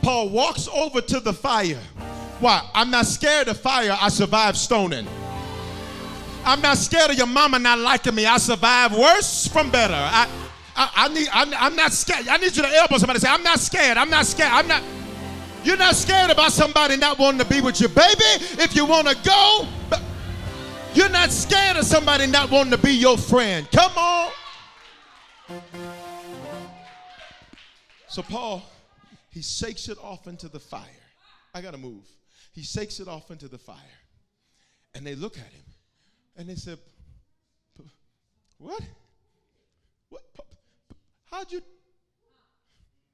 Paul 0.01 0.27
walks 0.29 0.67
over 0.67 0.99
to 0.99 1.21
the 1.21 1.31
fire. 1.31 1.79
Why? 2.41 2.69
I'm 2.73 2.91
not 2.91 3.05
scared 3.05 3.47
of 3.47 3.57
fire. 3.57 3.97
I 4.01 4.09
survived 4.09 4.57
stoning. 4.57 5.07
I'm 6.45 6.61
not 6.61 6.77
scared 6.77 7.11
of 7.11 7.17
your 7.17 7.27
mama 7.27 7.57
not 7.59 7.79
liking 7.79 8.15
me. 8.15 8.25
I 8.25 8.37
survived 8.37 8.95
worse 8.95 9.47
from 9.47 9.71
better. 9.71 9.93
I, 9.93 10.27
I, 10.75 10.91
I 10.95 11.07
need. 11.09 11.27
I'm, 11.31 11.53
I'm 11.53 11.75
not 11.75 11.93
scared. 11.93 12.27
I 12.27 12.37
need 12.37 12.55
you 12.55 12.63
to 12.63 12.69
elbow 12.69 12.97
somebody. 12.97 13.19
Say, 13.19 13.29
I'm 13.29 13.43
not 13.43 13.59
scared. 13.59 13.97
I'm 13.97 14.09
not 14.09 14.25
scared. 14.25 14.51
I'm 14.51 14.67
not. 14.67 14.83
You're 15.63 15.77
not 15.77 15.95
scared 15.95 16.29
about 16.29 16.51
somebody 16.51 16.97
not 16.97 17.17
wanting 17.17 17.39
to 17.39 17.45
be 17.45 17.61
with 17.61 17.79
you, 17.79 17.87
baby. 17.87 18.23
If 18.61 18.75
you 18.75 18.85
want 18.85 19.07
to 19.07 19.15
go, 19.23 19.67
you're 20.93 21.09
not 21.09 21.31
scared 21.31 21.77
of 21.77 21.85
somebody 21.85 22.27
not 22.27 22.51
wanting 22.51 22.71
to 22.71 22.77
be 22.77 22.91
your 22.91 23.17
friend. 23.17 23.69
Come 23.71 23.91
on. 23.97 24.31
So 28.09 28.21
Paul, 28.21 28.61
he 29.29 29.41
shakes 29.41 29.87
it 29.87 29.97
off 29.99 30.27
into 30.27 30.49
the 30.49 30.59
fire. 30.59 30.81
I 31.53 31.61
got 31.61 31.71
to 31.71 31.79
move. 31.79 32.05
He 32.51 32.63
shakes 32.63 32.99
it 32.99 33.07
off 33.07 33.31
into 33.31 33.47
the 33.47 33.57
fire. 33.57 33.77
And 34.93 35.07
they 35.07 35.15
look 35.15 35.37
at 35.37 35.45
him 35.45 35.62
and 36.35 36.49
they 36.49 36.55
said, 36.55 36.79
What? 38.57 38.81
What? 40.09 40.23
How'd 41.29 41.51
you? 41.51 41.61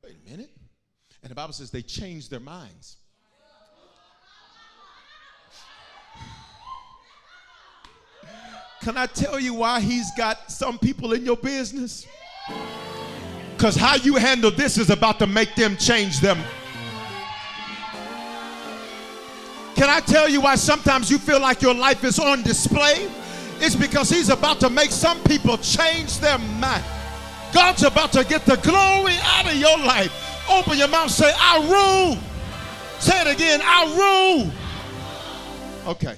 Wait 0.04 0.16
a 0.26 0.30
minute. 0.30 0.52
And 1.22 1.32
the 1.32 1.36
Bible 1.36 1.54
says 1.54 1.72
they 1.72 1.82
changed 1.82 2.32
their 2.32 2.40
minds. 2.40 2.98
Can 8.82 8.98
I 8.98 9.06
tell 9.08 9.40
you 9.40 9.54
why 9.54 9.82
he's 9.82 10.12
got 10.18 10.52
some 10.52 10.80
people 10.80 11.14
in 11.14 11.26
your 11.26 11.38
business? 11.38 12.08
Because 13.58 13.76
how 13.76 13.96
you 13.96 14.16
handle 14.16 14.52
this 14.52 14.78
is 14.78 14.90
about 14.90 15.20
to 15.20 15.28
make 15.28 15.54
them 15.56 15.76
change 15.76 16.22
them. 16.22 16.40
Can 19.80 19.90
I 19.90 20.02
tell 20.02 20.28
you 20.28 20.42
why 20.42 20.56
sometimes 20.56 21.10
you 21.10 21.18
feel 21.18 21.40
like 21.40 21.62
your 21.62 21.74
life 21.74 22.04
is 22.04 22.20
on 22.20 22.44
display? 22.44 23.10
It's 23.62 23.78
because 23.78 24.10
he's 24.10 24.28
about 24.28 24.60
to 24.60 24.70
make 24.70 24.92
some 24.92 25.24
people 25.24 25.58
change 25.58 26.20
their 26.20 26.38
mind. 26.38 26.84
God's 27.54 27.84
about 27.84 28.12
to 28.12 28.26
get 28.26 28.46
the 28.46 28.58
glory 28.58 29.16
out 29.24 29.46
of 29.46 29.56
your 29.56 29.78
life. 29.78 30.12
Open 30.50 30.78
your 30.78 30.90
mouth, 30.90 31.10
say, 31.10 31.32
I 31.34 31.60
rule. 31.60 32.18
Say 33.00 33.22
it 33.22 33.34
again, 33.34 33.62
I 33.64 34.44
rule. 34.44 34.52
Okay. 35.94 36.18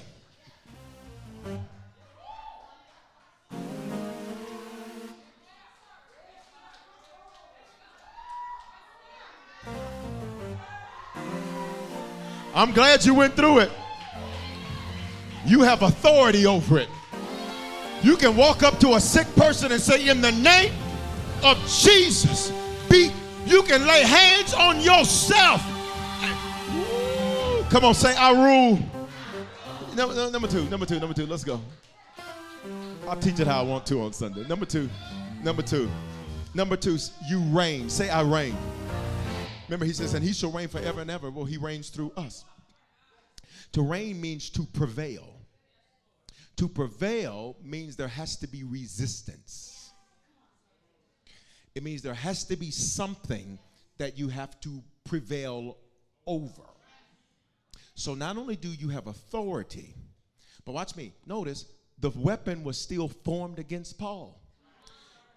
I'm 12.62 12.70
glad 12.70 13.04
you 13.04 13.12
went 13.12 13.34
through 13.34 13.58
it. 13.58 13.72
You 15.44 15.62
have 15.62 15.82
authority 15.82 16.46
over 16.46 16.78
it. 16.78 16.88
You 18.04 18.16
can 18.16 18.36
walk 18.36 18.62
up 18.62 18.78
to 18.78 18.94
a 18.94 19.00
sick 19.00 19.26
person 19.34 19.72
and 19.72 19.80
say, 19.80 20.08
In 20.08 20.20
the 20.20 20.30
name 20.30 20.72
of 21.42 21.58
Jesus, 21.66 22.52
be 22.88 23.10
you 23.46 23.64
can 23.64 23.84
lay 23.84 24.04
hands 24.04 24.54
on 24.54 24.80
yourself. 24.80 25.60
Come 27.68 27.84
on, 27.84 27.94
say, 27.94 28.14
I 28.14 28.30
rule. 28.30 28.78
Number, 29.96 30.30
number 30.30 30.46
two, 30.46 30.62
number 30.68 30.86
two, 30.86 31.00
number 31.00 31.14
two, 31.14 31.26
let's 31.26 31.42
go. 31.42 31.60
I'll 33.08 33.18
teach 33.18 33.40
it 33.40 33.48
how 33.48 33.58
I 33.58 33.64
want 33.64 33.86
to 33.86 34.02
on 34.02 34.12
Sunday. 34.12 34.46
Number 34.46 34.66
two, 34.66 34.88
number 35.42 35.62
two, 35.62 35.90
number 36.54 36.76
two, 36.76 36.96
you 37.28 37.40
reign. 37.40 37.90
Say, 37.90 38.08
I 38.08 38.22
reign. 38.22 38.56
Remember, 39.66 39.84
he 39.84 39.92
says, 39.92 40.14
and 40.14 40.24
he 40.24 40.32
shall 40.32 40.52
reign 40.52 40.68
forever 40.68 41.00
and 41.00 41.10
ever. 41.10 41.28
Well, 41.28 41.44
he 41.44 41.56
reigns 41.56 41.88
through 41.88 42.12
us. 42.16 42.44
To 43.72 43.82
reign 43.82 44.20
means 44.20 44.50
to 44.50 44.64
prevail. 44.64 45.28
To 46.56 46.68
prevail 46.68 47.56
means 47.62 47.96
there 47.96 48.08
has 48.08 48.36
to 48.36 48.46
be 48.46 48.64
resistance. 48.64 49.90
It 51.74 51.82
means 51.82 52.02
there 52.02 52.12
has 52.12 52.44
to 52.44 52.56
be 52.56 52.70
something 52.70 53.58
that 53.98 54.18
you 54.18 54.28
have 54.28 54.60
to 54.60 54.82
prevail 55.04 55.78
over. 56.26 56.62
So 57.94 58.14
not 58.14 58.36
only 58.36 58.56
do 58.56 58.68
you 58.68 58.88
have 58.90 59.06
authority, 59.06 59.94
but 60.64 60.72
watch 60.72 60.96
me. 60.96 61.12
Notice 61.26 61.66
the 61.98 62.10
weapon 62.10 62.64
was 62.64 62.78
still 62.78 63.08
formed 63.08 63.58
against 63.58 63.98
Paul. 63.98 64.40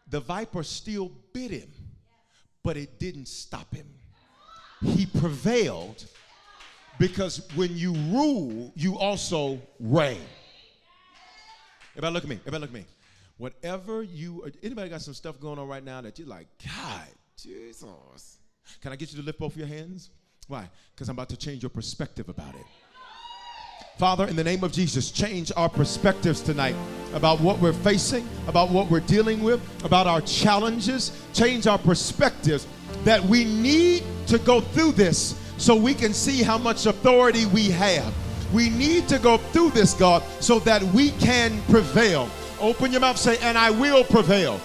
The 0.09 0.19
viper 0.19 0.63
still 0.63 1.11
bit 1.33 1.51
him, 1.51 1.71
but 2.63 2.77
it 2.77 2.99
didn't 2.99 3.27
stop 3.27 3.73
him. 3.73 3.87
He 4.81 5.05
prevailed 5.05 6.05
because 6.99 7.47
when 7.55 7.75
you 7.75 7.93
rule, 7.93 8.71
you 8.75 8.97
also 8.97 9.59
reign. 9.79 10.21
Everybody 11.91 12.13
look 12.13 12.23
at 12.23 12.29
me. 12.29 12.39
Everybody 12.41 12.61
look 12.61 12.69
at 12.69 12.75
me. 12.75 12.85
Whatever 13.37 14.03
you, 14.03 14.49
anybody 14.63 14.89
got 14.89 15.01
some 15.01 15.13
stuff 15.13 15.39
going 15.39 15.59
on 15.59 15.67
right 15.67 15.83
now 15.83 16.01
that 16.01 16.17
you're 16.17 16.27
like, 16.27 16.47
God, 16.63 17.07
Jesus. 17.37 18.37
Can 18.81 18.91
I 18.91 18.95
get 18.95 19.11
you 19.11 19.19
to 19.19 19.25
lift 19.25 19.39
both 19.39 19.55
your 19.57 19.67
hands? 19.67 20.09
Why? 20.47 20.69
Because 20.93 21.09
I'm 21.09 21.15
about 21.15 21.29
to 21.29 21.37
change 21.37 21.63
your 21.63 21.69
perspective 21.69 22.29
about 22.29 22.55
it. 22.55 22.65
Father, 23.97 24.27
in 24.27 24.35
the 24.35 24.43
name 24.43 24.63
of 24.63 24.73
Jesus, 24.73 25.09
change 25.09 25.53
our 25.55 25.69
perspectives 25.69 26.41
tonight 26.41 26.75
about 27.13 27.39
what 27.39 27.59
we're 27.59 27.71
facing, 27.71 28.27
about 28.47 28.69
what 28.69 28.91
we're 28.91 28.99
dealing 28.99 29.41
with, 29.41 29.61
about 29.85 30.05
our 30.05 30.19
challenges. 30.21 31.11
Change 31.33 31.65
our 31.65 31.77
perspectives 31.77 32.67
that 33.05 33.23
we 33.23 33.45
need 33.45 34.03
to 34.27 34.37
go 34.39 34.59
through 34.59 34.91
this 34.91 35.33
so 35.57 35.75
we 35.75 35.93
can 35.93 36.13
see 36.13 36.43
how 36.43 36.57
much 36.57 36.85
authority 36.85 37.45
we 37.47 37.69
have. 37.69 38.13
We 38.53 38.69
need 38.69 39.07
to 39.09 39.19
go 39.19 39.37
through 39.37 39.71
this, 39.71 39.93
God, 39.93 40.23
so 40.39 40.59
that 40.59 40.81
we 40.83 41.11
can 41.11 41.61
prevail. 41.63 42.29
Open 42.59 42.91
your 42.91 43.01
mouth, 43.01 43.17
say, 43.17 43.37
and 43.39 43.57
I 43.57 43.69
will 43.71 44.03
prevail. 44.03 44.59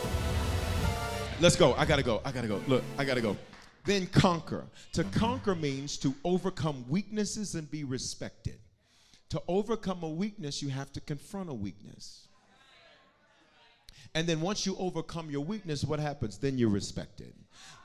Let's 1.40 1.56
go. 1.56 1.74
I 1.74 1.86
gotta 1.86 2.02
go. 2.02 2.20
I 2.24 2.32
gotta 2.32 2.48
go. 2.48 2.60
Look, 2.66 2.84
I 2.98 3.04
gotta 3.04 3.22
go. 3.22 3.36
Then 3.84 4.06
conquer. 4.08 4.66
To 4.92 5.04
conquer 5.04 5.54
means 5.54 5.96
to 5.98 6.14
overcome 6.22 6.84
weaknesses 6.88 7.54
and 7.54 7.70
be 7.70 7.84
respected. 7.84 8.58
To 9.30 9.42
overcome 9.48 10.02
a 10.02 10.08
weakness, 10.08 10.60
you 10.60 10.68
have 10.68 10.92
to 10.92 11.00
confront 11.00 11.48
a 11.48 11.54
weakness. 11.54 12.28
And 14.14 14.26
then 14.26 14.40
once 14.40 14.66
you 14.66 14.76
overcome 14.78 15.30
your 15.30 15.44
weakness, 15.44 15.84
what 15.84 16.00
happens? 16.00 16.36
Then 16.36 16.58
you're 16.58 16.68
respected. 16.68 17.32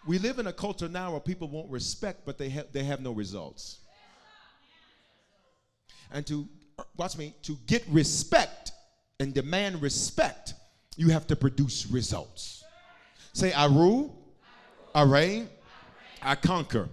We 0.08 0.20
live 0.20 0.39
in 0.39 0.47
a 0.47 0.53
culture 0.53 0.88
now 0.88 1.12
where 1.12 1.20
people 1.20 1.47
won't 1.47 1.70
respect, 1.70 2.26
but 2.26 2.38
they 2.38 2.49
have 2.49 2.72
they 2.72 2.84
have 2.84 3.01
no 3.01 3.12
results. 3.12 3.80
And 6.12 6.26
to 6.28 6.47
uh, 6.78 6.84
watch 6.95 7.18
me, 7.18 7.34
to 7.43 7.58
get 7.66 7.84
respect 7.89 8.72
and 9.20 9.34
demand 9.34 9.82
respect, 9.82 10.53
you 10.95 11.10
have 11.10 11.28
to 11.28 11.36
produce 11.36 11.88
results. 11.88 12.64
Say, 13.34 13.51
I 13.51 13.66
rule, 13.66 14.16
I 14.93 15.03
reign, 15.03 15.49
I 16.22 16.36
conquer. 16.36 16.88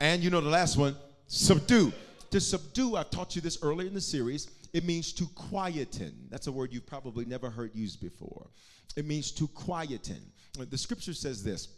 And 0.00 0.22
you 0.22 0.30
know 0.30 0.40
the 0.40 0.50
last 0.50 0.76
one, 0.76 0.96
subdue. 1.26 1.92
To 2.30 2.40
subdue, 2.40 2.96
I 2.96 3.02
taught 3.04 3.34
you 3.34 3.42
this 3.42 3.58
earlier 3.62 3.88
in 3.88 3.94
the 3.94 4.00
series. 4.00 4.48
It 4.72 4.84
means 4.84 5.12
to 5.14 5.24
quieten. 5.34 6.12
That's 6.28 6.48
a 6.48 6.52
word 6.52 6.72
you've 6.72 6.86
probably 6.86 7.24
never 7.24 7.48
heard 7.48 7.74
used 7.74 8.00
before. 8.00 8.48
It 8.96 9.06
means 9.06 9.32
to 9.32 9.48
quieten. 9.48 10.20
The 10.58 10.78
scripture 10.78 11.14
says 11.14 11.42
this 11.42 11.68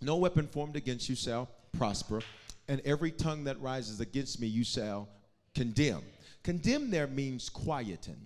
No 0.00 0.16
weapon 0.16 0.46
formed 0.46 0.76
against 0.76 1.08
you 1.08 1.16
shall 1.16 1.48
prosper, 1.76 2.20
and 2.68 2.80
every 2.84 3.10
tongue 3.10 3.44
that 3.44 3.60
rises 3.60 4.00
against 4.00 4.40
me 4.40 4.46
you 4.46 4.64
shall 4.64 5.08
condemn. 5.54 6.02
Condemn 6.42 6.90
there 6.90 7.06
means 7.06 7.48
quieten. 7.48 8.16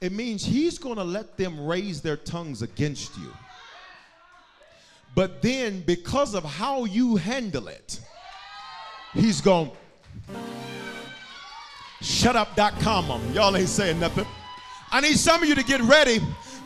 It 0.00 0.12
means 0.12 0.44
he's 0.44 0.78
going 0.78 0.96
to 0.96 1.04
let 1.04 1.36
them 1.36 1.66
raise 1.66 2.00
their 2.00 2.16
tongues 2.16 2.62
against 2.62 3.16
you. 3.18 3.32
But 5.14 5.42
then, 5.42 5.80
because 5.80 6.34
of 6.34 6.44
how 6.44 6.84
you 6.84 7.16
handle 7.16 7.68
it, 7.68 8.00
he's 9.12 9.40
going, 9.40 9.70
shutup.com. 12.02 13.10
Um. 13.10 13.34
Y'all 13.34 13.56
ain't 13.56 13.68
saying 13.68 14.00
nothing. 14.00 14.26
I 14.90 15.00
need 15.00 15.16
some 15.16 15.42
of 15.42 15.48
you 15.48 15.54
to 15.54 15.64
get 15.64 15.80
ready 15.82 16.20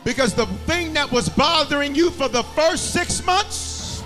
because 0.05 0.35
the 0.35 0.45
thing 0.67 0.93
that 0.93 1.11
was 1.11 1.27
bothering 1.27 1.95
you 1.95 2.11
for 2.11 2.29
the 2.29 2.43
first 2.43 2.93
six 2.93 3.25
months, 3.25 4.03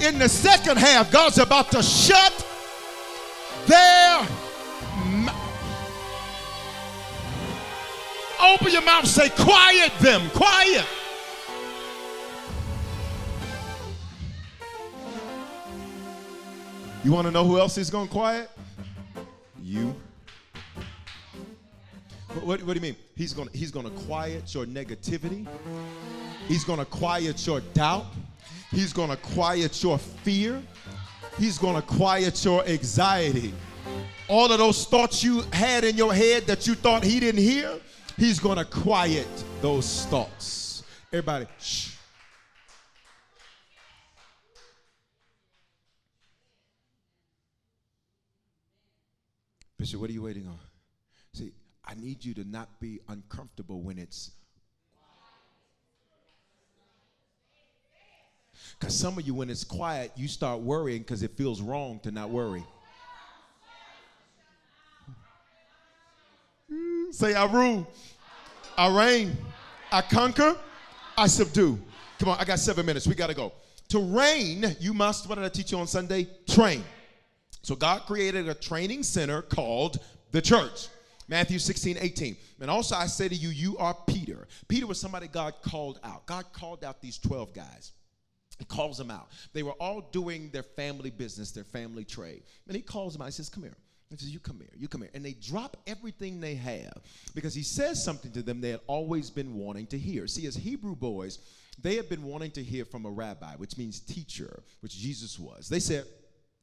in 0.00 0.18
the 0.18 0.28
second 0.28 0.78
half, 0.78 1.10
God's 1.10 1.38
about 1.38 1.70
to 1.72 1.82
shut 1.82 2.46
their 3.66 4.20
mouth. 5.04 5.36
Open 8.40 8.72
your 8.72 8.82
mouth, 8.82 9.06
say, 9.06 9.28
quiet 9.30 9.92
them, 10.00 10.30
quiet. 10.30 10.86
You 17.02 17.12
want 17.12 17.26
to 17.26 17.30
know 17.30 17.44
who 17.44 17.58
else 17.58 17.76
is 17.76 17.90
going 17.90 18.08
quiet? 18.08 18.48
You. 19.62 19.94
What, 22.34 22.62
what, 22.62 22.66
do 22.66 22.74
you 22.74 22.80
mean? 22.80 22.96
He's 23.16 23.32
gonna 23.32 23.50
he's 23.52 23.72
to 23.72 23.90
quiet 24.06 24.54
your 24.54 24.64
negativity. 24.64 25.48
He's 26.46 26.64
to 26.78 26.84
quiet 26.84 27.44
your 27.44 27.60
doubt. 27.60 28.06
He's 28.70 28.92
to 29.10 29.16
quiet 29.16 29.82
your 29.82 29.98
fear. 29.98 30.62
He's 31.38 31.58
to 31.74 31.82
quiet 31.82 32.44
your 32.44 32.64
anxiety. 32.66 33.52
All 34.28 34.50
of 34.50 34.58
those 34.58 34.84
thoughts 34.84 35.24
you 35.24 35.42
had 35.52 35.82
in 35.82 35.96
your 35.96 36.14
head 36.14 36.44
that 36.46 36.68
you 36.68 36.76
thought 36.76 37.02
he 37.02 37.18
didn't 37.18 37.40
hear, 37.42 37.80
he's 38.16 38.38
to 38.58 38.64
quiet 38.64 39.26
those 39.60 40.06
thoughts. 40.06 40.84
Everybody, 41.12 41.46
shh. 41.58 41.96
Bishop, 49.76 50.00
what 50.00 50.10
are 50.10 50.12
you 50.12 50.22
waiting 50.22 50.46
on? 50.46 50.69
I 51.90 51.94
need 52.00 52.24
you 52.24 52.34
to 52.34 52.44
not 52.44 52.68
be 52.78 53.00
uncomfortable 53.08 53.82
when 53.82 53.98
it's. 53.98 54.30
Because 58.78 58.94
some 58.94 59.18
of 59.18 59.26
you, 59.26 59.34
when 59.34 59.50
it's 59.50 59.64
quiet, 59.64 60.12
you 60.14 60.28
start 60.28 60.60
worrying 60.60 61.02
because 61.02 61.24
it 61.24 61.32
feels 61.36 61.60
wrong 61.60 61.98
to 62.04 62.12
not 62.12 62.30
worry. 62.30 62.62
Say, 67.10 67.34
I 67.34 67.44
rule, 67.46 67.90
I 68.78 68.96
reign, 68.96 69.36
I 69.90 70.02
conquer, 70.02 70.56
I 71.18 71.26
subdue. 71.26 71.80
Come 72.20 72.28
on, 72.28 72.38
I 72.38 72.44
got 72.44 72.60
seven 72.60 72.86
minutes. 72.86 73.08
We 73.08 73.16
got 73.16 73.26
to 73.26 73.34
go. 73.34 73.52
To 73.88 73.98
reign, 73.98 74.76
you 74.78 74.94
must, 74.94 75.28
what 75.28 75.34
did 75.34 75.44
I 75.44 75.48
teach 75.48 75.72
you 75.72 75.78
on 75.78 75.88
Sunday? 75.88 76.28
Train. 76.48 76.84
So 77.62 77.74
God 77.74 78.02
created 78.06 78.48
a 78.48 78.54
training 78.54 79.02
center 79.02 79.42
called 79.42 79.98
the 80.30 80.40
church. 80.40 80.86
Matthew 81.30 81.60
16, 81.60 81.96
18. 82.00 82.36
And 82.60 82.68
also 82.68 82.96
I 82.96 83.06
say 83.06 83.28
to 83.28 83.34
you, 83.34 83.50
you 83.50 83.78
are 83.78 83.96
Peter. 84.08 84.48
Peter 84.66 84.88
was 84.88 85.00
somebody 85.00 85.28
God 85.28 85.54
called 85.62 86.00
out. 86.02 86.26
God 86.26 86.46
called 86.52 86.82
out 86.82 87.00
these 87.00 87.18
12 87.18 87.54
guys. 87.54 87.92
He 88.58 88.64
calls 88.64 88.98
them 88.98 89.12
out. 89.12 89.28
They 89.52 89.62
were 89.62 89.72
all 89.80 90.00
doing 90.10 90.50
their 90.50 90.64
family 90.64 91.10
business, 91.10 91.52
their 91.52 91.64
family 91.64 92.04
trade. 92.04 92.42
And 92.66 92.74
he 92.74 92.82
calls 92.82 93.12
them 93.12 93.22
out. 93.22 93.26
He 93.26 93.32
says, 93.32 93.48
Come 93.48 93.62
here. 93.62 93.76
He 94.10 94.16
says, 94.16 94.30
You 94.30 94.40
come 94.40 94.58
here, 94.58 94.72
you 94.76 94.88
come 94.88 95.02
here. 95.02 95.10
And 95.14 95.24
they 95.24 95.34
drop 95.34 95.76
everything 95.86 96.40
they 96.40 96.56
have 96.56 96.98
because 97.32 97.54
he 97.54 97.62
says 97.62 98.04
something 98.04 98.32
to 98.32 98.42
them 98.42 98.60
they 98.60 98.70
had 98.70 98.80
always 98.88 99.30
been 99.30 99.54
wanting 99.54 99.86
to 99.86 99.98
hear. 99.98 100.26
See, 100.26 100.48
as 100.48 100.56
Hebrew 100.56 100.96
boys, 100.96 101.38
they 101.80 101.94
had 101.94 102.08
been 102.08 102.24
wanting 102.24 102.50
to 102.52 102.62
hear 102.62 102.84
from 102.84 103.06
a 103.06 103.10
rabbi, 103.10 103.54
which 103.56 103.78
means 103.78 104.00
teacher, 104.00 104.64
which 104.80 104.98
Jesus 104.98 105.38
was. 105.38 105.68
They 105.68 105.78
said, 105.78 106.06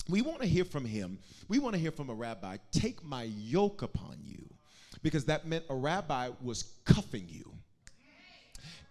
We 0.09 0.21
want 0.21 0.41
to 0.41 0.47
hear 0.47 0.65
from 0.65 0.83
him. 0.83 1.19
We 1.47 1.57
want 1.57 1.73
to 1.73 1.79
hear 1.79 1.91
from 1.91 2.09
a 2.09 2.13
rabbi. 2.13 2.57
Take 2.73 3.01
my 3.01 3.23
yoke 3.23 3.81
upon 3.81 4.17
you 4.21 4.56
because 5.03 5.25
that 5.25 5.47
meant 5.47 5.65
a 5.69 5.75
rabbi 5.75 6.29
was 6.41 6.73
cuffing 6.85 7.25
you. 7.27 7.51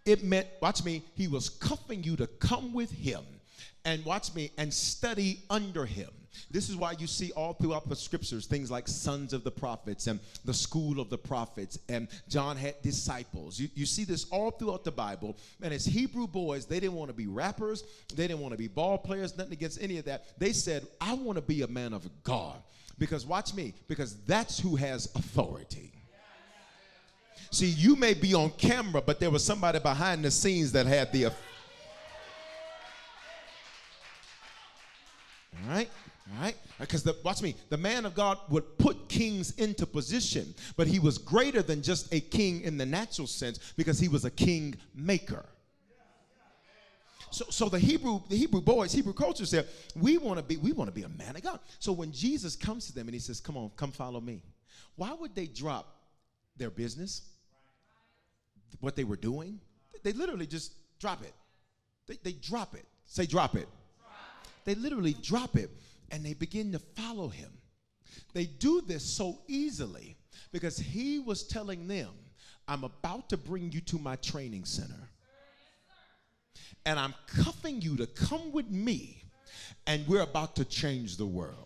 It 0.04 0.22
meant, 0.22 0.46
watch 0.62 0.84
me, 0.84 1.02
he 1.14 1.26
was 1.26 1.48
cuffing 1.48 2.04
you 2.04 2.16
to 2.16 2.26
come 2.26 2.72
with 2.72 2.90
him 2.90 3.24
and 3.84 4.04
watch 4.04 4.34
me 4.34 4.52
and 4.56 4.72
study 4.72 5.40
under 5.50 5.84
him. 5.84 6.10
This 6.50 6.68
is 6.68 6.76
why 6.76 6.92
you 6.98 7.06
see 7.06 7.32
all 7.32 7.54
throughout 7.54 7.88
the 7.88 7.96
scriptures 7.96 8.46
things 8.46 8.70
like 8.70 8.86
sons 8.88 9.32
of 9.32 9.42
the 9.42 9.50
prophets 9.50 10.06
and 10.06 10.20
the 10.44 10.54
school 10.54 11.00
of 11.00 11.10
the 11.10 11.18
prophets, 11.18 11.78
and 11.88 12.08
John 12.28 12.56
had 12.56 12.80
disciples. 12.82 13.58
You, 13.58 13.68
you 13.74 13.86
see 13.86 14.04
this 14.04 14.26
all 14.30 14.50
throughout 14.50 14.84
the 14.84 14.92
Bible. 14.92 15.36
And 15.62 15.72
as 15.72 15.84
Hebrew 15.84 16.26
boys, 16.26 16.66
they 16.66 16.80
didn't 16.80 16.94
want 16.94 17.08
to 17.08 17.16
be 17.16 17.26
rappers, 17.26 17.84
they 18.14 18.28
didn't 18.28 18.40
want 18.40 18.52
to 18.52 18.58
be 18.58 18.68
ball 18.68 18.98
players, 18.98 19.36
nothing 19.36 19.54
against 19.54 19.80
any 19.82 19.98
of 19.98 20.04
that. 20.04 20.38
They 20.38 20.52
said, 20.52 20.86
I 21.00 21.14
want 21.14 21.36
to 21.36 21.42
be 21.42 21.62
a 21.62 21.68
man 21.68 21.92
of 21.92 22.08
God. 22.22 22.62
Because 22.98 23.26
watch 23.26 23.54
me, 23.54 23.74
because 23.88 24.16
that's 24.24 24.58
who 24.58 24.76
has 24.76 25.06
authority. 25.14 25.92
See, 27.56 27.70
you 27.70 27.96
may 27.96 28.12
be 28.12 28.34
on 28.34 28.50
camera, 28.50 29.00
but 29.00 29.18
there 29.18 29.30
was 29.30 29.42
somebody 29.42 29.78
behind 29.78 30.22
the 30.22 30.30
scenes 30.30 30.72
that 30.72 30.84
had 30.84 31.10
the. 31.10 31.24
All 31.24 31.32
right? 35.66 35.88
All 36.34 36.42
right? 36.42 36.54
Because 36.78 37.02
the, 37.02 37.16
watch 37.24 37.40
me, 37.40 37.54
the 37.70 37.78
man 37.78 38.04
of 38.04 38.14
God 38.14 38.36
would 38.50 38.76
put 38.76 39.08
kings 39.08 39.52
into 39.52 39.86
position, 39.86 40.54
but 40.76 40.86
he 40.86 40.98
was 40.98 41.16
greater 41.16 41.62
than 41.62 41.80
just 41.80 42.12
a 42.12 42.20
king 42.20 42.60
in 42.60 42.76
the 42.76 42.84
natural 42.84 43.26
sense 43.26 43.72
because 43.74 43.98
he 43.98 44.08
was 44.08 44.26
a 44.26 44.30
king 44.30 44.74
maker. 44.94 45.46
So, 47.30 47.46
so 47.48 47.70
the 47.70 47.78
Hebrew, 47.78 48.20
the 48.28 48.36
Hebrew 48.36 48.60
boys, 48.60 48.92
Hebrew 48.92 49.14
culture 49.14 49.46
said, 49.46 49.66
we 49.98 50.18
want 50.18 50.38
to 50.38 50.44
be, 50.44 50.58
we 50.58 50.72
want 50.72 50.90
to 50.90 50.94
be 50.94 51.04
a 51.04 51.08
man 51.08 51.34
of 51.34 51.42
God. 51.42 51.60
So 51.78 51.92
when 51.92 52.12
Jesus 52.12 52.54
comes 52.54 52.86
to 52.88 52.92
them 52.92 53.08
and 53.08 53.14
he 53.14 53.20
says, 53.20 53.40
Come 53.40 53.56
on, 53.56 53.70
come 53.76 53.92
follow 53.92 54.20
me, 54.20 54.42
why 54.96 55.14
would 55.18 55.34
they 55.34 55.46
drop 55.46 55.96
their 56.58 56.68
business? 56.68 57.22
What 58.80 58.96
they 58.96 59.04
were 59.04 59.16
doing? 59.16 59.60
They 60.02 60.12
literally 60.12 60.46
just 60.46 60.74
drop 61.00 61.22
it. 61.22 61.32
They, 62.06 62.18
they 62.22 62.32
drop 62.32 62.74
it. 62.74 62.84
Say 63.06 63.26
drop 63.26 63.56
it. 63.56 63.68
They 64.64 64.74
literally 64.74 65.14
drop 65.22 65.56
it 65.56 65.70
and 66.10 66.24
they 66.24 66.34
begin 66.34 66.72
to 66.72 66.78
follow 66.78 67.28
him. 67.28 67.50
They 68.32 68.46
do 68.46 68.82
this 68.86 69.04
so 69.04 69.38
easily 69.48 70.16
because 70.52 70.78
he 70.78 71.18
was 71.18 71.44
telling 71.44 71.88
them, 71.88 72.10
I'm 72.68 72.84
about 72.84 73.28
to 73.30 73.36
bring 73.36 73.72
you 73.72 73.80
to 73.82 73.98
my 73.98 74.16
training 74.16 74.64
center. 74.64 75.08
And 76.84 76.98
I'm 76.98 77.14
cuffing 77.26 77.80
you 77.80 77.96
to 77.96 78.06
come 78.06 78.52
with 78.52 78.70
me, 78.70 79.24
and 79.86 80.06
we're 80.06 80.22
about 80.22 80.56
to 80.56 80.64
change 80.64 81.16
the 81.16 81.26
world. 81.26 81.65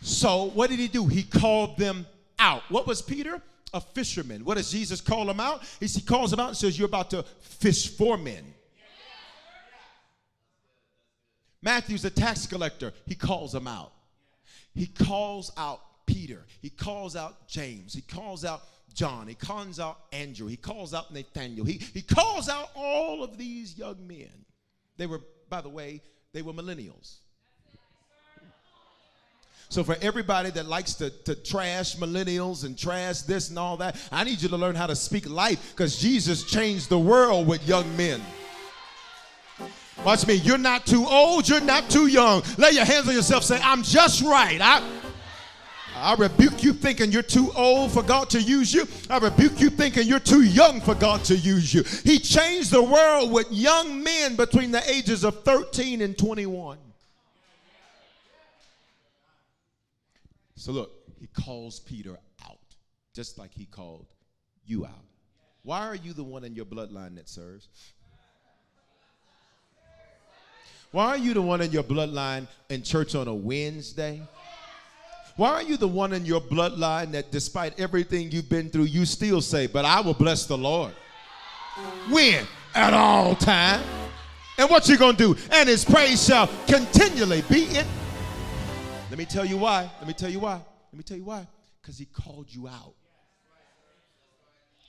So, 0.00 0.44
what 0.54 0.70
did 0.70 0.78
he 0.78 0.88
do? 0.88 1.06
He 1.06 1.22
called 1.22 1.76
them 1.76 2.06
out. 2.38 2.62
What 2.68 2.86
was 2.86 3.02
Peter? 3.02 3.40
A 3.72 3.80
fisherman. 3.80 4.44
What 4.44 4.56
does 4.56 4.70
Jesus 4.70 5.00
call 5.00 5.30
him 5.30 5.38
out? 5.38 5.62
He 5.78 5.88
calls 6.00 6.32
him 6.32 6.40
out 6.40 6.48
and 6.48 6.56
says, 6.56 6.78
You're 6.78 6.88
about 6.88 7.10
to 7.10 7.22
fish 7.40 7.96
for 7.96 8.16
men. 8.16 8.54
Matthew's 11.62 12.04
a 12.04 12.10
tax 12.10 12.46
collector. 12.46 12.92
He 13.06 13.14
calls 13.14 13.54
him 13.54 13.66
out. 13.66 13.92
He 14.74 14.86
calls 14.86 15.52
out 15.56 15.80
Peter. 16.06 16.46
He 16.62 16.70
calls 16.70 17.16
out 17.16 17.46
James. 17.48 17.92
He 17.92 18.00
calls 18.00 18.44
out 18.44 18.62
John. 18.94 19.28
He 19.28 19.34
calls 19.34 19.78
out 19.78 19.98
Andrew. 20.12 20.46
He 20.46 20.56
calls 20.56 20.94
out 20.94 21.12
Nathaniel. 21.12 21.66
He, 21.66 21.74
he 21.92 22.02
calls 22.02 22.48
out 22.48 22.70
all 22.74 23.22
of 23.22 23.36
these 23.36 23.76
young 23.76 24.06
men. 24.06 24.30
They 24.96 25.06
were, 25.06 25.20
by 25.48 25.60
the 25.60 25.68
way, 25.68 26.02
they 26.32 26.42
were 26.42 26.52
millennials. 26.52 27.18
So, 29.70 29.84
for 29.84 29.96
everybody 30.02 30.50
that 30.50 30.66
likes 30.66 30.94
to, 30.94 31.10
to 31.10 31.36
trash 31.36 31.94
millennials 31.94 32.64
and 32.64 32.76
trash 32.76 33.20
this 33.20 33.50
and 33.50 33.58
all 33.58 33.76
that, 33.76 33.96
I 34.10 34.24
need 34.24 34.42
you 34.42 34.48
to 34.48 34.56
learn 34.56 34.74
how 34.74 34.88
to 34.88 34.96
speak 34.96 35.30
life 35.30 35.70
because 35.70 35.96
Jesus 35.96 36.42
changed 36.42 36.88
the 36.88 36.98
world 36.98 37.46
with 37.46 37.66
young 37.68 37.96
men. 37.96 38.20
Watch 40.04 40.26
me. 40.26 40.34
You're 40.34 40.58
not 40.58 40.86
too 40.86 41.06
old. 41.06 41.48
You're 41.48 41.60
not 41.60 41.88
too 41.88 42.08
young. 42.08 42.42
Lay 42.58 42.70
your 42.72 42.84
hands 42.84 43.06
on 43.06 43.14
yourself. 43.14 43.44
Say, 43.44 43.60
I'm 43.62 43.84
just 43.84 44.22
right. 44.22 44.58
I, 44.60 44.82
I 45.94 46.14
rebuke 46.14 46.64
you 46.64 46.72
thinking 46.72 47.12
you're 47.12 47.22
too 47.22 47.52
old 47.54 47.92
for 47.92 48.02
God 48.02 48.28
to 48.30 48.42
use 48.42 48.74
you. 48.74 48.88
I 49.08 49.18
rebuke 49.18 49.60
you 49.60 49.70
thinking 49.70 50.08
you're 50.08 50.18
too 50.18 50.42
young 50.42 50.80
for 50.80 50.96
God 50.96 51.22
to 51.26 51.36
use 51.36 51.72
you. 51.72 51.84
He 52.02 52.18
changed 52.18 52.72
the 52.72 52.82
world 52.82 53.30
with 53.30 53.46
young 53.52 54.02
men 54.02 54.34
between 54.34 54.72
the 54.72 54.82
ages 54.90 55.22
of 55.22 55.44
13 55.44 56.00
and 56.00 56.18
21. 56.18 56.78
So 60.60 60.72
look, 60.72 60.92
he 61.18 61.26
calls 61.28 61.80
Peter 61.80 62.18
out, 62.44 62.58
just 63.14 63.38
like 63.38 63.54
he 63.54 63.64
called 63.64 64.04
you 64.62 64.84
out. 64.84 65.06
Why 65.62 65.86
are 65.86 65.94
you 65.94 66.12
the 66.12 66.22
one 66.22 66.44
in 66.44 66.54
your 66.54 66.66
bloodline 66.66 67.16
that 67.16 67.30
serves? 67.30 67.66
Why 70.92 71.06
are 71.06 71.16
you 71.16 71.32
the 71.32 71.40
one 71.40 71.62
in 71.62 71.72
your 71.72 71.82
bloodline 71.82 72.46
in 72.68 72.82
church 72.82 73.14
on 73.14 73.26
a 73.26 73.34
Wednesday? 73.34 74.20
Why 75.36 75.48
are 75.52 75.62
you 75.62 75.78
the 75.78 75.88
one 75.88 76.12
in 76.12 76.26
your 76.26 76.42
bloodline 76.42 77.12
that 77.12 77.32
despite 77.32 77.80
everything 77.80 78.30
you've 78.30 78.50
been 78.50 78.68
through, 78.68 78.84
you 78.84 79.06
still 79.06 79.40
say, 79.40 79.66
But 79.66 79.86
I 79.86 80.02
will 80.02 80.12
bless 80.12 80.44
the 80.44 80.58
Lord? 80.58 80.92
When? 82.10 82.46
At 82.74 82.92
all 82.92 83.34
time. 83.34 83.82
And 84.58 84.68
what 84.68 84.86
you 84.88 84.98
gonna 84.98 85.16
do? 85.16 85.34
And 85.52 85.70
his 85.70 85.86
praise 85.86 86.22
shall 86.22 86.50
continually 86.66 87.42
be 87.48 87.64
in. 87.78 87.86
Me 89.20 89.26
tell 89.26 89.44
you 89.44 89.58
why. 89.58 89.82
Let 89.98 90.06
me 90.08 90.14
tell 90.14 90.30
you 90.30 90.40
why. 90.40 90.54
Let 90.54 90.94
me 90.94 91.02
tell 91.02 91.18
you 91.18 91.24
why. 91.24 91.46
Because 91.82 91.98
he 91.98 92.06
called 92.06 92.46
you 92.48 92.66
out. 92.68 92.94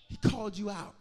He 0.08 0.16
called 0.16 0.58
you 0.58 0.70
out. 0.70 0.96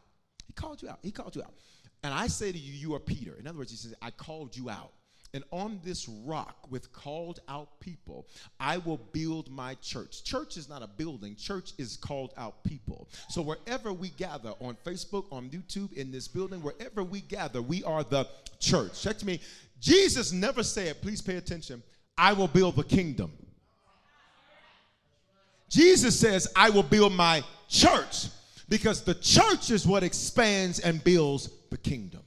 He 0.48 0.52
called 0.52 0.82
you 0.82 0.88
out. 0.88 0.98
He 1.00 1.12
called 1.12 1.36
you 1.36 1.42
out. 1.44 1.54
And 2.02 2.12
I 2.12 2.26
say 2.26 2.50
to 2.50 2.58
you, 2.58 2.72
you 2.72 2.92
are 2.96 2.98
Peter. 2.98 3.36
In 3.38 3.46
other 3.46 3.58
words, 3.58 3.70
he 3.70 3.76
says, 3.76 3.94
I 4.02 4.10
called 4.10 4.56
you 4.56 4.68
out. 4.68 4.90
And 5.32 5.44
on 5.52 5.78
this 5.84 6.08
rock 6.08 6.66
with 6.70 6.92
called 6.92 7.38
out 7.48 7.78
people, 7.78 8.26
I 8.58 8.78
will 8.78 8.98
build 9.12 9.48
my 9.48 9.74
church. 9.74 10.24
Church 10.24 10.56
is 10.56 10.68
not 10.68 10.82
a 10.82 10.88
building, 10.88 11.36
church 11.36 11.70
is 11.78 11.96
called 11.96 12.34
out 12.36 12.64
people. 12.64 13.08
So 13.28 13.42
wherever 13.42 13.92
we 13.92 14.08
gather 14.08 14.54
on 14.58 14.76
Facebook, 14.84 15.26
on 15.30 15.50
YouTube, 15.50 15.92
in 15.92 16.10
this 16.10 16.26
building, 16.26 16.62
wherever 16.62 17.04
we 17.04 17.20
gather, 17.20 17.62
we 17.62 17.84
are 17.84 18.02
the 18.02 18.26
church. 18.58 19.00
Check 19.00 19.18
to 19.18 19.26
me. 19.26 19.40
Jesus 19.78 20.32
never 20.32 20.64
said, 20.64 21.00
please 21.00 21.22
pay 21.22 21.36
attention, 21.36 21.80
I 22.20 22.34
will 22.34 22.48
build 22.48 22.76
the 22.76 22.84
kingdom. 22.84 23.32
Jesus 25.70 26.20
says, 26.20 26.52
I 26.54 26.68
will 26.68 26.82
build 26.82 27.14
my 27.14 27.42
church 27.66 28.26
because 28.68 29.02
the 29.02 29.14
church 29.14 29.70
is 29.70 29.86
what 29.86 30.02
expands 30.02 30.80
and 30.80 31.02
builds 31.02 31.48
the 31.70 31.78
kingdom. 31.78 32.20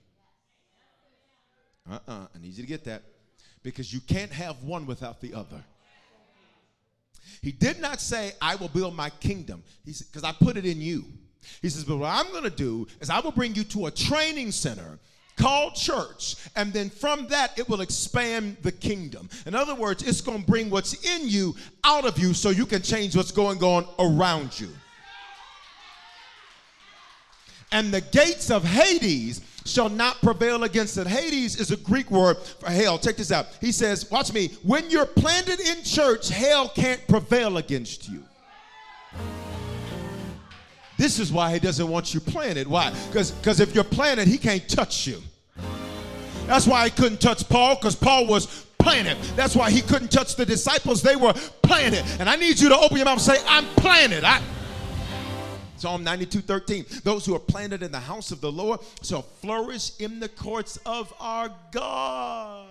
Uh 1.90 2.00
uh 2.08 2.26
I 2.34 2.40
need 2.42 2.56
you 2.58 2.64
to 2.64 2.68
get 2.68 2.86
that. 2.86 3.04
Because 3.62 3.94
you 3.94 4.02
can't 4.02 4.32
have 4.32 4.64
one 4.64 4.88
without 4.88 5.22
the 5.22 5.34
other. 5.36 5.64
He 7.42 7.52
did 7.52 7.80
not 7.80 8.02
say, 8.02 8.32
I 8.42 8.56
will 8.56 8.70
build 8.70 8.96
my 8.96 9.10
kingdom. 9.10 9.64
Because 9.86 10.24
I 10.24 10.32
put 10.32 10.58
it 10.58 10.66
in 10.66 10.82
you. 10.82 11.06
He 11.62 11.70
says, 11.70 11.84
but 11.84 11.98
what 11.98 12.10
I'm 12.10 12.32
going 12.32 12.44
to 12.46 12.50
do 12.50 12.88
is 13.00 13.10
I 13.10 13.20
will 13.20 13.32
bring 13.32 13.54
you 13.54 13.64
to 13.66 13.86
a 13.86 13.92
training 13.92 14.52
center 14.52 14.98
called 15.36 15.76
church, 15.76 16.36
and 16.56 16.72
then 16.74 16.90
from 16.90 17.28
that, 17.28 17.58
it 17.58 17.68
will 17.68 17.82
expand 17.82 18.58
the 18.62 18.72
kingdom. 18.72 19.30
In 19.46 19.56
other 19.56 19.76
words, 19.76 20.04
it's 20.04 20.22
going 20.22 20.42
to 20.42 20.46
bring 20.46 20.70
what's 20.70 20.94
in 21.06 21.28
you 21.28 21.56
out 21.84 22.06
of 22.06 22.18
you 22.20 22.34
so 22.34 22.50
you 22.50 22.66
can 22.66 22.82
change 22.82 23.16
what's 23.16 23.32
going 23.32 23.62
on 23.64 23.86
around 24.00 24.60
you 24.60 24.70
and 27.74 27.92
the 27.92 28.02
gates 28.02 28.52
of 28.52 28.64
Hades 28.64 29.42
shall 29.66 29.90
not 29.90 30.22
prevail 30.22 30.64
against 30.64 30.98
it. 30.98 31.08
Hades 31.08 31.60
is 31.60 31.72
a 31.72 31.78
Greek 31.78 32.10
word 32.12 32.38
for 32.38 32.70
hell. 32.70 32.98
Check 33.00 33.18
this 33.18 33.32
out. 33.32 33.48
He 33.60 33.72
says, 33.72 34.10
Watch 34.10 34.32
me. 34.32 34.50
When 34.62 34.90
you're 34.90 35.08
planted 35.08 35.60
in 35.60 35.84
church, 35.84 36.30
hell 36.30 36.70
can't 36.70 37.06
prevail 37.08 37.58
against 37.58 38.08
you. 38.08 38.24
This 41.04 41.20
is 41.20 41.34
why 41.34 41.52
he 41.52 41.60
doesn't 41.60 41.90
want 41.90 42.14
you 42.14 42.22
planted. 42.22 42.66
Why? 42.66 42.90
Because 43.08 43.60
if 43.60 43.76
you're 43.76 43.84
planted, 43.84 44.26
he 44.26 44.38
can't 44.38 44.66
touch 44.70 45.06
you. 45.06 45.22
That's 46.48 46.66
why 46.66 46.86
he 46.86 46.92
couldn't 46.92 47.20
touch 47.20 47.50
Paul, 47.50 47.76
because 47.76 47.94
Paul 47.94 48.26
was 48.26 48.66
planted. 48.78 49.18
That's 49.36 49.54
why 49.54 49.70
he 49.70 49.82
couldn't 49.82 50.14
touch 50.14 50.38
the 50.38 50.46
disciples. 50.46 51.02
They 51.02 51.18
were 51.18 51.34
planted. 51.62 52.06
And 52.22 52.30
I 52.30 52.38
need 52.38 52.58
you 52.58 52.70
to 52.70 52.78
open 52.78 52.96
your 52.96 53.04
mouth 53.04 53.16
and 53.16 53.22
say, 53.22 53.46
I'm 53.50 53.66
planted. 53.76 54.24
I, 54.24 54.42
Psalm 55.76 56.06
92 56.06 56.40
13. 56.40 56.86
Those 57.04 57.26
who 57.26 57.36
are 57.36 57.40
planted 57.40 57.84
in 57.84 57.92
the 57.92 58.00
house 58.00 58.32
of 58.32 58.40
the 58.40 58.50
Lord 58.50 58.80
shall 59.02 59.24
flourish 59.24 60.00
in 60.00 60.22
the 60.22 60.30
courts 60.30 60.78
of 60.86 61.14
our 61.20 61.54
God. 61.74 62.70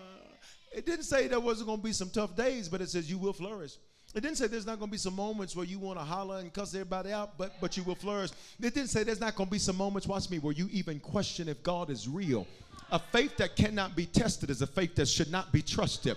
It 0.74 0.86
didn't 0.86 1.04
say 1.04 1.28
there 1.28 1.38
wasn't 1.38 1.66
going 1.66 1.80
to 1.80 1.84
be 1.84 1.92
some 1.92 2.08
tough 2.08 2.34
days, 2.34 2.70
but 2.70 2.80
it 2.80 2.88
says 2.88 3.10
you 3.10 3.18
will 3.18 3.34
flourish. 3.34 3.76
It 4.14 4.20
didn't 4.20 4.36
say 4.36 4.46
there's 4.46 4.66
not 4.66 4.78
going 4.78 4.90
to 4.90 4.92
be 4.92 4.98
some 4.98 5.16
moments 5.16 5.56
where 5.56 5.64
you 5.64 5.78
want 5.78 5.98
to 5.98 6.04
holler 6.04 6.38
and 6.38 6.52
cuss 6.52 6.74
everybody 6.74 7.12
out, 7.12 7.38
but, 7.38 7.52
but 7.62 7.76
you 7.78 7.82
will 7.82 7.94
flourish. 7.94 8.30
It 8.60 8.74
didn't 8.74 8.88
say 8.88 9.04
there's 9.04 9.20
not 9.20 9.34
going 9.34 9.46
to 9.46 9.50
be 9.50 9.58
some 9.58 9.76
moments, 9.76 10.06
watch 10.06 10.28
me, 10.28 10.38
where 10.38 10.52
you 10.52 10.68
even 10.70 11.00
question 11.00 11.48
if 11.48 11.62
God 11.62 11.88
is 11.88 12.06
real. 12.06 12.46
A 12.90 12.98
faith 12.98 13.38
that 13.38 13.56
cannot 13.56 13.96
be 13.96 14.04
tested 14.04 14.50
is 14.50 14.60
a 14.60 14.66
faith 14.66 14.94
that 14.96 15.08
should 15.08 15.30
not 15.30 15.50
be 15.50 15.62
trusted. 15.62 16.16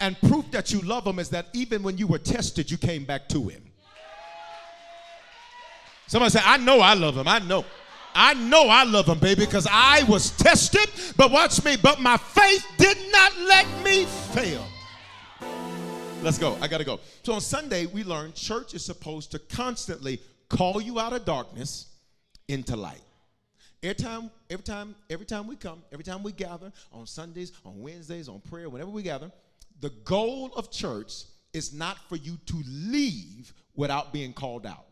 And 0.00 0.18
proof 0.22 0.50
that 0.52 0.72
you 0.72 0.80
love 0.80 1.06
Him 1.06 1.18
is 1.18 1.28
that 1.28 1.48
even 1.52 1.82
when 1.82 1.98
you 1.98 2.06
were 2.06 2.18
tested, 2.18 2.70
you 2.70 2.78
came 2.78 3.04
back 3.04 3.28
to 3.28 3.48
Him. 3.48 3.62
Somebody 6.06 6.30
say, 6.30 6.40
I 6.42 6.56
know 6.56 6.80
I 6.80 6.94
love 6.94 7.18
Him. 7.18 7.28
I 7.28 7.38
know. 7.40 7.66
I 8.14 8.32
know 8.32 8.66
I 8.68 8.84
love 8.84 9.06
Him, 9.06 9.18
baby, 9.18 9.44
because 9.44 9.68
I 9.70 10.04
was 10.04 10.30
tested, 10.38 10.88
but 11.18 11.30
watch 11.30 11.62
me, 11.64 11.76
but 11.76 12.00
my 12.00 12.16
faith 12.16 12.66
did 12.78 12.96
not 13.12 13.36
let 13.40 13.66
me 13.84 14.06
fail. 14.06 14.66
Let's 16.22 16.36
go. 16.36 16.58
I 16.60 16.68
got 16.68 16.78
to 16.78 16.84
go. 16.84 17.00
So 17.22 17.32
on 17.32 17.40
Sunday, 17.40 17.86
we 17.86 18.04
learned 18.04 18.34
church 18.34 18.74
is 18.74 18.84
supposed 18.84 19.30
to 19.30 19.38
constantly 19.38 20.20
call 20.50 20.78
you 20.78 21.00
out 21.00 21.14
of 21.14 21.24
darkness 21.24 21.86
into 22.46 22.76
light. 22.76 23.00
Every 23.82 23.94
time, 23.94 24.30
every 24.50 24.62
time, 24.62 24.94
every 25.08 25.24
time 25.24 25.46
we 25.46 25.56
come, 25.56 25.82
every 25.90 26.04
time 26.04 26.22
we 26.22 26.32
gather 26.32 26.72
on 26.92 27.06
Sundays, 27.06 27.52
on 27.64 27.80
Wednesdays, 27.80 28.28
on 28.28 28.40
prayer, 28.40 28.68
whenever 28.68 28.90
we 28.90 29.02
gather, 29.02 29.32
the 29.80 29.88
goal 30.04 30.52
of 30.56 30.70
church 30.70 31.24
is 31.54 31.72
not 31.72 31.96
for 32.10 32.16
you 32.16 32.36
to 32.44 32.62
leave 32.66 33.54
without 33.74 34.12
being 34.12 34.34
called 34.34 34.66
out. 34.66 34.84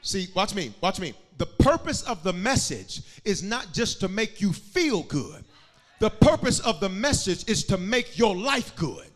See, 0.00 0.28
watch 0.34 0.54
me, 0.54 0.72
watch 0.80 0.98
me. 0.98 1.12
The 1.36 1.46
purpose 1.46 2.02
of 2.04 2.22
the 2.22 2.32
message 2.32 3.02
is 3.26 3.42
not 3.42 3.74
just 3.74 4.00
to 4.00 4.08
make 4.08 4.40
you 4.40 4.54
feel 4.54 5.02
good. 5.02 5.44
The 6.02 6.10
purpose 6.10 6.58
of 6.58 6.80
the 6.80 6.88
message 6.88 7.48
is 7.48 7.62
to 7.66 7.78
make 7.78 8.18
your 8.18 8.34
life 8.34 8.74
good. 8.74 9.06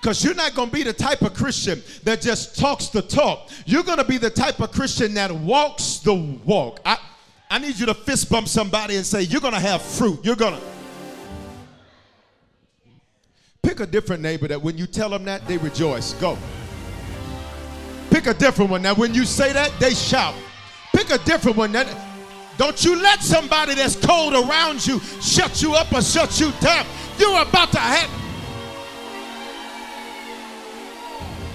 Because 0.00 0.24
you're 0.24 0.32
not 0.32 0.54
going 0.54 0.68
to 0.68 0.72
be 0.72 0.84
the 0.84 0.92
type 0.92 1.22
of 1.22 1.34
Christian 1.34 1.82
that 2.04 2.20
just 2.20 2.56
talks 2.56 2.86
the 2.86 3.02
talk. 3.02 3.50
You're 3.66 3.82
going 3.82 3.98
to 3.98 4.04
be 4.04 4.16
the 4.16 4.30
type 4.30 4.60
of 4.60 4.70
Christian 4.70 5.12
that 5.14 5.32
walks 5.32 5.96
the 5.96 6.14
walk. 6.14 6.78
I, 6.84 6.98
I 7.50 7.58
need 7.58 7.80
you 7.80 7.86
to 7.86 7.94
fist 7.94 8.30
bump 8.30 8.46
somebody 8.46 8.94
and 8.94 9.04
say, 9.04 9.22
You're 9.22 9.40
going 9.40 9.54
to 9.54 9.60
have 9.60 9.82
fruit. 9.82 10.20
You're 10.24 10.36
going 10.36 10.54
to. 10.54 10.62
Pick 13.64 13.80
a 13.80 13.86
different 13.86 14.22
neighbor 14.22 14.46
that 14.46 14.62
when 14.62 14.78
you 14.78 14.86
tell 14.86 15.10
them 15.10 15.24
that, 15.24 15.48
they 15.48 15.58
rejoice. 15.58 16.12
Go. 16.14 16.38
Pick 18.10 18.28
a 18.28 18.34
different 18.34 18.70
one. 18.70 18.82
Now, 18.82 18.94
when 18.94 19.14
you 19.14 19.24
say 19.24 19.52
that, 19.52 19.72
they 19.80 19.94
shout. 19.94 20.36
Pick 20.94 21.10
a 21.10 21.18
different 21.18 21.56
one. 21.56 21.72
That, 21.72 21.88
don't 22.60 22.84
you 22.84 22.94
let 23.02 23.22
somebody 23.22 23.74
that's 23.74 23.96
cold 23.96 24.34
around 24.34 24.86
you 24.86 25.00
shut 25.22 25.62
you 25.62 25.72
up 25.72 25.90
or 25.94 26.02
shut 26.02 26.38
you 26.38 26.52
down. 26.60 26.84
You're 27.18 27.40
about 27.40 27.72
to 27.72 27.78
have. 27.78 28.10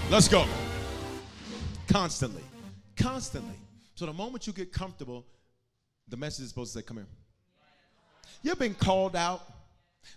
Let's 0.10 0.28
go. 0.28 0.48
Constantly. 1.88 2.42
Constantly. 2.96 3.54
So 3.94 4.08
the 4.08 4.14
moment 4.14 4.48
you 4.48 4.54
get 4.54 4.74
comfortable, 4.74 5.28
the 6.08 6.18
message 6.18 6.46
is 6.46 6.50
supposed 6.50 6.74
to 6.74 6.80
say, 6.80 6.84
Come 6.84 6.98
here. 6.98 7.06
You've 8.42 8.58
been 8.58 8.74
called 8.74 9.16
out. 9.16 9.44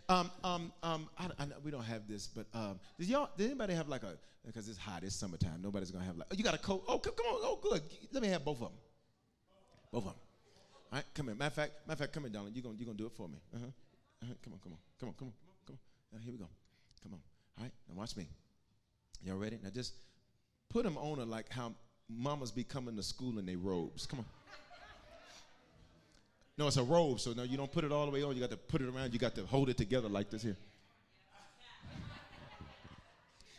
Um, 0.08 0.30
um, 0.42 0.72
um, 0.82 1.10
I, 1.18 1.26
I 1.38 1.46
we 1.62 1.70
don't 1.70 1.84
have 1.84 2.08
this, 2.08 2.28
but 2.28 2.46
um, 2.54 2.80
does 2.98 3.10
y'all, 3.10 3.28
did 3.36 3.44
anybody 3.44 3.74
have 3.74 3.90
like 3.90 4.04
a, 4.04 4.16
because 4.46 4.70
it's 4.70 4.78
hot, 4.78 5.04
it's 5.04 5.14
summertime, 5.14 5.60
nobody's 5.60 5.90
gonna 5.90 6.06
have 6.06 6.16
like, 6.16 6.28
oh, 6.30 6.34
you 6.34 6.42
got 6.42 6.54
a 6.54 6.58
coat? 6.58 6.82
Oh, 6.88 6.98
come, 6.98 7.12
come 7.14 7.26
on, 7.26 7.40
oh, 7.42 7.58
good. 7.62 7.82
Let 8.10 8.22
me 8.22 8.28
have 8.28 8.42
both 8.42 8.56
of 8.56 8.70
them. 8.70 8.78
Both 9.92 10.06
of 10.06 10.12
them. 10.12 10.14
All 10.90 10.96
right, 10.98 11.04
come 11.14 11.26
here. 11.26 11.34
Matter 11.34 11.46
of 11.46 11.54
fact, 11.54 11.72
matter 11.86 11.92
of 11.92 11.98
fact, 11.98 12.12
come 12.12 12.22
here, 12.24 12.32
darling. 12.32 12.52
You're 12.54 12.62
gonna, 12.62 12.76
you're 12.78 12.86
gonna 12.86 12.98
do 12.98 13.06
it 13.06 13.12
for 13.12 13.28
me. 13.28 13.38
Uh-huh. 13.54 13.66
uh-huh. 13.66 14.34
Come 14.42 14.54
on, 14.54 14.58
come 14.62 14.72
on, 14.72 14.78
come 14.98 15.08
on, 15.08 15.14
come 15.14 15.28
on, 15.28 15.34
come 15.66 15.74
on. 15.74 15.78
Now, 16.12 16.18
here 16.24 16.32
we 16.32 16.38
go. 16.38 16.48
Come 17.02 17.12
on. 17.12 17.20
All 17.58 17.64
right, 17.64 17.72
now 17.88 17.94
watch 17.96 18.16
me. 18.16 18.26
Y'all 19.24 19.36
ready? 19.36 19.58
Now 19.62 19.70
just 19.70 19.92
put 20.70 20.84
them 20.84 20.96
on 20.96 21.18
her 21.18 21.24
like 21.24 21.50
how 21.50 21.72
mamas 22.08 22.50
be 22.50 22.64
coming 22.64 22.96
to 22.96 23.02
school 23.02 23.38
in 23.38 23.46
their 23.46 23.58
robes. 23.58 24.06
Come 24.06 24.20
on. 24.20 24.24
No, 26.56 26.66
it's 26.66 26.76
a 26.76 26.82
robe, 26.82 27.20
so 27.20 27.32
no, 27.32 27.44
you 27.44 27.56
don't 27.56 27.70
put 27.70 27.84
it 27.84 27.92
all 27.92 28.04
the 28.04 28.10
way 28.10 28.22
on. 28.24 28.34
You 28.34 28.40
got 28.40 28.50
to 28.50 28.56
put 28.56 28.82
it 28.82 28.88
around. 28.88 29.12
You 29.12 29.20
got 29.20 29.36
to 29.36 29.46
hold 29.46 29.68
it 29.68 29.76
together 29.76 30.08
like 30.08 30.28
this 30.28 30.42
here. 30.42 30.56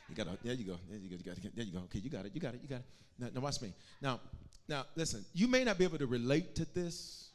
You 0.09 0.15
got 0.15 0.43
there 0.43 0.53
you 0.53 0.65
go. 0.65 0.77
There 0.89 0.99
you 0.99 1.09
go. 1.09 1.15
You 1.17 1.23
got 1.23 1.55
there 1.55 1.65
you 1.65 1.71
go. 1.71 1.79
Okay, 1.79 1.99
you 1.99 2.09
got 2.09 2.25
it. 2.25 2.31
You 2.33 2.41
got 2.41 2.53
it. 2.53 2.61
You 2.63 2.69
got 2.69 2.79
it. 2.79 2.85
Now, 3.19 3.27
now 3.35 3.41
watch 3.41 3.61
me. 3.61 3.73
Now, 4.01 4.19
now, 4.67 4.85
listen, 4.95 5.23
you 5.33 5.47
may 5.47 5.63
not 5.63 5.77
be 5.77 5.83
able 5.83 5.97
to 5.97 6.07
relate 6.07 6.55
to 6.55 6.65
this, 6.73 7.29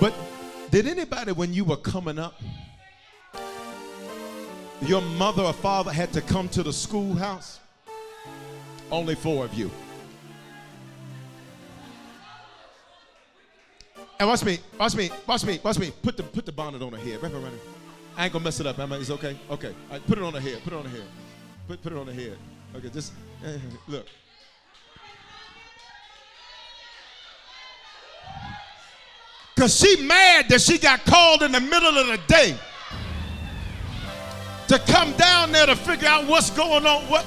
but 0.00 0.14
did 0.70 0.86
anybody, 0.86 1.32
when 1.32 1.54
you 1.54 1.64
were 1.64 1.76
coming 1.76 2.18
up, 2.18 2.40
your 4.82 5.00
mother 5.00 5.42
or 5.42 5.52
father 5.52 5.92
had 5.92 6.12
to 6.12 6.20
come 6.20 6.48
to 6.50 6.62
the 6.62 6.72
schoolhouse? 6.72 7.60
Only 8.90 9.14
four 9.14 9.44
of 9.44 9.54
you. 9.54 9.70
And 14.18 14.28
watch 14.28 14.44
me, 14.44 14.58
watch 14.78 14.94
me, 14.94 15.10
watch 15.26 15.44
me, 15.44 15.60
watch 15.62 15.78
me. 15.78 15.90
Put 16.02 16.16
the 16.16 16.22
put 16.22 16.46
the 16.46 16.52
bonnet 16.52 16.80
on 16.80 16.92
her 16.92 16.98
head. 16.98 17.22
Wrap 17.22 17.32
around 17.32 17.44
her. 17.44 17.75
I 18.16 18.24
ain't 18.24 18.32
gonna 18.32 18.44
mess 18.44 18.60
it 18.60 18.66
up. 18.66 18.78
Mean, 18.78 18.92
it's 18.92 19.10
okay. 19.10 19.36
Okay. 19.50 19.74
Put 20.06 20.18
it 20.18 20.24
on 20.24 20.32
her 20.32 20.40
head. 20.40 20.62
Put 20.64 20.72
it 20.72 20.76
on 20.76 20.84
her 20.84 20.90
head. 20.90 21.06
Put 21.68 21.82
put 21.82 21.92
it 21.92 21.98
on 21.98 22.06
her 22.06 22.12
head. 22.12 22.38
Okay, 22.74 22.88
just 22.88 23.12
look. 23.88 24.06
Cause 29.58 29.78
she 29.78 29.96
mad 30.02 30.48
that 30.50 30.60
she 30.60 30.78
got 30.78 31.04
called 31.04 31.42
in 31.42 31.52
the 31.52 31.60
middle 31.60 31.96
of 31.96 32.06
the 32.08 32.20
day 32.28 32.56
to 34.68 34.78
come 34.80 35.12
down 35.12 35.52
there 35.52 35.66
to 35.66 35.76
figure 35.76 36.08
out 36.08 36.26
what's 36.26 36.50
going 36.50 36.86
on. 36.86 37.02
What 37.04 37.24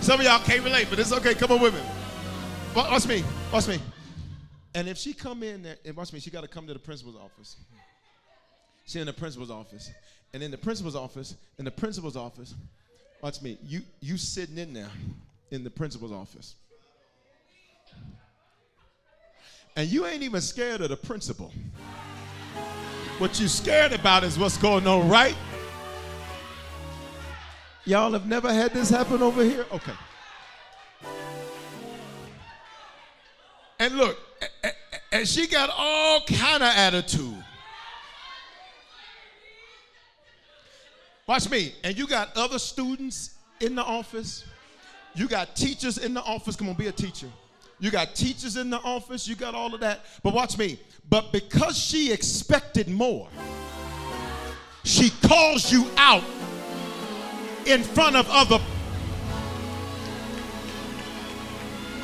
some 0.00 0.20
of 0.20 0.26
y'all 0.26 0.40
can't 0.40 0.64
relate, 0.64 0.88
but 0.90 0.98
it's 0.98 1.12
okay. 1.12 1.34
Come 1.34 1.52
on 1.52 1.60
with 1.60 1.74
me. 1.74 1.80
Watch 2.74 3.06
me. 3.06 3.24
Watch 3.52 3.68
me. 3.68 3.78
And 4.74 4.88
if 4.88 4.96
she 4.96 5.12
come 5.12 5.42
in 5.42 5.62
there, 5.62 5.76
and 5.84 5.96
watch 5.96 6.12
me, 6.12 6.20
she 6.20 6.30
got 6.30 6.40
to 6.42 6.48
come 6.48 6.66
to 6.66 6.72
the 6.72 6.78
principal's 6.78 7.16
office. 7.16 7.56
She 8.86 8.98
in 8.98 9.06
the 9.06 9.12
principal's 9.12 9.50
office. 9.50 9.90
And 10.34 10.42
in 10.42 10.50
the 10.50 10.58
principal's 10.58 10.96
office, 10.96 11.34
in 11.58 11.64
the 11.64 11.70
principal's 11.70 12.16
office, 12.16 12.54
Watch 13.22 13.40
me. 13.40 13.56
You 13.64 13.82
you 14.00 14.16
sitting 14.16 14.58
in 14.58 14.74
there 14.74 14.90
in 15.52 15.62
the 15.62 15.70
principal's 15.70 16.10
office. 16.10 16.56
And 19.76 19.88
you 19.88 20.04
ain't 20.06 20.22
even 20.24 20.40
scared 20.40 20.80
of 20.80 20.90
the 20.90 20.96
principal. 20.96 21.52
What 23.18 23.40
you 23.40 23.46
scared 23.46 23.92
about 23.92 24.24
is 24.24 24.38
what's 24.38 24.58
going 24.58 24.86
on, 24.86 25.08
right? 25.08 25.36
Y'all 27.84 28.12
have 28.12 28.26
never 28.26 28.52
had 28.52 28.74
this 28.74 28.90
happen 28.90 29.22
over 29.22 29.42
here? 29.44 29.66
Okay. 29.72 29.94
And 33.78 33.96
look, 33.96 34.18
and 35.12 35.26
she 35.26 35.46
got 35.46 35.70
all 35.76 36.22
kind 36.22 36.62
of 36.62 36.68
attitude. 36.74 37.42
Watch 41.26 41.50
me. 41.50 41.74
And 41.84 41.96
you 41.96 42.06
got 42.06 42.36
other 42.36 42.58
students 42.58 43.36
in 43.60 43.74
the 43.74 43.84
office. 43.84 44.44
You 45.14 45.28
got 45.28 45.54
teachers 45.54 45.98
in 45.98 46.14
the 46.14 46.22
office. 46.22 46.56
Come 46.56 46.68
on, 46.68 46.74
be 46.74 46.88
a 46.88 46.92
teacher. 46.92 47.28
You 47.78 47.90
got 47.90 48.14
teachers 48.14 48.56
in 48.56 48.70
the 48.70 48.78
office. 48.78 49.26
You 49.26 49.34
got 49.34 49.54
all 49.54 49.74
of 49.74 49.80
that. 49.80 50.04
But 50.22 50.34
watch 50.34 50.56
me. 50.58 50.78
But 51.08 51.32
because 51.32 51.76
she 51.76 52.12
expected 52.12 52.88
more, 52.88 53.28
she 54.84 55.10
calls 55.22 55.70
you 55.70 55.86
out 55.96 56.24
in 57.66 57.82
front 57.82 58.16
of 58.16 58.26
other. 58.30 58.60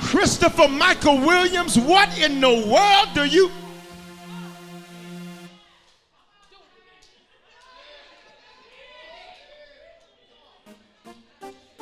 Christopher 0.01 0.69
Michael 0.69 1.19
Williams, 1.19 1.79
what 1.79 2.19
in 2.19 2.41
the 2.41 2.49
world 2.49 3.09
do 3.15 3.25
you? 3.25 3.51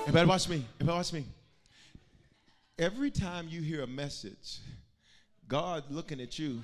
Everybody 0.07 0.29
watch 0.29 0.49
me. 0.49 0.65
Everybody 0.81 0.97
watch 0.97 1.13
me. 1.13 1.25
Every 2.79 3.11
time 3.11 3.49
you 3.49 3.61
hear 3.61 3.83
a 3.83 3.89
message, 3.89 4.61
God 5.49 5.83
looking 5.91 6.21
at 6.21 6.39
you 6.39 6.63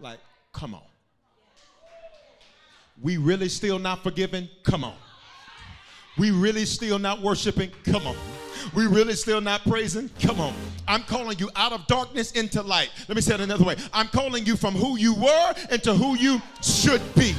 like, 0.00 0.18
come 0.54 0.74
on. 0.74 0.80
We 3.02 3.18
really 3.18 3.50
still 3.50 3.78
not 3.78 4.02
forgiven? 4.02 4.48
Come 4.62 4.84
on. 4.84 4.94
We 6.16 6.30
really 6.30 6.64
still 6.64 6.98
not 6.98 7.20
worshiping? 7.20 7.72
Come 7.84 8.06
on. 8.06 8.16
We 8.74 8.86
really 8.86 9.14
still 9.14 9.42
not 9.42 9.64
praising? 9.64 10.08
Come 10.22 10.40
on. 10.40 10.54
I'm 10.88 11.02
calling 11.02 11.38
you 11.38 11.50
out 11.54 11.72
of 11.72 11.86
darkness 11.86 12.32
into 12.32 12.62
light. 12.62 12.88
Let 13.06 13.16
me 13.16 13.20
say 13.20 13.34
it 13.34 13.40
another 13.42 13.64
way. 13.64 13.76
I'm 13.92 14.08
calling 14.08 14.46
you 14.46 14.56
from 14.56 14.74
who 14.74 14.96
you 14.96 15.14
were 15.14 15.54
into 15.70 15.92
who 15.92 16.16
you 16.16 16.40
should 16.62 17.02
be. 17.16 17.34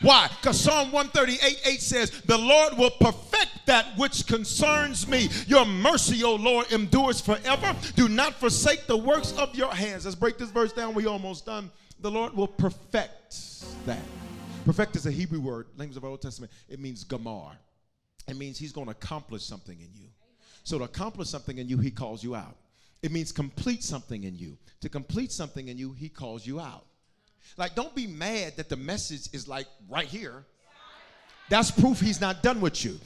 Why? 0.00 0.28
Because 0.28 0.60
Psalm 0.60 0.92
138 0.92 1.60
8 1.64 1.80
says, 1.80 2.10
The 2.22 2.38
Lord 2.38 2.78
will 2.78 2.90
perfect 2.90 3.66
that 3.66 3.96
which 3.96 4.26
concerns 4.26 5.06
me. 5.08 5.28
Your 5.46 5.64
mercy, 5.64 6.22
O 6.24 6.34
Lord, 6.34 6.70
endures 6.72 7.20
forever. 7.20 7.74
Do 7.96 8.08
not 8.08 8.34
forsake 8.34 8.86
the 8.86 8.96
works 8.96 9.32
of 9.32 9.54
your 9.54 9.72
hands. 9.72 10.04
Let's 10.04 10.14
break 10.14 10.38
this 10.38 10.50
verse 10.50 10.72
down. 10.72 10.94
We're 10.94 11.08
almost 11.08 11.46
done. 11.46 11.70
The 12.00 12.10
Lord 12.10 12.34
will 12.34 12.48
perfect 12.48 13.44
that. 13.86 13.98
Perfect 14.64 14.96
is 14.96 15.06
a 15.06 15.10
Hebrew 15.10 15.40
word, 15.40 15.66
language 15.76 15.96
of 15.96 16.04
Old 16.04 16.22
Testament. 16.22 16.52
It 16.68 16.78
means 16.78 17.04
gamar. 17.04 17.52
It 18.28 18.36
means 18.36 18.58
he's 18.58 18.72
going 18.72 18.86
to 18.86 18.92
accomplish 18.92 19.42
something 19.42 19.78
in 19.80 19.88
you. 19.94 20.08
So 20.62 20.78
to 20.78 20.84
accomplish 20.84 21.28
something 21.28 21.58
in 21.58 21.68
you, 21.68 21.78
he 21.78 21.90
calls 21.90 22.22
you 22.22 22.34
out. 22.34 22.56
It 23.02 23.10
means 23.10 23.32
complete 23.32 23.82
something 23.82 24.24
in 24.24 24.36
you. 24.36 24.58
To 24.82 24.88
complete 24.88 25.32
something 25.32 25.68
in 25.68 25.78
you, 25.78 25.92
he 25.92 26.08
calls 26.08 26.46
you 26.46 26.60
out. 26.60 26.84
Like, 27.56 27.74
don't 27.74 27.94
be 27.94 28.06
mad 28.06 28.56
that 28.56 28.68
the 28.68 28.76
message 28.76 29.28
is 29.32 29.48
like 29.48 29.66
right 29.88 30.06
here. 30.06 30.44
That's 31.48 31.70
proof 31.70 32.00
he's 32.00 32.20
not 32.20 32.42
done 32.42 32.60
with 32.60 32.84
you. 32.84 32.98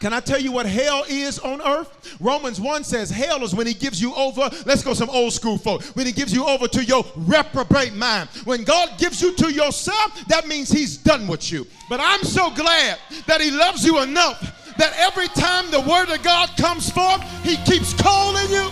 Can 0.00 0.12
I 0.12 0.20
tell 0.20 0.40
you 0.40 0.52
what 0.52 0.66
hell 0.66 1.04
is 1.08 1.40
on 1.40 1.60
earth? 1.60 2.16
Romans 2.20 2.60
1 2.60 2.84
says 2.84 3.10
hell 3.10 3.42
is 3.42 3.52
when 3.52 3.66
he 3.66 3.74
gives 3.74 4.00
you 4.00 4.14
over, 4.14 4.48
let's 4.64 4.84
go 4.84 4.94
some 4.94 5.10
old 5.10 5.32
school 5.32 5.58
folk, 5.58 5.82
when 5.96 6.06
he 6.06 6.12
gives 6.12 6.32
you 6.32 6.46
over 6.46 6.68
to 6.68 6.84
your 6.84 7.04
reprobate 7.16 7.94
mind. 7.94 8.28
When 8.44 8.62
God 8.62 8.96
gives 8.98 9.20
you 9.20 9.34
to 9.34 9.52
yourself, 9.52 10.24
that 10.28 10.46
means 10.46 10.70
he's 10.70 10.96
done 10.96 11.26
with 11.26 11.50
you. 11.50 11.66
But 11.90 11.98
I'm 12.00 12.22
so 12.22 12.50
glad 12.50 12.98
that 13.26 13.40
he 13.40 13.50
loves 13.50 13.84
you 13.84 14.00
enough 14.00 14.76
that 14.78 14.92
every 14.96 15.26
time 15.28 15.68
the 15.72 15.80
word 15.80 16.08
of 16.10 16.22
God 16.22 16.50
comes 16.56 16.88
forth, 16.90 17.20
he 17.42 17.56
keeps 17.64 17.92
calling 17.92 18.48
you, 18.50 18.70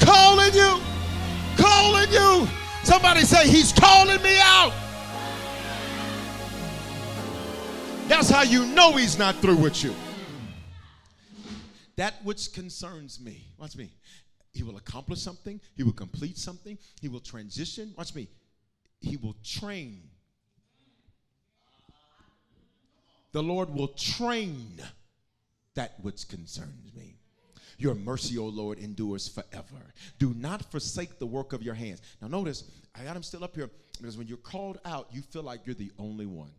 calling 0.00 0.52
you, 0.54 0.80
calling 1.56 2.10
you. 2.10 2.48
Somebody 2.92 3.22
say, 3.22 3.48
He's 3.48 3.72
calling 3.72 4.22
me 4.22 4.36
out. 4.38 4.70
That's 8.06 8.28
how 8.28 8.42
you 8.42 8.66
know 8.66 8.92
He's 8.92 9.16
not 9.16 9.34
through 9.36 9.56
with 9.56 9.82
you. 9.82 9.94
That 11.96 12.22
which 12.22 12.52
concerns 12.52 13.18
me, 13.18 13.46
watch 13.58 13.76
me. 13.76 13.88
He 14.52 14.62
will 14.62 14.76
accomplish 14.76 15.22
something, 15.22 15.58
He 15.74 15.82
will 15.82 15.94
complete 15.94 16.36
something, 16.36 16.76
He 17.00 17.08
will 17.08 17.20
transition. 17.20 17.94
Watch 17.96 18.14
me. 18.14 18.28
He 19.00 19.16
will 19.16 19.36
train. 19.42 20.02
The 23.32 23.42
Lord 23.42 23.70
will 23.70 23.88
train 23.88 24.82
that 25.76 25.94
which 26.02 26.28
concerns 26.28 26.92
me. 26.94 27.16
Your 27.78 27.94
mercy, 27.94 28.38
O 28.38 28.46
Lord, 28.46 28.78
endures 28.78 29.28
forever. 29.28 29.92
Do 30.18 30.34
not 30.34 30.70
forsake 30.70 31.18
the 31.18 31.26
work 31.26 31.52
of 31.52 31.62
your 31.62 31.74
hands. 31.74 32.02
Now, 32.20 32.28
notice, 32.28 32.64
I 32.94 33.04
got 33.04 33.16
him 33.16 33.22
still 33.22 33.44
up 33.44 33.54
here 33.54 33.70
because 33.98 34.16
when 34.16 34.26
you're 34.26 34.36
called 34.36 34.78
out, 34.84 35.08
you 35.12 35.22
feel 35.22 35.42
like 35.42 35.66
you're 35.66 35.74
the 35.74 35.92
only 35.98 36.26
one. 36.26 36.50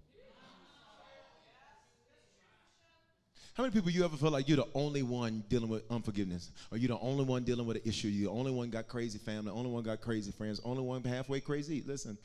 How 3.56 3.62
many 3.62 3.74
people 3.74 3.92
you 3.92 4.04
ever 4.04 4.18
feel 4.18 4.32
like 4.32 4.48
you're 4.48 4.58
the 4.58 4.68
only 4.74 5.04
one 5.04 5.44
dealing 5.48 5.70
with 5.70 5.84
unforgiveness? 5.92 6.50
Or 6.72 6.78
you're 6.78 6.88
the 6.88 7.00
only 7.00 7.24
one 7.24 7.44
dealing 7.44 7.68
with 7.68 7.78
an 7.78 7.84
issue? 7.86 8.08
You're 8.08 8.32
the 8.32 8.40
only 8.40 8.52
one 8.52 8.72
got 8.72 8.88
crazy 8.88 9.20
family, 9.20 9.52
only 9.52 9.70
one 9.70 9.84
got 9.84 10.02
crazy 10.02 10.32
friends, 10.32 10.60
only 10.64 10.82
one 10.82 11.04
halfway 11.04 11.40
crazy? 11.40 11.84
Listen. 11.86 12.18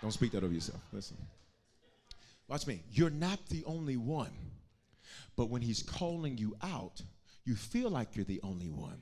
Don't 0.00 0.12
speak 0.12 0.32
that 0.32 0.42
over 0.42 0.54
yourself. 0.54 0.80
Listen. 0.90 1.18
Watch 2.48 2.66
me. 2.66 2.80
You're 2.92 3.10
not 3.10 3.46
the 3.50 3.62
only 3.66 3.98
one. 3.98 4.32
But 5.36 5.50
when 5.50 5.60
he's 5.60 5.82
calling 5.82 6.38
you 6.38 6.56
out, 6.62 7.02
you 7.48 7.56
feel 7.56 7.88
like 7.88 8.14
you're 8.14 8.26
the 8.26 8.40
only 8.42 8.68
one. 8.68 8.98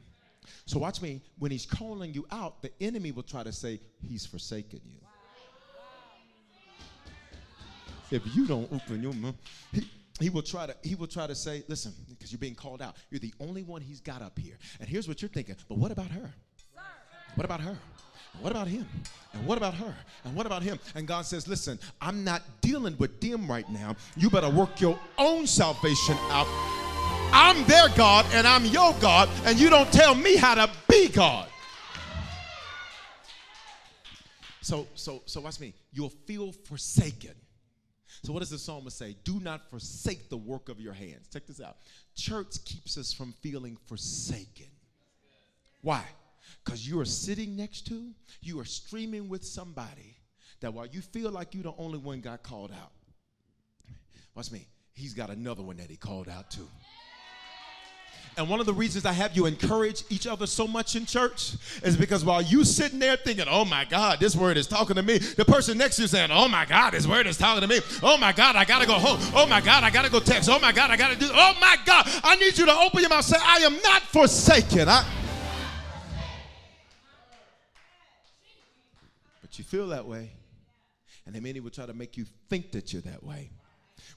So 0.66 0.78
watch 0.78 1.03
me. 1.03 1.20
When 1.38 1.51
he's 1.51 1.66
calling 1.66 2.14
you 2.14 2.24
out, 2.30 2.62
the 2.62 2.70
enemy 2.80 3.11
will 3.11 3.24
try 3.24 3.42
to 3.42 3.53
say, 3.53 3.80
He's 4.01 4.24
forsaken 4.24 4.80
you. 4.84 5.01
If 8.12 8.22
you 8.36 8.47
don't 8.47 8.72
open 8.72 9.03
your 9.03 9.14
mouth, 9.14 9.34
he, 9.72 9.90
he 10.20 10.30
will 10.30 10.42
try 10.42 10.66
to 10.66 10.76
he 10.84 10.94
will 10.94 11.09
try 11.09 11.26
to 11.26 11.34
say, 11.34 11.64
listen, 11.66 11.92
because 12.09 12.30
you're 12.30 12.38
being 12.38 12.55
called 12.55 12.80
out. 12.80 12.94
You're 13.11 13.18
the 13.18 13.34
only 13.40 13.64
one 13.64 13.82
he's 13.82 14.01
got 14.01 14.22
up 14.22 14.38
here. 14.38 14.57
And 14.78 14.88
here's 14.88 15.09
what 15.09 15.20
you're 15.20 15.28
thinking, 15.28 15.57
but 15.68 15.76
what 15.76 15.90
about 15.90 16.12
her? 16.12 16.32
What 17.34 17.44
about 17.44 17.61
her? 17.61 17.76
What 18.40 18.53
about 18.53 18.68
him? 18.68 18.86
And 19.32 19.44
what 19.44 19.59
about 19.59 19.74
her? 19.74 19.94
And 20.24 20.36
what 20.36 20.47
about 20.47 20.62
him? 20.62 20.78
And 20.94 21.09
God 21.09 21.26
says, 21.26 21.49
Listen, 21.49 21.80
I'm 22.01 22.22
not 22.22 22.42
dealing 22.61 22.97
with 22.97 23.20
them 23.20 23.51
right 23.51 23.68
now. 23.68 23.97
You 24.16 24.30
better 24.30 24.51
work 24.51 24.80
your 24.80 24.97
own 25.18 25.49
salvation 25.49 26.16
out 26.30 26.47
I'm 27.39 27.64
their 27.64 27.91
God 27.91 28.24
and 28.32 28.47
I'm 28.47 28.64
your 28.64 28.95
God, 28.95 29.28
and 29.45 29.61
you 29.61 29.68
don't 29.68 29.93
tell 29.93 30.14
me 30.14 30.37
how 30.37 30.55
to 30.55 30.70
be 30.89 31.09
God. 31.09 31.47
So, 34.62 34.87
so, 34.95 35.20
so 35.26 35.43
watch 35.43 35.61
me. 35.61 35.74
You'll 35.93 36.09
feel 36.09 36.53
forsaken. 36.53 37.34
So, 38.22 38.32
what 38.32 38.41
does 38.41 38.49
the 38.49 38.59
psalmist 38.59 38.97
say? 38.97 39.16
Do 39.22 39.39
not 39.39 39.68
forsake 39.68 40.30
the 40.30 40.39
work 40.39 40.70
of 40.70 40.80
your 40.80 40.95
hands. 40.95 41.28
Check 41.30 41.47
this 41.47 41.61
out. 41.61 41.76
Church 42.14 42.64
keeps 42.64 42.97
us 42.97 43.12
from 43.12 43.34
feeling 43.43 43.76
forsaken. 43.87 44.70
Why? 45.82 46.05
Because 46.64 46.89
you 46.89 46.99
are 47.01 47.05
sitting 47.05 47.55
next 47.55 47.87
to, 47.89 48.12
you 48.41 48.59
are 48.61 48.64
streaming 48.64 49.28
with 49.28 49.45
somebody 49.45 50.16
that 50.61 50.72
while 50.72 50.87
you 50.87 51.03
feel 51.03 51.30
like 51.30 51.53
you're 51.53 51.64
the 51.64 51.74
only 51.76 51.99
one 51.99 52.22
got 52.22 52.43
called 52.43 52.72
out, 52.72 52.93
watch 54.34 54.51
me, 54.51 54.66
he's 54.95 55.12
got 55.12 55.28
another 55.28 55.62
one 55.62 55.76
that 55.76 55.91
he 55.91 55.97
called 55.97 56.30
out 56.30 56.51
too. 56.51 56.66
And 58.39 58.51
one 58.51 58.61
of 58.61 58.66
the 58.66 58.74
reasons 58.74 59.07
I 59.07 59.12
have 59.12 59.34
you 59.34 59.47
encourage 59.47 60.05
each 60.11 60.26
other 60.26 60.47
so 60.47 60.66
much 60.66 60.95
in 60.95 61.07
church 61.07 61.55
is 61.82 61.97
because 61.97 62.22
while 62.22 62.43
you 62.43 62.64
sitting 62.64 62.99
there 62.99 63.16
thinking, 63.16 63.47
oh 63.49 63.64
my 63.64 63.87
God, 63.87 64.20
this 64.20 64.37
word 64.37 64.59
is 64.59 64.66
talking 64.66 64.97
to 64.97 65.03
me, 65.03 65.16
the 65.16 65.45
person 65.45 65.78
next 65.78 65.97
to 65.97 66.03
you 66.03 66.09
saying, 66.09 66.28
oh 66.30 66.47
my 66.47 66.66
God, 66.66 66.91
this 66.91 67.07
word 67.07 67.26
is 67.26 67.39
talking 67.39 67.62
to 67.62 67.66
me. 67.66 67.80
Oh 68.03 68.18
my 68.18 68.32
God, 68.32 68.55
I 68.55 68.66
gotta 68.66 68.87
go 68.87 68.93
home. 68.93 69.18
Oh 69.34 69.47
my 69.47 69.62
God, 69.62 69.84
I 69.84 69.91
gotta 69.91 70.11
go 70.11 70.20
text. 70.20 70.51
Oh 70.51 70.59
my 70.59 70.70
God, 70.70 70.91
I 70.91 70.99
gotta 70.99 71.16
do, 71.16 71.30
oh 71.32 71.55
my 71.62 71.76
God, 71.87 72.07
I 72.22 72.37
need 72.37 72.59
you 72.59 72.66
to 72.66 72.72
open 72.72 73.01
your 73.01 73.09
mouth 73.09 73.26
and 73.26 73.37
say, 73.37 73.39
I 73.43 73.57
am 73.61 73.80
not 73.82 74.03
forsaken. 74.03 74.87
I... 74.87 75.07
But 79.41 79.59
you 79.59 79.64
feel 79.64 79.89
that 79.89 80.07
way. 80.07 80.32
And 81.24 81.34
then 81.34 81.43
many 81.43 81.61
will 81.61 81.70
try 81.70 81.87
to 81.87 81.95
make 81.95 82.18
you 82.18 82.26
think 82.51 82.72
that 82.72 82.93
you're 82.93 83.01
that 83.03 83.24
way. 83.24 83.51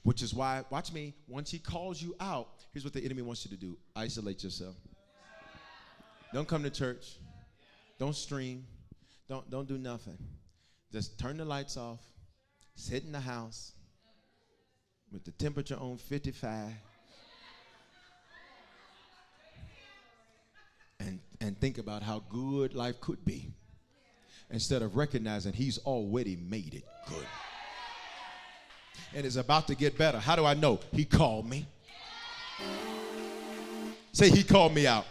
Which 0.02 0.22
is 0.22 0.34
why, 0.34 0.64
watch 0.70 0.92
me, 0.92 1.14
once 1.28 1.50
he 1.50 1.58
calls 1.58 2.00
you 2.00 2.14
out, 2.20 2.64
here's 2.72 2.84
what 2.84 2.92
the 2.92 3.04
enemy 3.04 3.22
wants 3.22 3.44
you 3.44 3.50
to 3.50 3.56
do 3.56 3.76
isolate 3.96 4.42
yourself. 4.42 4.76
Don't 6.32 6.46
come 6.46 6.62
to 6.62 6.70
church. 6.70 7.16
Don't 7.98 8.14
stream. 8.14 8.66
Don't, 9.28 9.50
don't 9.50 9.68
do 9.68 9.78
nothing. 9.78 10.18
Just 10.92 11.18
turn 11.18 11.36
the 11.36 11.44
lights 11.44 11.76
off. 11.76 12.00
Sit 12.74 13.04
in 13.04 13.12
the 13.12 13.20
house 13.20 13.72
with 15.12 15.24
the 15.24 15.32
temperature 15.32 15.76
on 15.76 15.98
55. 15.98 16.72
And, 21.00 21.20
and 21.40 21.58
think 21.60 21.78
about 21.78 22.02
how 22.02 22.22
good 22.28 22.74
life 22.74 23.00
could 23.00 23.24
be 23.24 23.52
instead 24.50 24.82
of 24.82 24.96
recognizing 24.96 25.52
he's 25.52 25.78
already 25.78 26.36
made 26.36 26.74
it 26.74 26.84
good 27.08 27.26
and 29.14 29.26
it's 29.26 29.36
about 29.36 29.66
to 29.68 29.74
get 29.74 29.98
better. 29.98 30.18
How 30.18 30.36
do 30.36 30.44
I 30.44 30.54
know? 30.54 30.80
He 30.92 31.04
called 31.04 31.48
me. 31.48 31.66
Say, 34.12 34.30
He 34.30 34.42
called 34.42 34.74
me 34.74 34.86
out. 34.86 35.06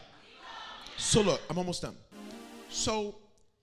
So, 0.98 1.22
look, 1.22 1.42
I'm 1.50 1.58
almost 1.58 1.82
done. 1.82 1.96
So, 2.70 3.16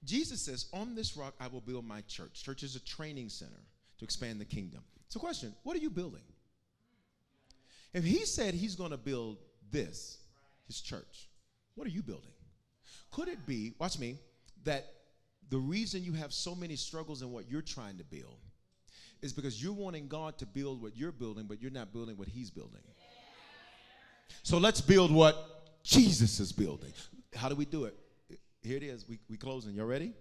Jesus 0.04 0.40
says, 0.42 0.66
On 0.72 0.94
this 0.94 1.16
rock 1.16 1.34
I 1.40 1.48
will 1.48 1.60
build 1.60 1.86
my 1.86 2.00
church. 2.02 2.42
Church 2.42 2.62
is 2.62 2.76
a 2.76 2.80
training 2.80 3.28
center 3.28 3.60
to 3.98 4.04
expand 4.04 4.40
the 4.40 4.44
kingdom. 4.44 4.82
So, 5.08 5.20
question 5.20 5.54
what 5.62 5.76
are 5.76 5.80
you 5.80 5.90
building? 5.90 6.22
If 7.92 8.04
He 8.04 8.24
said 8.24 8.54
He's 8.54 8.74
going 8.74 8.90
to 8.90 8.96
build 8.96 9.38
this, 9.70 10.18
His 10.66 10.80
church, 10.80 11.28
what 11.74 11.86
are 11.86 11.90
you 11.90 12.02
building? 12.02 12.32
Could 13.10 13.28
it 13.28 13.46
be, 13.46 13.74
watch 13.78 13.98
me, 13.98 14.18
that 14.64 14.92
the 15.48 15.58
reason 15.58 16.02
you 16.02 16.12
have 16.12 16.32
so 16.32 16.54
many 16.54 16.76
struggles 16.76 17.22
in 17.22 17.30
what 17.30 17.48
you're 17.48 17.62
trying 17.62 17.98
to 17.98 18.04
build 18.04 18.38
is 19.22 19.32
because 19.32 19.62
you're 19.62 19.72
wanting 19.72 20.08
God 20.08 20.38
to 20.38 20.46
build 20.46 20.82
what 20.82 20.96
you're 20.96 21.12
building, 21.12 21.46
but 21.48 21.60
you're 21.60 21.70
not 21.70 21.92
building 21.92 22.16
what 22.16 22.28
He's 22.28 22.50
building. 22.50 22.80
So 24.42 24.58
let's 24.58 24.80
build 24.80 25.12
what 25.12 25.80
Jesus 25.82 26.40
is 26.40 26.52
building. 26.52 26.92
How 27.34 27.48
do 27.48 27.54
we 27.54 27.64
do 27.64 27.84
it? 27.84 27.96
Here 28.62 28.76
it 28.76 28.82
is. 28.82 29.08
We, 29.08 29.18
we 29.28 29.36
closing. 29.36 29.74
You 29.74 29.84
ready? 29.84 30.12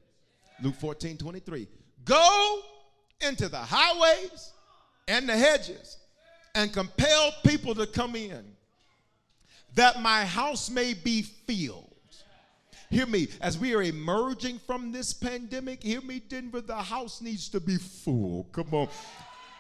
Luke 0.62 0.76
14, 0.76 1.18
23. 1.18 1.68
Go 2.04 2.60
into 3.22 3.50
the 3.50 3.58
highways 3.58 4.54
and 5.08 5.28
the 5.28 5.36
hedges 5.36 5.98
and 6.54 6.72
compel 6.72 7.34
people 7.46 7.76
to 7.76 7.88
come 7.88 8.16
in 8.16 8.44
that 9.76 10.02
my 10.02 10.26
house 10.26 10.70
may 10.70 10.94
be 10.94 11.22
filled. 11.22 11.95
Hear 12.90 13.06
me, 13.06 13.28
as 13.42 13.58
we 13.58 13.74
are 13.76 13.82
emerging 13.82 14.60
from 14.60 14.92
this 14.92 15.14
pandemic, 15.14 15.84
hear 15.84 16.02
me, 16.02 16.20
Denver, 16.20 16.62
the 16.62 16.76
house 16.76 17.22
needs 17.22 17.50
to 17.50 17.60
be 17.60 17.78
full. 17.78 18.48
Come 18.52 18.68
on. 18.74 18.88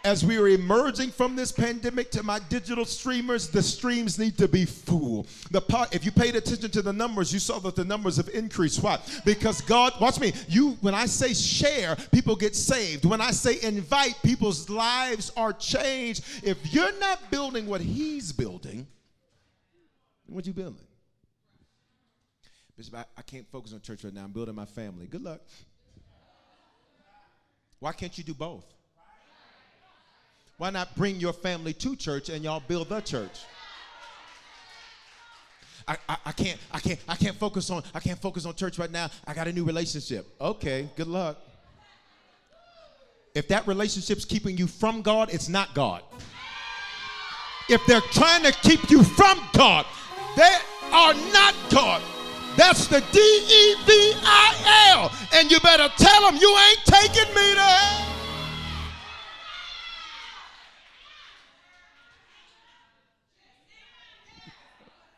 as 0.06 0.24
we 0.24 0.38
are 0.38 0.48
emerging 0.48 1.10
from 1.10 1.36
this 1.36 1.52
pandemic 1.52 2.12
to 2.12 2.22
my 2.22 2.38
digital 2.48 2.86
streamers, 2.86 3.50
the 3.50 3.62
streams 3.62 4.20
need 4.20 4.38
to 4.38 4.48
be 4.48 4.64
full. 4.64 5.26
The 5.50 5.60
part, 5.60 5.96
if 5.96 6.06
you 6.06 6.12
paid 6.12 6.36
attention 6.36 6.70
to 6.70 6.84
the 6.84 6.94
numbers, 6.94 7.34
you 7.34 7.40
saw 7.40 7.58
that 7.60 7.76
the 7.76 7.84
numbers 7.84 8.18
have 8.18 8.30
increased. 8.30 8.84
Why? 8.84 9.00
Because 9.26 9.62
God, 9.62 9.94
watch 10.00 10.20
me. 10.20 10.32
You, 10.48 10.78
when 10.82 10.94
I 10.94 11.08
say 11.08 11.34
share, 11.34 11.96
people 12.12 12.36
get 12.36 12.56
saved. 12.56 13.04
When 13.04 13.20
I 13.20 13.32
say 13.32 13.60
invite, 13.64 14.16
people's 14.24 14.70
lives 14.70 15.32
are 15.36 15.54
changed. 15.54 16.24
If 16.44 16.72
you're 16.72 16.98
not 17.00 17.32
building 17.32 17.66
what 17.66 17.82
He's 17.82 18.32
building, 18.32 18.86
what 20.28 20.46
are 20.46 20.48
you 20.48 20.54
building? 20.54 20.86
Bishop, 22.78 22.96
I, 22.96 23.06
I 23.18 23.22
can't 23.22 23.50
focus 23.52 23.74
on 23.74 23.82
church 23.82 24.04
right 24.04 24.14
now. 24.14 24.26
I'm 24.26 24.32
building 24.32 24.56
my 24.56 24.66
family. 24.66 25.06
Good 25.06 25.24
luck. 25.24 25.42
Why 27.80 27.94
can't 27.94 28.18
you 28.18 28.24
do 28.24 28.34
both? 28.34 28.66
Why 30.58 30.70
not 30.70 30.96
bring 30.96 31.18
your 31.18 31.34
family 31.34 31.74
to 31.74 31.96
church 31.96 32.30
and 32.30 32.44
y'all 32.44 32.64
build 32.66 32.90
the 32.90 33.02
church? 33.02 33.42
I, 35.88 35.98
I, 36.10 36.18
I, 36.26 36.32
can't 36.32 36.60
I 36.72 36.80
can't 36.80 37.00
I 37.08 37.16
can't 37.16 37.36
focus 37.36 37.70
on 37.70 37.84
I 37.94 38.00
can't 38.00 38.20
focus 38.20 38.46
on 38.46 38.56
church 38.56 38.80
right 38.80 38.90
now. 38.90 39.10
I 39.28 39.34
got 39.34 39.48
a 39.48 39.54
new 39.54 39.64
relationship. 39.64 40.26
Okay, 40.42 40.90
good 40.96 41.08
luck. 41.08 41.38
If 43.36 43.48
that 43.50 43.68
relationship's 43.68 44.26
keeping 44.26 44.58
you 44.58 44.66
from 44.66 45.02
God, 45.02 45.32
it's 45.32 45.50
not 45.50 45.76
God. 45.76 46.02
If 47.70 47.86
they're 47.86 48.02
trying 48.02 48.44
to 48.44 48.52
keep 48.52 48.90
you 48.90 49.04
from 49.04 49.40
God, 49.54 49.86
they 50.36 50.58
are 50.92 51.14
not 51.14 51.54
God. 51.70 52.02
That's 52.58 52.88
the 52.88 53.02
D 53.12 53.20
E 53.20 53.76
V 53.86 54.14
I 54.24 54.92
L. 54.94 55.12
And 55.34 55.52
you 55.52 55.60
better 55.60 55.90
tell 55.98 56.22
them 56.22 56.38
you 56.38 56.58
ain't 56.70 56.86
taking 56.86 57.34
me 57.36 57.54
to 57.54 57.62
hell. 57.62 58.02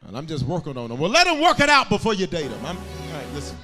And 0.07 0.17
I'm 0.17 0.25
just 0.25 0.45
working 0.45 0.77
on 0.77 0.89
them. 0.89 0.99
Well, 0.99 1.11
let 1.11 1.25
them 1.25 1.41
work 1.41 1.59
it 1.59 1.69
out 1.69 1.89
before 1.89 2.13
you 2.13 2.27
date 2.27 2.49
them. 2.49 2.65
I'm, 2.65 2.77
all 2.77 3.13
right, 3.13 3.33
listen. 3.33 3.57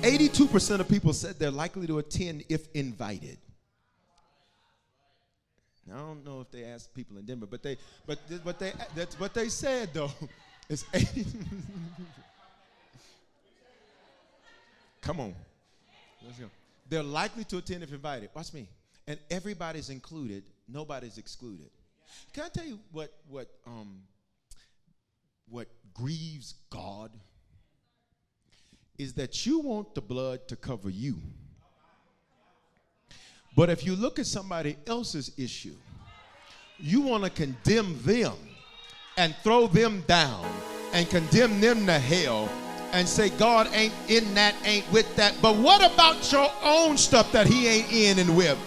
82% 0.00 0.80
of 0.80 0.88
people 0.88 1.12
said 1.12 1.38
they're 1.38 1.50
likely 1.50 1.86
to 1.86 1.98
attend 1.98 2.44
if 2.48 2.66
invited. 2.74 3.36
I 5.92 5.96
don't 5.96 6.24
know 6.24 6.40
if 6.40 6.50
they 6.50 6.64
asked 6.64 6.94
people 6.94 7.16
in 7.18 7.24
Denver, 7.24 7.46
but 7.46 7.62
they, 7.62 7.76
but, 8.06 8.18
but 8.44 8.58
they, 8.58 8.72
that's 8.94 9.18
what 9.18 9.34
they 9.34 9.48
said 9.48 9.90
though. 9.92 10.10
It's 10.68 10.84
80. 10.94 11.26
Come 15.00 15.18
on. 15.18 15.34
Let's 16.24 16.38
go. 16.38 16.46
They're 16.88 17.02
likely 17.02 17.42
to 17.42 17.58
attend 17.58 17.82
if 17.82 17.92
invited. 17.92 18.30
Watch 18.32 18.52
me. 18.52 18.68
And 19.08 19.18
everybody's 19.32 19.90
included, 19.90 20.44
nobody's 20.68 21.18
excluded. 21.18 21.70
Can 22.32 22.44
I 22.44 22.48
tell 22.50 22.64
you 22.64 22.78
what 22.92 23.12
what 23.28 23.48
um 23.66 24.02
what 25.48 25.66
grieves 25.92 26.54
God 26.70 27.10
is 28.98 29.14
that 29.14 29.46
you 29.46 29.60
want 29.60 29.94
the 29.94 30.00
blood 30.00 30.46
to 30.48 30.56
cover 30.56 30.90
you. 30.90 31.18
But 33.60 33.68
if 33.68 33.84
you 33.84 33.94
look 33.94 34.18
at 34.18 34.24
somebody 34.24 34.78
else's 34.86 35.32
issue, 35.36 35.74
you 36.78 37.02
want 37.02 37.24
to 37.24 37.28
condemn 37.28 38.00
them 38.04 38.32
and 39.18 39.36
throw 39.44 39.66
them 39.66 40.02
down 40.06 40.46
and 40.94 41.06
condemn 41.10 41.60
them 41.60 41.84
to 41.84 41.98
hell 41.98 42.48
and 42.92 43.06
say 43.06 43.28
God 43.28 43.68
ain't 43.74 43.92
in 44.08 44.32
that, 44.32 44.54
ain't 44.64 44.90
with 44.90 45.14
that. 45.16 45.36
But 45.42 45.56
what 45.56 45.84
about 45.92 46.32
your 46.32 46.50
own 46.64 46.96
stuff 46.96 47.30
that 47.32 47.46
He 47.46 47.68
ain't 47.68 47.92
in 47.92 48.18
and 48.18 48.34
with? 48.34 48.58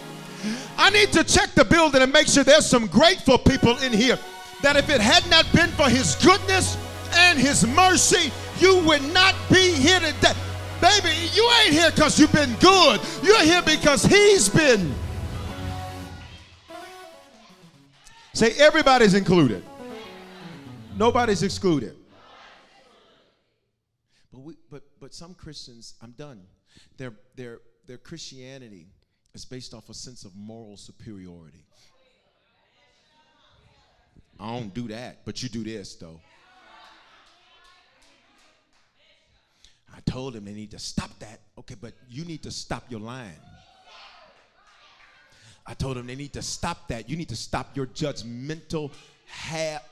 I 0.78 0.91
need 0.91 1.12
to 1.14 1.24
check 1.24 1.50
the 1.56 1.66
building 1.66 2.04
and 2.04 2.14
make 2.14 2.28
sure 2.28 2.44
there's 2.44 2.68
some 2.68 2.86
grateful 2.86 3.39
people 3.39 3.76
in 3.80 3.94
here 3.94 4.20
that 4.62 4.76
if 4.76 4.91
it 4.91 5.02
had 5.02 5.28
not 5.28 5.52
been 5.54 5.72
for 5.72 5.89
His 5.89 6.14
goodness 6.18 6.78
and 7.16 7.39
His 7.39 7.66
mercy, 7.66 8.32
you 8.60 8.78
would 8.86 9.02
not 9.12 9.34
be 9.50 9.72
here 9.72 10.00
today. 10.00 10.36
Baby, 10.84 11.30
you 11.34 11.50
ain't 11.62 11.74
here 11.74 11.92
because 11.92 12.20
you've 12.20 12.34
been 12.34 12.54
good. 12.56 13.00
You're 13.24 13.42
here 13.44 13.62
because 13.62 14.04
He's 14.04 14.50
been. 14.50 14.94
Say, 18.34 18.52
everybody's 18.60 19.14
included. 19.14 19.64
Nobody's 20.98 21.42
excluded. 21.42 21.96
But 24.34 24.42
we, 24.42 24.58
but 24.70 24.84
but 25.00 25.14
some 25.14 25.34
Christians, 25.36 25.94
I'm 26.02 26.12
done. 26.18 26.42
Their 26.98 27.14
their 27.38 27.60
their 27.88 27.98
Christianity 27.98 28.88
is 29.34 29.46
based 29.46 29.74
off 29.74 29.88
a 29.88 29.94
sense 29.94 30.26
of 30.26 30.36
moral 30.36 30.76
superiority. 30.76 31.64
I 34.38 34.60
don't 34.60 34.74
do 34.74 34.90
that, 34.90 35.24
but 35.24 35.42
you 35.42 35.48
do 35.48 35.64
this 35.64 35.96
though. 35.96 36.20
I 39.94 40.00
told 40.02 40.34
them 40.34 40.46
they 40.46 40.54
need 40.54 40.72
to 40.72 40.80
stop 40.80 41.12
that. 41.20 41.39
Okay, 41.60 41.76
but 41.80 41.94
you 42.10 42.26
need 42.26 42.44
to 42.44 42.52
stop 42.52 42.86
your 42.89 43.00
lying. 43.00 43.32
I 45.66 45.74
told 45.74 45.98
them 45.98 46.08
they 46.08 46.16
need 46.16 46.34
to 46.34 46.41
stop 46.41 46.88
that. 46.89 47.10
You 47.10 47.16
need 47.16 47.30
to 47.30 47.36
stop 47.36 47.76
your 47.78 47.86
judgmental 47.88 48.91
hat. 49.26 49.86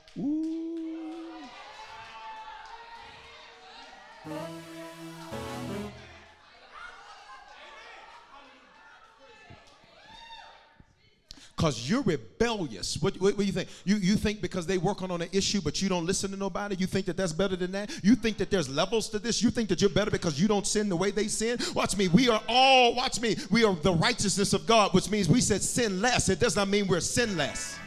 Because 11.62 11.88
you're 11.88 12.02
rebellious. 12.02 13.00
What, 13.00 13.14
what, 13.20 13.36
what, 13.36 13.38
do 13.38 13.44
you 13.44 13.52
think? 13.52 13.68
You, 13.84 13.94
you 13.94 14.16
think 14.16 14.40
because 14.40 14.66
they 14.66 14.78
working 14.78 15.12
on 15.12 15.22
an 15.22 15.28
issue, 15.30 15.60
but 15.60 15.80
you 15.80 15.88
don't 15.88 16.04
listen 16.04 16.32
to 16.32 16.36
nobody, 16.36 16.74
you 16.74 16.88
think 16.88 17.06
that 17.06 17.16
that's 17.16 17.32
better 17.32 17.54
than 17.54 17.70
that? 17.70 17.92
You 18.02 18.16
think 18.16 18.36
that 18.38 18.50
there's 18.50 18.68
levels 18.68 19.08
to 19.10 19.20
this? 19.20 19.40
You 19.40 19.50
think 19.52 19.68
that 19.68 19.80
you're 19.80 19.88
better 19.88 20.10
because 20.10 20.40
you 20.40 20.48
don't 20.48 20.66
sin 20.66 20.88
the 20.88 20.96
way 20.96 21.12
they 21.12 21.28
sin? 21.28 21.58
Watch 21.72 21.96
me. 21.96 22.08
We 22.08 22.28
are 22.28 22.42
all, 22.48 22.96
watch 22.96 23.20
me, 23.20 23.36
we 23.48 23.62
are 23.62 23.76
the 23.76 23.92
righteousness 23.92 24.52
of 24.54 24.66
God, 24.66 24.92
which 24.92 25.08
means 25.08 25.28
we 25.28 25.40
said 25.40 25.62
sin 25.62 26.02
less. 26.02 26.28
It 26.28 26.40
does 26.40 26.56
not 26.56 26.66
mean 26.66 26.88
we're 26.88 26.98
sinless. 26.98 27.78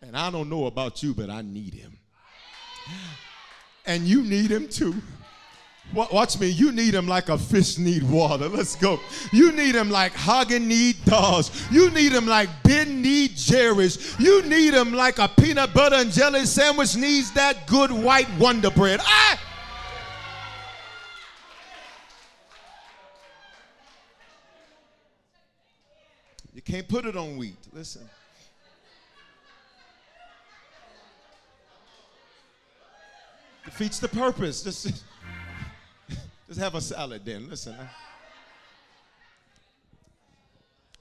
And 0.00 0.16
I 0.16 0.30
don't 0.30 0.48
know 0.48 0.64
about 0.64 1.02
you, 1.02 1.12
but 1.12 1.28
I 1.28 1.42
need 1.42 1.74
him. 1.74 1.98
And 3.84 4.04
you 4.04 4.22
need 4.22 4.50
him 4.50 4.66
too. 4.66 4.94
Watch 5.94 6.38
me. 6.38 6.48
You 6.48 6.72
need 6.72 6.94
him 6.94 7.06
like 7.06 7.28
a 7.30 7.38
fish 7.38 7.78
need 7.78 8.02
water. 8.02 8.48
Let's 8.48 8.76
go. 8.76 9.00
You 9.32 9.50
need 9.52 9.74
him 9.74 9.88
like 9.88 10.12
Häagen 10.12 10.66
need 10.66 10.96
Dazs. 11.06 11.72
You 11.72 11.90
need 11.90 12.12
him 12.12 12.26
like 12.26 12.50
Ben 12.64 13.00
need 13.00 13.36
Jerry's. 13.36 14.14
You 14.18 14.42
need 14.42 14.74
him 14.74 14.92
like 14.92 15.18
a 15.18 15.28
peanut 15.28 15.72
butter 15.72 15.96
and 15.96 16.12
jelly 16.12 16.44
sandwich 16.44 16.96
needs 16.96 17.32
that 17.32 17.66
good 17.66 17.90
white 17.90 18.28
Wonder 18.38 18.70
Bread. 18.70 19.00
Ah! 19.02 19.40
You 26.52 26.62
can't 26.62 26.88
put 26.88 27.06
it 27.06 27.16
on 27.16 27.38
wheat. 27.38 27.56
Listen. 27.72 28.02
Defeats 33.64 33.98
the 33.98 34.08
purpose. 34.08 34.62
Just. 34.62 35.04
Just 36.48 36.60
have 36.60 36.74
a 36.74 36.80
salad 36.80 37.22
then. 37.24 37.48
Listen. 37.48 37.76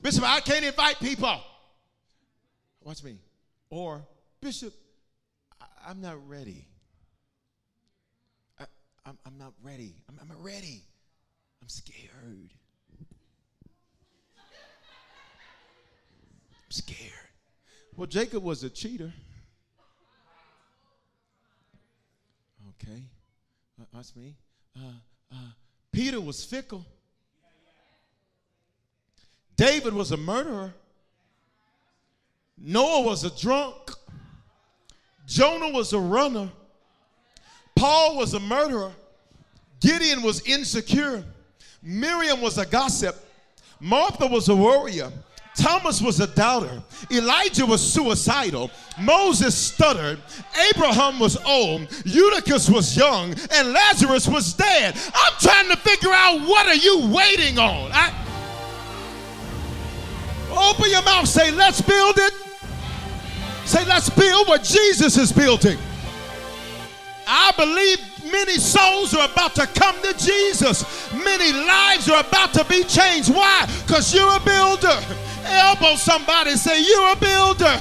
Bishop, 0.01 0.23
I 0.23 0.39
can't 0.39 0.65
invite 0.65 0.99
people. 0.99 1.39
Watch 2.83 3.03
me. 3.03 3.17
Or, 3.69 4.05
Bishop, 4.41 4.73
I, 5.59 5.91
am 5.91 6.01
not 6.01 6.17
ready. 6.27 6.67
I, 8.59 8.65
am 9.07 9.17
I'm 9.25 9.37
not 9.37 9.53
ready. 9.63 9.95
I'm, 10.07 10.19
I'm 10.21 10.27
not 10.27 10.43
ready. 10.43 10.81
I'm 11.61 11.69
scared. 11.69 12.51
I'm 16.63 16.71
scared. 16.71 17.11
Well, 17.95 18.07
Jacob 18.07 18.43
was 18.43 18.63
a 18.63 18.69
cheater. 18.69 19.13
Okay. 22.81 23.01
Watch 23.93 24.15
me. 24.15 24.35
Uh, 24.75 24.91
uh, 25.31 25.37
Peter 25.91 26.19
was 26.19 26.43
fickle. 26.43 26.85
David 29.55 29.93
was 29.93 30.11
a 30.11 30.17
murderer. 30.17 30.73
Noah 32.57 33.01
was 33.01 33.23
a 33.23 33.39
drunk. 33.39 33.91
Jonah 35.27 35.69
was 35.69 35.93
a 35.93 35.99
runner. 35.99 36.49
Paul 37.75 38.17
was 38.17 38.33
a 38.33 38.39
murderer. 38.39 38.91
Gideon 39.79 40.21
was 40.21 40.45
insecure. 40.47 41.23
Miriam 41.81 42.41
was 42.41 42.57
a 42.57 42.65
gossip. 42.65 43.15
Martha 43.79 44.27
was 44.27 44.49
a 44.49 44.55
warrior. 44.55 45.11
Thomas 45.55 46.01
was 46.01 46.19
a 46.19 46.27
doubter. 46.27 46.83
Elijah 47.09 47.65
was 47.65 47.81
suicidal. 47.81 48.69
Moses 48.99 49.55
stuttered. 49.55 50.19
Abraham 50.69 51.17
was 51.19 51.37
old. 51.45 51.87
Eutychus 52.05 52.69
was 52.69 52.95
young. 52.95 53.33
And 53.51 53.71
Lazarus 53.71 54.27
was 54.27 54.53
dead. 54.53 54.95
I'm 55.13 55.33
trying 55.39 55.69
to 55.69 55.77
figure 55.77 56.11
out 56.11 56.41
what 56.41 56.67
are 56.67 56.75
you 56.75 57.07
waiting 57.07 57.57
on? 57.57 57.91
I, 57.93 58.13
open 60.51 60.89
your 60.91 61.03
mouth. 61.03 61.27
Say, 61.27 61.51
let's 61.51 61.81
build 61.81 62.17
it. 62.17 62.33
Say, 63.65 63.85
let's 63.85 64.09
build 64.09 64.47
what 64.47 64.63
Jesus 64.63 65.17
is 65.17 65.31
building. 65.31 65.77
I 67.27 67.51
believe 67.57 68.31
many 68.31 68.57
souls 68.57 69.13
are 69.13 69.29
about 69.31 69.55
to 69.55 69.67
come 69.67 69.95
to 70.01 70.13
Jesus. 70.17 70.83
Many 71.13 71.51
lives 71.51 72.09
are 72.09 72.19
about 72.19 72.53
to 72.53 72.65
be 72.65 72.83
changed. 72.83 73.33
Why? 73.33 73.67
Because 73.85 74.13
you're 74.13 74.35
a 74.35 74.39
builder. 74.39 74.99
Elbow 75.45 75.95
somebody, 75.95 76.51
say, 76.51 76.81
You're 76.81 77.13
a 77.13 77.15
builder. 77.15 77.79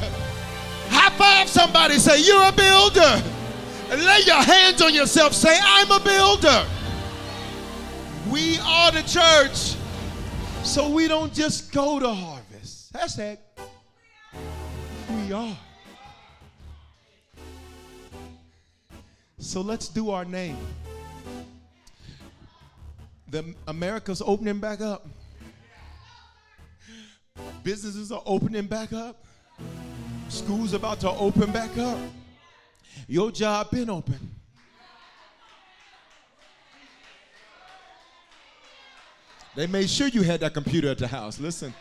High 0.89 1.11
five 1.17 1.49
somebody, 1.49 1.99
say, 1.99 2.21
You're 2.23 2.49
a 2.49 2.53
builder. 2.53 3.23
And 3.91 4.05
lay 4.05 4.21
your 4.27 4.43
hands 4.43 4.81
on 4.83 4.95
yourself, 4.95 5.33
say, 5.33 5.59
I'm 5.63 5.91
a 5.91 6.01
builder. 6.01 6.67
We 8.31 8.59
are 8.61 8.91
the 8.93 9.03
church. 9.03 9.77
So 10.65 10.89
we 10.89 11.09
don't 11.09 11.33
just 11.33 11.73
go 11.73 11.99
to 12.01 12.09
harvest. 12.09 12.93
Hashtag, 12.95 13.39
we 15.11 15.33
are. 15.33 15.57
So 19.39 19.61
let's 19.61 19.89
do 19.89 20.11
our 20.11 20.25
name. 20.25 20.57
The 23.31 23.55
America's 23.69 24.23
opening 24.25 24.59
back 24.59 24.81
up. 24.81 25.07
Businesses 27.63 28.13
are 28.13 28.23
opening 28.27 28.67
back 28.67 28.93
up. 28.93 29.25
Schools 30.29 30.73
about 30.73 31.01
to 31.01 31.11
open 31.11 31.51
back 31.53 31.77
up. 31.79 31.99
Your 33.09 33.31
job 33.31 33.71
been 33.71 33.91
open. 33.91 34.35
They 39.57 39.67
made 39.67 39.89
sure 39.89 40.09
you 40.09 40.23
had 40.23 40.41
that 40.41 40.55
computer 40.55 40.89
at 40.89 40.99
the 40.99 41.07
house. 41.07 41.39
Listen. 41.39 41.73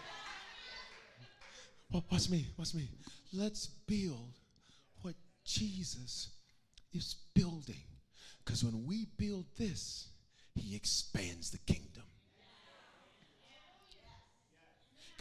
Watch 1.91 2.29
me, 2.29 2.47
watch 2.57 2.73
me. 2.73 2.89
Let's 3.31 3.67
build 3.67 4.33
what 5.01 5.15
Jesus 5.45 6.29
is 6.91 7.15
building. 7.35 7.83
Because 8.43 8.63
when 8.63 8.85
we 8.85 9.07
build 9.17 9.45
this, 9.57 10.09
he 10.55 10.75
expands 10.75 11.51
the 11.51 11.59
kingdom. 11.59 11.92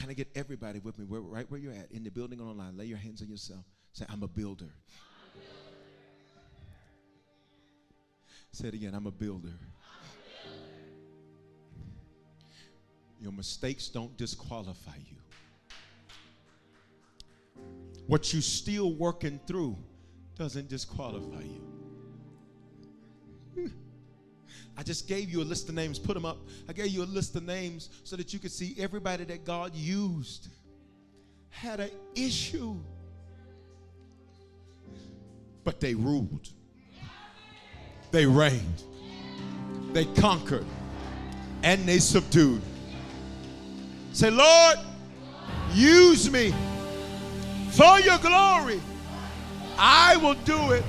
Can 0.03 0.11
I 0.11 0.15
get 0.15 0.29
everybody 0.35 0.81
with 0.81 0.99
me 0.99 1.05
where, 1.05 1.21
right 1.21 1.49
where 1.49 1.61
you're 1.61 1.75
at, 1.75 1.93
in 1.93 2.03
the 2.03 2.11
building 2.11 2.41
online? 2.41 2.77
Lay 2.77 2.87
your 2.87 2.99
hands 2.99 3.23
on 3.23 3.29
yourself. 3.29 3.65
Say, 3.93 4.05
I'm 4.09 4.25
a 4.25 4.27
builder. 4.27 4.75
Say 8.51 8.67
it 8.67 8.75
again, 8.75 8.97
I'm 8.97 9.07
a 9.07 9.13
builder. 9.13 9.53
Your 13.21 13.31
mistakes 13.31 13.87
don't 13.87 14.17
disqualify 14.17 14.97
you. 15.09 15.19
What 18.09 18.33
you're 18.33 18.43
still 18.43 18.95
working 18.95 19.39
through 19.47 19.79
doesn't 20.35 20.69
disqualify 20.69 21.45
you. 21.45 21.63
I 24.77 24.83
just 24.83 25.07
gave 25.07 25.29
you 25.31 25.43
a 25.43 25.45
list 25.45 25.69
of 25.69 25.75
names. 25.75 25.99
Put 25.99 26.15
them 26.15 26.25
up. 26.25 26.39
I 26.69 26.73
gave 26.73 26.89
you 26.89 27.03
a 27.03 27.05
list 27.05 27.37
of 27.37 27.45
names 27.45 27.91
so 28.05 28.17
that 28.17 28.33
you 28.33 28.39
could 28.39 28.53
see 28.53 28.75
everybody 28.79 29.25
that 29.25 29.45
God 29.45 29.75
used 29.75 30.49
had 31.51 31.81
an 31.81 31.91
issue. 32.15 32.77
But 35.65 35.81
they 35.81 35.95
ruled, 35.95 36.49
they 38.11 38.27
reigned, 38.27 38.83
they 39.93 40.07
conquered, 40.07 40.67
and 41.63 41.87
they 41.87 41.99
subdued. 41.99 42.63
Say, 44.13 44.31
Lord, 44.31 44.77
use 45.73 46.31
me 46.31 46.53
for 47.71 48.01
your 48.01 48.19
glory. 48.19 48.81
I 49.79 50.17
will 50.17 50.35
do 50.35 50.73
it. 50.73 50.85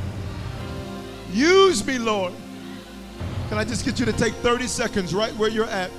Use 1.32 1.86
me, 1.86 1.98
Lord. 2.00 2.34
Can 3.54 3.60
I 3.60 3.66
just 3.66 3.86
get 3.86 4.00
you 4.00 4.06
to 4.08 4.14
take 4.14 4.34
30 4.34 4.66
seconds 4.66 5.14
right 5.14 5.32
where 5.36 5.48
you're 5.48 5.68
at 5.70 5.92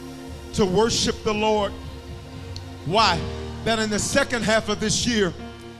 to 0.54 0.66
worship 0.66 1.22
the 1.22 1.32
Lord? 1.32 1.70
Why? 2.84 3.16
That 3.62 3.78
in 3.78 3.90
the 3.90 3.98
second 4.00 4.42
half 4.42 4.68
of 4.68 4.80
this 4.80 5.06
year, 5.06 5.32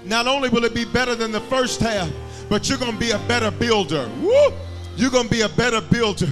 not 0.05 0.29
only 0.29 0.49
will 0.51 0.63
it 0.63 0.73
be 0.73 0.85
better 0.85 1.17
than 1.17 1.33
the 1.33 1.41
first 1.41 1.81
half, 1.81 2.09
but 2.49 2.69
you're 2.69 2.79
going 2.79 2.93
to 2.93 2.99
be 2.99 3.11
a 3.11 3.19
better 3.27 3.51
builder. 3.51 4.09
Woo! 4.21 4.53
You're 4.95 5.11
going 5.11 5.25
to 5.25 5.31
be 5.31 5.41
a 5.41 5.49
better 5.49 5.81
builder. 5.81 6.29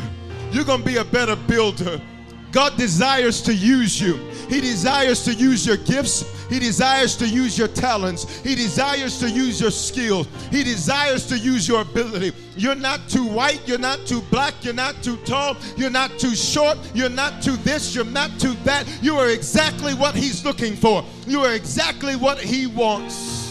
You're 0.52 0.62
going 0.62 0.78
to 0.78 0.86
be 0.86 0.98
a 0.98 1.04
better 1.04 1.34
builder. 1.34 2.00
God 2.52 2.76
desires 2.76 3.40
to 3.42 3.54
use 3.54 4.00
you. 4.00 4.16
He 4.48 4.60
desires 4.60 5.24
to 5.24 5.32
use 5.32 5.66
your 5.66 5.78
gifts. 5.78 6.46
He 6.50 6.58
desires 6.58 7.16
to 7.16 7.26
use 7.26 7.56
your 7.56 7.68
talents. 7.68 8.40
He 8.42 8.54
desires 8.54 9.18
to 9.20 9.30
use 9.30 9.58
your 9.58 9.70
skills. 9.70 10.28
He 10.50 10.62
desires 10.62 11.26
to 11.28 11.38
use 11.38 11.66
your 11.66 11.80
ability. 11.80 12.32
You're 12.54 12.74
not 12.74 13.08
too 13.08 13.24
white. 13.24 13.62
You're 13.66 13.78
not 13.78 14.06
too 14.06 14.20
black. 14.30 14.52
You're 14.62 14.74
not 14.74 15.02
too 15.02 15.16
tall. 15.24 15.56
You're 15.78 15.90
not 15.90 16.18
too 16.18 16.34
short. 16.34 16.76
You're 16.94 17.08
not 17.08 17.42
too 17.42 17.56
this. 17.56 17.94
You're 17.94 18.04
not 18.04 18.38
too 18.38 18.52
that. 18.64 18.86
You 19.00 19.16
are 19.16 19.30
exactly 19.30 19.94
what 19.94 20.14
He's 20.14 20.44
looking 20.44 20.76
for. 20.76 21.02
You 21.26 21.40
are 21.40 21.54
exactly 21.54 22.16
what 22.16 22.38
He 22.38 22.66
wants 22.66 23.41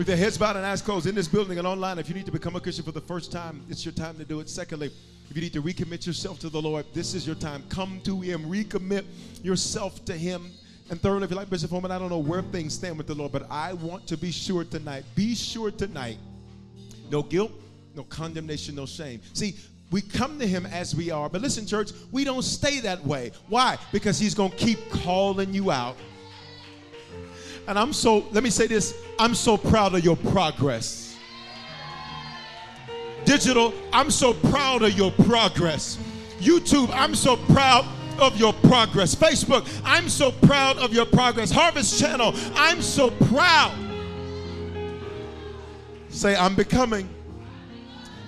with 0.00 0.06
their 0.06 0.16
heads 0.16 0.38
bowed 0.38 0.56
and 0.56 0.64
eyes 0.64 0.80
closed 0.80 1.06
in 1.06 1.14
this 1.14 1.28
building 1.28 1.58
and 1.58 1.66
online, 1.66 1.98
if 1.98 2.08
you 2.08 2.14
need 2.14 2.24
to 2.24 2.32
become 2.32 2.56
a 2.56 2.60
Christian 2.60 2.82
for 2.82 2.90
the 2.90 3.02
first 3.02 3.30
time, 3.30 3.62
it's 3.68 3.84
your 3.84 3.92
time 3.92 4.16
to 4.16 4.24
do 4.24 4.40
it. 4.40 4.48
Secondly, 4.48 4.90
if 5.28 5.36
you 5.36 5.42
need 5.42 5.52
to 5.52 5.60
recommit 5.60 6.06
yourself 6.06 6.38
to 6.38 6.48
the 6.48 6.58
Lord, 6.58 6.86
this 6.94 7.12
is 7.12 7.26
your 7.26 7.36
time. 7.36 7.62
Come 7.68 8.00
to 8.04 8.18
Him, 8.18 8.44
recommit 8.44 9.04
yourself 9.42 10.02
to 10.06 10.16
Him. 10.16 10.52
And 10.88 10.98
thirdly, 11.02 11.24
if 11.24 11.30
you 11.30 11.36
like 11.36 11.50
Bishop 11.50 11.68
Foreman, 11.68 11.90
I 11.90 11.98
don't 11.98 12.08
know 12.08 12.16
where 12.16 12.40
things 12.40 12.72
stand 12.72 12.96
with 12.96 13.08
the 13.08 13.14
Lord, 13.14 13.30
but 13.30 13.46
I 13.50 13.74
want 13.74 14.06
to 14.06 14.16
be 14.16 14.30
sure 14.30 14.64
tonight. 14.64 15.04
Be 15.14 15.34
sure 15.34 15.70
tonight. 15.70 16.16
No 17.10 17.22
guilt, 17.22 17.52
no 17.94 18.04
condemnation, 18.04 18.76
no 18.76 18.86
shame. 18.86 19.20
See, 19.34 19.56
we 19.90 20.00
come 20.00 20.38
to 20.38 20.46
him 20.46 20.64
as 20.64 20.94
we 20.94 21.10
are. 21.10 21.28
But 21.28 21.42
listen, 21.42 21.66
church, 21.66 21.90
we 22.10 22.24
don't 22.24 22.40
stay 22.40 22.80
that 22.80 23.04
way. 23.04 23.32
Why? 23.50 23.76
Because 23.92 24.18
he's 24.18 24.34
going 24.34 24.52
to 24.52 24.56
keep 24.56 24.78
calling 24.88 25.52
you 25.52 25.70
out 25.70 25.98
and 27.70 27.78
I'm 27.78 27.92
so, 27.92 28.26
let 28.32 28.42
me 28.42 28.50
say 28.50 28.66
this 28.66 29.00
I'm 29.16 29.32
so 29.32 29.56
proud 29.56 29.94
of 29.94 30.04
your 30.04 30.16
progress. 30.16 31.16
Digital, 33.24 33.72
I'm 33.92 34.10
so 34.10 34.34
proud 34.34 34.82
of 34.82 34.92
your 34.94 35.12
progress. 35.12 35.96
YouTube, 36.40 36.90
I'm 36.92 37.14
so 37.14 37.36
proud 37.36 37.86
of 38.18 38.36
your 38.36 38.52
progress. 38.52 39.14
Facebook, 39.14 39.70
I'm 39.84 40.08
so 40.08 40.32
proud 40.32 40.78
of 40.78 40.92
your 40.92 41.06
progress. 41.06 41.52
Harvest 41.52 42.00
Channel, 42.00 42.34
I'm 42.56 42.82
so 42.82 43.10
proud. 43.10 43.72
Say, 46.08 46.34
I'm 46.34 46.56
becoming. 46.56 47.08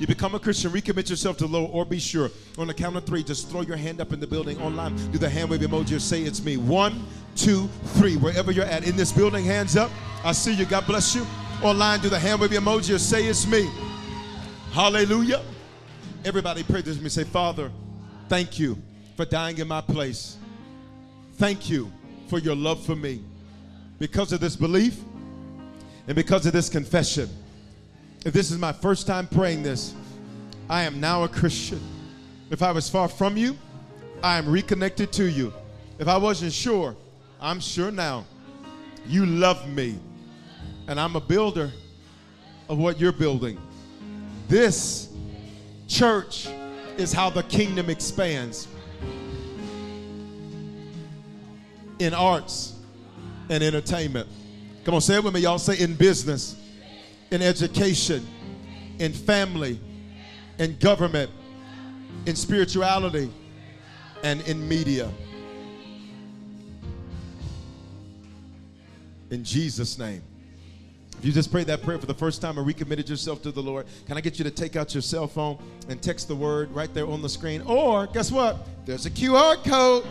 You 0.03 0.09
become 0.09 0.35
a 0.35 0.41
Christian, 0.41 0.73
recommit 0.73 1.09
yourself 1.09 1.37
to 1.37 1.47
the 1.47 1.53
Lord, 1.57 1.71
or 1.73 1.85
be 1.85 2.01
sure. 2.01 2.29
On 2.59 2.67
the 2.67 2.75
count 2.75 2.97
of 2.97 3.05
three, 3.05 3.23
just 3.23 3.49
throw 3.49 3.61
your 3.61 3.77
hand 3.77 4.01
up 4.01 4.13
in 4.13 4.19
the 4.19 4.27
building 4.27 4.61
online. 4.61 4.97
Do 5.13 5.19
the 5.19 5.29
hand 5.29 5.49
wave 5.49 5.61
emoji 5.61 5.95
or 5.95 6.01
say 6.01 6.23
it's 6.23 6.43
me. 6.43 6.57
One, 6.57 7.07
two, 7.37 7.69
three. 7.95 8.17
Wherever 8.17 8.51
you're 8.51 8.65
at 8.65 8.85
in 8.85 8.97
this 8.97 9.13
building, 9.13 9.45
hands 9.45 9.77
up. 9.77 9.93
I 10.25 10.33
see 10.33 10.55
you. 10.55 10.65
God 10.65 10.89
bless 10.89 11.15
you. 11.15 11.25
Online, 11.63 12.01
do 12.01 12.09
the 12.09 12.19
hand 12.19 12.41
wave 12.41 12.51
emoji 12.51 12.97
or 12.97 12.99
say 12.99 13.27
it's 13.27 13.47
me. 13.47 13.71
Hallelujah. 14.73 15.41
Everybody 16.25 16.65
pray 16.65 16.81
this 16.81 16.97
with 16.97 17.05
me. 17.05 17.09
Say, 17.09 17.23
Father, 17.23 17.71
thank 18.29 18.59
you 18.59 18.77
for 19.17 19.25
dying 19.25 19.59
in 19.59 19.69
my 19.69 19.83
place. 19.83 20.37
Thank 21.35 21.71
you 21.71 21.93
for 22.27 22.41
your 22.41 22.57
love 22.57 22.85
for 22.85 22.97
me. 22.97 23.23
Because 24.01 24.33
of 24.33 24.41
this 24.41 24.57
belief 24.57 24.99
and 26.09 26.17
because 26.17 26.45
of 26.45 26.53
this 26.53 26.69
confession, 26.69 27.31
if 28.25 28.33
this 28.33 28.51
is 28.51 28.59
my 28.59 28.73
first 28.73 29.07
time 29.07 29.27
praying 29.27 29.63
this, 29.63 29.95
I 30.69 30.83
am 30.83 31.01
now 31.01 31.25
a 31.25 31.29
Christian. 31.29 31.81
If 32.51 32.63
I 32.63 32.71
was 32.71 32.89
far 32.89 33.09
from 33.09 33.37
you, 33.37 33.57
I 34.23 34.39
am 34.39 34.49
reconnected 34.49 35.13
to 35.15 35.25
you. 35.25 35.53
If 35.99 36.07
I 36.07 36.17
wasn't 36.17 36.53
sure, 36.53 36.97
I'm 37.41 37.59
sure 37.59 37.91
now 37.91 38.25
you 39.07 39.27
love 39.27 39.69
me. 39.69 39.99
And 40.87 41.01
I'm 41.01 41.17
a 41.17 41.21
builder 41.21 41.73
of 42.69 42.79
what 42.79 43.01
you're 43.01 43.13
building. 43.13 43.59
This 44.49 45.09
church 45.89 46.49
is 46.97 47.13
how 47.13 47.31
the 47.31 47.43
kingdom 47.45 47.91
expands 47.91 48.69
in 51.99 52.15
arts 52.15 52.75
and 53.49 53.63
entertainment. 53.63 54.29
Come 54.85 54.95
on, 54.95 55.01
say 55.01 55.17
it 55.17 55.25
with 55.25 55.35
me, 55.35 55.41
y'all. 55.41 55.59
Say 55.59 55.79
in 55.79 55.95
business, 55.95 56.57
in 57.33 57.43
education, 57.43 58.25
in 59.01 59.13
family, 59.13 59.81
in 60.59 60.77
government, 60.79 61.31
in 62.27 62.37
spirituality, 62.37 63.29
and 64.23 64.41
in 64.43 64.69
media. 64.69 65.11
in 69.33 69.43
Jesus' 69.43 69.99
name. 69.99 70.23
If 71.19 71.25
you 71.25 71.33
just 71.33 71.51
prayed 71.51 71.67
that 71.69 71.83
prayer 71.83 71.99
for 71.99 72.07
the 72.07 72.15
first 72.15 72.43
time 72.43 72.59
or 72.59 72.63
recommitted 72.63 73.09
yourself 73.09 73.43
to 73.43 73.53
the 73.53 73.63
Lord, 73.63 73.87
can 74.07 74.17
I 74.17 74.21
get 74.21 74.39
you 74.39 74.45
to 74.45 74.51
take 74.51 74.77
out 74.77 74.95
your 74.95 75.03
cell 75.03 75.27
phone 75.27 75.59
and 75.89 76.03
text 76.03 76.29
the 76.29 76.37
word 76.37 76.71
right 76.73 76.93
there 76.93 77.07
on 77.07 77.23
the 77.23 77.29
screen? 77.29 77.63
Or 77.63 78.07
guess 78.09 78.31
what? 78.31 78.67
There's 78.85 79.07
a 79.07 79.11
QR 79.11 79.57
code. 79.65 80.05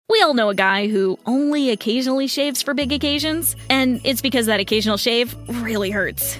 We 0.09 0.21
all 0.21 0.33
know 0.33 0.47
a 0.47 0.55
guy 0.55 0.87
who 0.87 1.19
only 1.25 1.71
occasionally 1.71 2.27
shaves 2.27 2.61
for 2.61 2.73
big 2.73 2.93
occasions, 2.93 3.57
and 3.69 3.99
it's 4.05 4.21
because 4.21 4.45
that 4.45 4.61
occasional 4.61 4.95
shave 4.95 5.35
really 5.49 5.91
hurts. 5.91 6.39